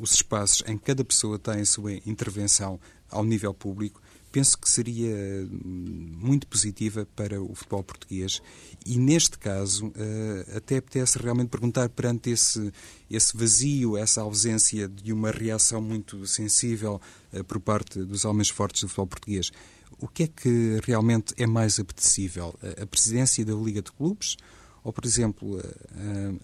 os 0.00 0.14
espaços 0.14 0.62
em 0.66 0.76
que 0.76 0.84
cada 0.84 1.04
pessoa 1.04 1.38
tem 1.38 1.60
a 1.60 1.66
sua 1.66 1.92
intervenção 2.06 2.78
ao 3.10 3.24
nível 3.24 3.54
público, 3.54 4.00
penso 4.34 4.58
que 4.58 4.68
seria 4.68 5.14
hum, 5.46 6.18
muito 6.20 6.44
positiva 6.48 7.06
para 7.14 7.40
o 7.40 7.54
futebol 7.54 7.84
português 7.84 8.42
e 8.84 8.98
neste 8.98 9.38
caso 9.38 9.92
eh, 9.94 10.56
até 10.56 10.78
apetece 10.78 11.20
realmente 11.20 11.50
perguntar 11.50 11.88
perante 11.88 12.30
esse, 12.30 12.72
esse 13.08 13.36
vazio, 13.36 13.96
essa 13.96 14.22
ausência 14.22 14.88
de 14.88 15.12
uma 15.12 15.30
reação 15.30 15.80
muito 15.80 16.26
sensível 16.26 17.00
eh, 17.32 17.44
por 17.44 17.60
parte 17.60 18.02
dos 18.02 18.24
homens 18.24 18.48
fortes 18.48 18.82
do 18.82 18.88
futebol 18.88 19.06
português. 19.06 19.52
O 20.00 20.08
que 20.08 20.24
é 20.24 20.26
que 20.26 20.80
realmente 20.82 21.32
é 21.36 21.46
mais 21.46 21.78
apetecível? 21.78 22.58
A 22.82 22.84
presidência 22.84 23.44
da 23.44 23.54
Liga 23.54 23.80
de 23.80 23.92
Clubes 23.92 24.36
ou, 24.84 24.92
por 24.92 25.06
exemplo, 25.06 25.58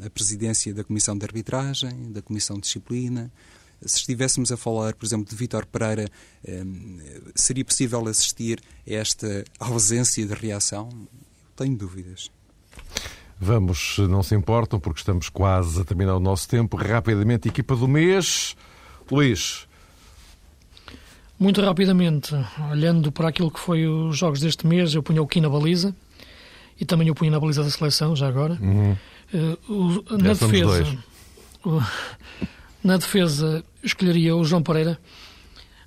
a, 0.02 0.06
a 0.06 0.10
presidência 0.10 0.72
da 0.72 0.82
Comissão 0.82 1.16
de 1.16 1.24
Arbitragem, 1.26 2.10
da 2.10 2.22
Comissão 2.22 2.56
de 2.56 2.62
Disciplina. 2.62 3.30
Se 3.84 3.98
estivéssemos 3.98 4.50
a 4.50 4.56
falar, 4.56 4.94
por 4.94 5.04
exemplo, 5.04 5.28
de 5.28 5.36
Vítor 5.36 5.66
Pereira, 5.66 6.06
ehm, 6.46 6.98
seria 7.34 7.64
possível 7.64 8.06
assistir 8.08 8.60
a 8.86 8.92
esta 8.92 9.44
ausência 9.58 10.26
de 10.26 10.34
reação? 10.34 10.88
Tenho 11.54 11.76
dúvidas. 11.76 12.30
Vamos, 13.38 13.96
não 13.98 14.22
se 14.22 14.34
importam, 14.34 14.80
porque 14.80 15.00
estamos 15.00 15.28
quase 15.28 15.80
a 15.80 15.84
terminar 15.84 16.16
o 16.16 16.20
nosso 16.20 16.48
tempo. 16.48 16.76
Rapidamente, 16.76 17.48
equipa 17.48 17.76
do 17.76 17.86
mês. 17.86 18.56
Luís. 19.10 19.66
Muito 21.38 21.60
rapidamente, 21.62 22.34
olhando 22.70 23.10
para 23.10 23.28
aquilo 23.28 23.50
que 23.50 23.60
foi 23.60 23.86
os 23.86 24.16
jogos 24.16 24.40
deste 24.40 24.66
mês, 24.66 24.94
eu 24.94 25.02
punho 25.02 25.22
o 25.22 25.26
Kim 25.26 25.40
na 25.40 25.48
baliza 25.48 25.94
e 26.80 26.84
também 26.84 27.10
o 27.10 27.14
punho 27.14 27.30
na 27.30 27.38
baliza 27.38 27.62
da 27.62 27.70
seleção, 27.70 28.16
já 28.16 28.26
agora. 28.26 28.58
Uhum. 28.60 28.96
Uh, 29.32 30.02
o, 30.08 30.16
na 30.16 30.32
defesa. 30.32 30.98
O, 31.64 31.82
na 32.82 32.96
defesa, 32.96 33.62
escolheria 33.82 34.34
o 34.34 34.42
João 34.42 34.62
Pereira, 34.62 34.98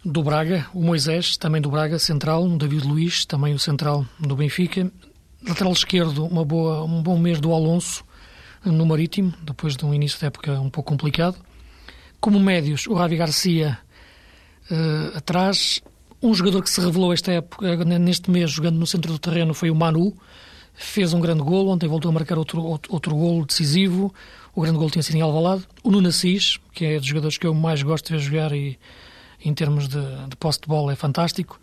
do 0.05 0.21
Braga, 0.21 0.67
o 0.73 0.83
Moisés, 0.83 1.35
também 1.35 1.59
do 1.59 1.71
Braga, 1.71 1.97
central, 1.97 2.45
o 2.45 2.57
David 2.57 2.85
Luiz, 2.85 3.25
também 3.25 3.53
o 3.53 3.59
central 3.59 4.05
do 4.19 4.35
Benfica. 4.35 4.91
Lateral 5.47 5.73
esquerdo, 5.73 6.25
uma 6.25 6.45
boa, 6.45 6.83
um 6.83 7.01
bom 7.01 7.17
mês 7.17 7.39
do 7.39 7.51
Alonso, 7.51 8.03
no 8.63 8.85
Marítimo, 8.85 9.33
depois 9.43 9.75
de 9.75 9.83
um 9.85 9.93
início 9.93 10.19
de 10.19 10.25
época 10.25 10.59
um 10.61 10.69
pouco 10.69 10.91
complicado. 10.91 11.37
Como 12.19 12.39
médios, 12.39 12.85
o 12.87 12.93
Ravi 12.93 13.17
Garcia 13.17 13.77
uh, 14.69 15.17
atrás. 15.17 15.81
Um 16.21 16.33
jogador 16.33 16.61
que 16.61 16.69
se 16.69 16.79
revelou 16.79 17.11
esta 17.11 17.33
época, 17.33 17.75
neste 17.83 18.31
mês, 18.31 18.51
jogando 18.51 18.77
no 18.77 18.87
centro 18.87 19.11
do 19.11 19.19
terreno, 19.19 19.53
foi 19.53 19.69
o 19.69 19.75
Manu, 19.75 20.15
fez 20.73 21.13
um 21.13 21.19
grande 21.19 21.41
golo, 21.41 21.71
ontem 21.71 21.87
voltou 21.87 22.09
a 22.09 22.13
marcar 22.13 22.37
outro, 22.37 22.61
outro, 22.61 22.93
outro 22.93 23.15
golo 23.15 23.45
decisivo, 23.45 24.13
o 24.55 24.61
grande 24.61 24.77
golo 24.77 24.89
tinha 24.89 25.03
sido 25.03 25.15
em 25.15 25.21
Alvalade, 25.21 25.63
o 25.83 25.91
Nuno 25.91 26.09
Assis, 26.09 26.59
que 26.73 26.85
é 26.85 26.97
dos 26.97 27.07
jogadores 27.07 27.37
que 27.37 27.45
eu 27.45 27.53
mais 27.53 27.81
gosto 27.83 28.07
de 28.07 28.13
ver 28.13 28.19
jogar 28.19 28.51
e 28.53 28.77
em 29.43 29.53
termos 29.53 29.87
de, 29.87 30.01
de 30.29 30.35
posse 30.37 30.61
de 30.61 30.67
bola 30.67 30.93
é 30.93 30.95
fantástico, 30.95 31.59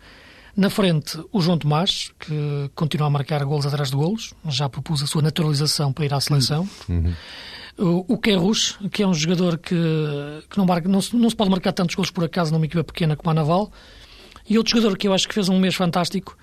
na 0.55 0.69
frente, 0.69 1.17
o 1.31 1.41
João 1.41 1.57
Tomás, 1.57 2.11
que 2.19 2.69
continua 2.75 3.07
a 3.07 3.09
marcar 3.09 3.43
golos 3.45 3.65
atrás 3.65 3.89
de 3.89 3.95
golos, 3.95 4.33
já 4.49 4.67
propôs 4.67 5.01
a 5.01 5.07
sua 5.07 5.21
naturalização 5.21 5.93
para 5.93 6.05
ir 6.05 6.13
à 6.13 6.19
seleção. 6.19 6.67
Uhum. 6.89 7.13
O, 7.77 8.13
o 8.13 8.17
Querrus, 8.17 8.77
que 8.91 9.01
é 9.01 9.07
um 9.07 9.13
jogador 9.13 9.57
que, 9.57 9.75
que 10.49 10.57
não, 10.57 10.65
marca, 10.65 10.89
não, 10.89 10.99
não, 11.13 11.29
se 11.29 11.35
pode 11.35 11.49
marcar 11.49 11.71
tantos 11.71 11.95
golos 11.95 12.11
por 12.11 12.25
acaso 12.25 12.51
numa 12.51 12.65
equipa 12.65 12.83
pequena 12.83 13.15
como 13.15 13.31
a 13.31 13.33
Naval. 13.33 13.71
E 14.47 14.57
outro 14.57 14.75
jogador 14.75 14.97
que 14.97 15.07
eu 15.07 15.13
acho 15.13 15.27
que 15.27 15.33
fez 15.33 15.47
um 15.47 15.57
mês 15.57 15.73
fantástico, 15.73 16.37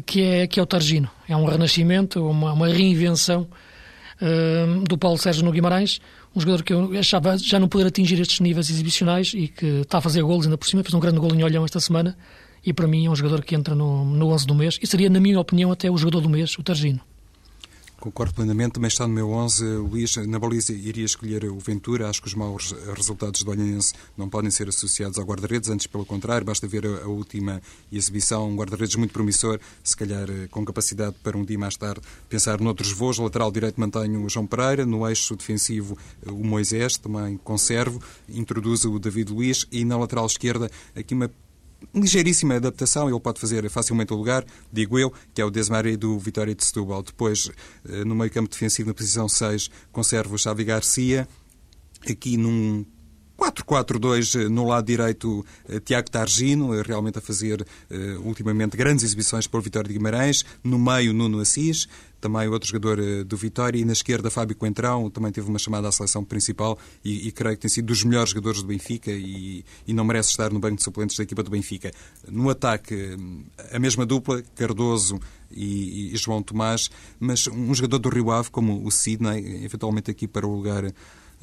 que 0.00 0.22
é, 0.22 0.46
que 0.46 0.58
é 0.58 0.62
o 0.62 0.66
Targino. 0.66 1.10
É 1.28 1.36
um 1.36 1.44
renascimento, 1.44 2.24
uma, 2.26 2.52
uma 2.52 2.68
reinvenção 2.68 3.46
uh, 4.20 4.84
do 4.84 4.96
Paulo 4.96 5.18
Sérgio 5.18 5.44
no 5.44 5.52
Guimarães, 5.52 6.00
um 6.34 6.40
jogador 6.40 6.62
que 6.62 6.72
eu 6.72 6.98
achava 6.98 7.36
já 7.36 7.58
não 7.58 7.68
poder 7.68 7.88
atingir 7.88 8.18
estes 8.20 8.40
níveis 8.40 8.70
exibicionais 8.70 9.32
e 9.34 9.48
que 9.48 9.66
está 9.82 9.98
a 9.98 10.00
fazer 10.00 10.22
golos 10.22 10.46
ainda 10.46 10.56
por 10.56 10.66
cima, 10.66 10.82
fez 10.82 10.94
um 10.94 11.00
grande 11.00 11.18
gol 11.18 11.34
em 11.34 11.42
Olhão 11.42 11.64
esta 11.64 11.80
semana 11.80 12.16
e 12.64 12.72
para 12.72 12.86
mim 12.86 13.06
é 13.06 13.10
um 13.10 13.16
jogador 13.16 13.42
que 13.44 13.54
entra 13.54 13.74
no, 13.74 14.04
no 14.04 14.28
11 14.28 14.46
do 14.46 14.54
mês 14.54 14.78
e 14.80 14.86
seria, 14.86 15.10
na 15.10 15.20
minha 15.20 15.38
opinião, 15.38 15.70
até 15.70 15.90
o 15.90 15.96
jogador 15.96 16.20
do 16.20 16.30
mês, 16.30 16.56
o 16.58 16.62
Targino. 16.62 17.00
Concordo 18.02 18.34
plenamente, 18.34 18.72
também 18.72 18.88
está 18.88 19.06
no 19.06 19.14
meu 19.14 19.30
11. 19.30 19.64
Luís, 19.76 20.16
na 20.16 20.36
baliza 20.36 20.72
iria 20.72 21.04
escolher 21.04 21.44
o 21.44 21.56
Ventura. 21.60 22.08
Acho 22.08 22.20
que 22.20 22.26
os 22.26 22.34
maus 22.34 22.74
resultados 22.96 23.44
do 23.44 23.50
Olhanense 23.52 23.94
não 24.16 24.28
podem 24.28 24.50
ser 24.50 24.68
associados 24.68 25.20
ao 25.20 25.24
guarda-redes, 25.24 25.70
antes 25.70 25.86
pelo 25.86 26.04
contrário, 26.04 26.44
basta 26.44 26.66
ver 26.66 26.84
a, 26.84 27.06
última 27.06 27.62
exibição, 27.92 28.50
um 28.50 28.56
guarda-redes 28.56 28.96
muito 28.96 29.12
promissor, 29.12 29.60
se 29.84 29.96
calhar 29.96 30.28
eh, 30.28 30.48
com 30.50 30.64
capacidade 30.64 31.14
para 31.22 31.38
um 31.38 31.44
dia 31.44 31.56
mais 31.56 31.76
tarde 31.76 32.00
pensar 32.28 32.60
noutros 32.60 32.90
voos. 32.90 33.18
Lateral 33.18 33.52
direito 33.52 33.80
mantenho 33.80 34.24
o 34.24 34.28
João 34.28 34.48
Pereira, 34.48 34.84
no 34.84 35.08
eixo 35.08 35.36
defensivo 35.36 35.96
eh, 36.26 36.30
o 36.32 36.42
Moisés, 36.42 36.96
também 36.96 37.36
conservo, 37.36 38.02
introduzo 38.28 38.92
o 38.92 38.98
David 38.98 39.30
Luiz 39.30 39.64
e 39.70 39.84
na 39.84 39.96
lateral 39.96 40.26
esquerda 40.26 40.68
aqui 40.96 41.14
uma 41.14 41.30
ligeiríssima 41.94 42.56
adaptação, 42.56 43.08
ele 43.08 43.20
pode 43.20 43.40
fazer 43.40 43.68
facilmente 43.70 44.12
o 44.12 44.16
lugar, 44.16 44.44
digo 44.72 44.98
eu, 44.98 45.12
que 45.34 45.40
é 45.40 45.44
o 45.44 45.50
Desmaré 45.50 45.96
do 45.96 46.18
Vitória 46.18 46.54
de 46.54 46.64
Setúbal. 46.64 47.02
Depois, 47.02 47.50
eh, 47.88 48.04
no 48.04 48.14
meio 48.14 48.30
campo 48.30 48.50
defensivo, 48.50 48.88
na 48.88 48.94
posição 48.94 49.28
6, 49.28 49.70
conserva 49.90 50.34
o 50.34 50.38
Xavi 50.38 50.64
Garcia, 50.64 51.28
aqui 52.08 52.36
num 52.36 52.84
4-4-2 53.38 54.40
eh, 54.40 54.48
no 54.48 54.66
lado 54.66 54.86
direito 54.86 55.44
eh, 55.68 55.80
Tiago 55.80 56.10
Targino, 56.10 56.80
realmente 56.82 57.18
a 57.18 57.20
fazer 57.20 57.64
ultimamente 58.24 58.76
grandes 58.76 59.04
exibições 59.04 59.46
por 59.46 59.60
Vitória 59.62 59.88
de 59.88 59.94
Guimarães, 59.94 60.44
no 60.64 60.78
meio 60.78 61.12
Nuno 61.12 61.40
Assis, 61.40 61.88
também 62.22 62.46
outro 62.46 62.68
jogador 62.68 63.00
eh, 63.00 63.24
do 63.24 63.36
Vitória, 63.36 63.78
e 63.78 63.84
na 63.84 63.92
esquerda 63.92 64.30
Fábio 64.30 64.54
Coentrão, 64.54 65.10
também 65.10 65.32
teve 65.32 65.48
uma 65.48 65.58
chamada 65.58 65.88
à 65.88 65.92
seleção 65.92 66.24
principal 66.24 66.78
e, 67.04 67.26
e, 67.26 67.32
creio 67.32 67.56
que 67.56 67.62
tem 67.62 67.68
sido 67.68 67.86
dos 67.86 68.04
melhores 68.04 68.30
jogadores 68.30 68.62
do 68.62 68.68
Benfica 68.68 69.10
e, 69.10 69.64
e, 69.86 69.92
não 69.92 70.04
merece 70.04 70.30
estar 70.30 70.52
no 70.52 70.60
banco 70.60 70.76
de 70.76 70.84
suplentes 70.84 71.16
da 71.16 71.24
equipa 71.24 71.42
do 71.42 71.50
Benfica. 71.50 71.90
No 72.28 72.48
ataque, 72.48 73.16
a 73.72 73.78
mesma 73.80 74.06
dupla, 74.06 74.40
Cardoso 74.54 75.18
e, 75.50 76.14
e 76.14 76.16
João 76.16 76.44
Tomás, 76.44 76.90
mas 77.18 77.48
um 77.48 77.74
jogador 77.74 77.98
do 77.98 78.08
Rio 78.08 78.30
Ave 78.30 78.50
como 78.50 78.86
o 78.86 78.90
Sidney, 78.92 79.64
eventualmente 79.64 80.08
aqui 80.08 80.28
para 80.28 80.46
o 80.46 80.54
lugar 80.54 80.84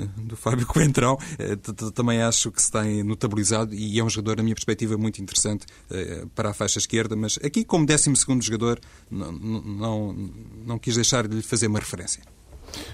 do 0.18 0.36
Fábio 0.36 0.66
Coentrão, 0.66 1.18
eh, 1.38 1.56
também 1.94 2.22
acho 2.22 2.52
que 2.52 2.62
se 2.62 2.72
tem 2.72 3.04
notabilizado 3.04 3.74
e 3.74 4.00
é 4.00 4.04
um 4.04 4.10
jogador, 4.10 4.38
na 4.38 4.44
minha 4.44 4.56
perspectiva, 4.56 4.98
muito 4.98 5.22
interessante 5.22 5.66
eh, 5.92 6.26
para 6.36 6.50
a 6.50 6.54
faixa 6.54 6.80
esquerda, 6.80 7.16
mas 7.16 7.40
aqui, 7.44 7.64
como 7.64 7.86
12 7.86 8.14
jogador, 8.42 8.80
não, 9.10 9.32
não, 9.32 10.32
não 10.66 10.80
quis 10.80 10.96
deixar 10.96 11.28
de 11.28 11.38
lhe 11.38 11.42
fazer 11.42 11.68
uma 11.68 11.80
referência. 11.80 12.24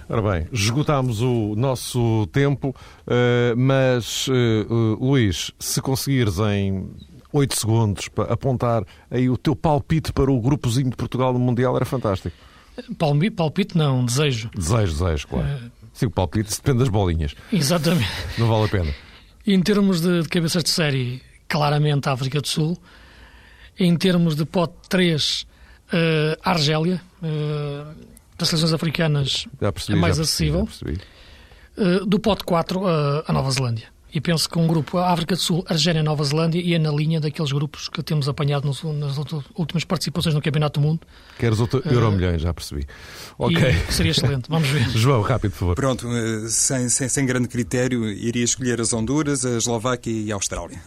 Ora 0.07 0.21
bem, 0.21 0.47
esgotámos 0.53 1.21
o 1.21 1.53
nosso 1.55 2.27
tempo, 2.27 2.73
eh, 3.07 3.53
mas, 3.57 4.27
Luís, 4.99 5.51
se 5.59 5.81
conseguires 5.81 6.39
em 6.39 6.89
8 7.31 7.55
segundos 7.55 8.07
para 8.07 8.33
apontar 8.33 8.85
aí 9.11 9.29
o 9.29 9.37
teu 9.37 9.55
palpite 9.55 10.13
para 10.13 10.31
o 10.31 10.39
grupozinho 10.39 10.89
de 10.89 10.95
Portugal 10.95 11.33
no 11.33 11.39
Mundial, 11.39 11.75
era 11.75 11.85
fantástico. 11.85 12.35
Palpite 13.35 13.77
não, 13.77 14.05
desejo. 14.05 14.49
Desejo, 14.53 14.93
desejo, 14.93 15.27
claro. 15.27 15.71
Sim, 15.95 16.07
o 16.07 16.11
palpite 16.11 16.53
depende 16.53 16.79
das 16.79 16.89
bolinhas. 16.89 17.33
Exatamente. 17.51 18.11
Não 18.37 18.47
vale 18.47 18.65
a 18.65 18.67
pena. 18.67 18.93
Em 19.47 19.61
termos 19.61 20.01
de, 20.01 20.23
de 20.23 20.27
cabeças 20.27 20.61
de 20.61 20.69
série, 20.69 21.21
claramente 21.47 22.09
a 22.09 22.11
África 22.11 22.41
do 22.41 22.47
Sul. 22.47 22.77
Em 23.79 23.95
termos 23.95 24.35
de 24.35 24.45
pote 24.45 24.75
3, 24.89 25.41
uh, 25.41 25.47
a 26.43 26.51
Argélia. 26.51 27.01
Uh, 27.23 27.95
das 28.37 28.49
seleções 28.49 28.73
africanas 28.73 29.47
percebi, 29.57 29.97
é 29.97 30.01
mais 30.01 30.19
acessível. 30.19 30.67
Uh, 31.77 32.05
do 32.05 32.19
pote 32.19 32.43
4, 32.43 32.79
uh, 32.79 33.23
a 33.25 33.31
Nova 33.31 33.49
Zelândia. 33.51 33.87
E 34.15 34.21
penso 34.21 34.49
que 34.49 34.57
um 34.57 34.65
grupo, 34.65 34.97
a 34.97 35.11
África 35.11 35.35
do 35.35 35.41
Sul, 35.41 35.65
Argélia 35.67 35.99
e 35.99 36.03
Nova 36.03 36.23
Zelândia, 36.23 36.61
ia 36.61 36.79
na 36.79 36.89
linha 36.89 37.19
daqueles 37.19 37.51
grupos 37.51 37.89
que 37.89 38.01
temos 38.01 38.29
apanhado 38.29 38.65
nos, 38.65 38.81
nas 38.81 39.17
últimas 39.53 39.83
participações 39.83 40.33
no 40.33 40.41
Campeonato 40.41 40.79
do 40.79 40.87
Mundo. 40.87 41.01
Queres 41.37 41.59
outro 41.59 41.83
uh, 41.85 41.91
Euro 41.91 42.13
Milhões, 42.13 42.41
já 42.41 42.53
percebi. 42.53 42.87
Ok. 43.37 43.57
Seria 43.89 44.11
excelente, 44.13 44.45
vamos 44.47 44.69
ver. 44.69 44.87
João, 44.97 45.21
rápido, 45.21 45.51
por 45.51 45.57
favor. 45.57 45.75
Pronto, 45.75 46.07
eh, 46.07 46.47
sem, 46.47 46.87
sem, 46.87 47.09
sem 47.09 47.25
grande 47.25 47.49
critério, 47.49 48.09
iria 48.09 48.45
escolher 48.45 48.79
as 48.79 48.93
Honduras, 48.93 49.45
a 49.45 49.57
Eslováquia 49.57 50.13
e 50.13 50.31
a 50.31 50.35
Austrália. 50.35 50.79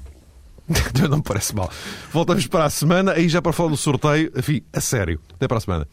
Não 1.10 1.18
me 1.18 1.22
parece 1.22 1.54
mal. 1.54 1.70
Voltamos 2.10 2.46
para 2.46 2.64
a 2.64 2.70
semana, 2.70 3.12
aí 3.12 3.28
já 3.28 3.42
para 3.42 3.52
falar 3.52 3.68
do 3.68 3.76
sorteio, 3.76 4.32
enfim, 4.34 4.62
a 4.72 4.80
sério. 4.80 5.20
Até 5.34 5.46
para 5.46 5.58
a 5.58 5.60
semana. 5.60 5.88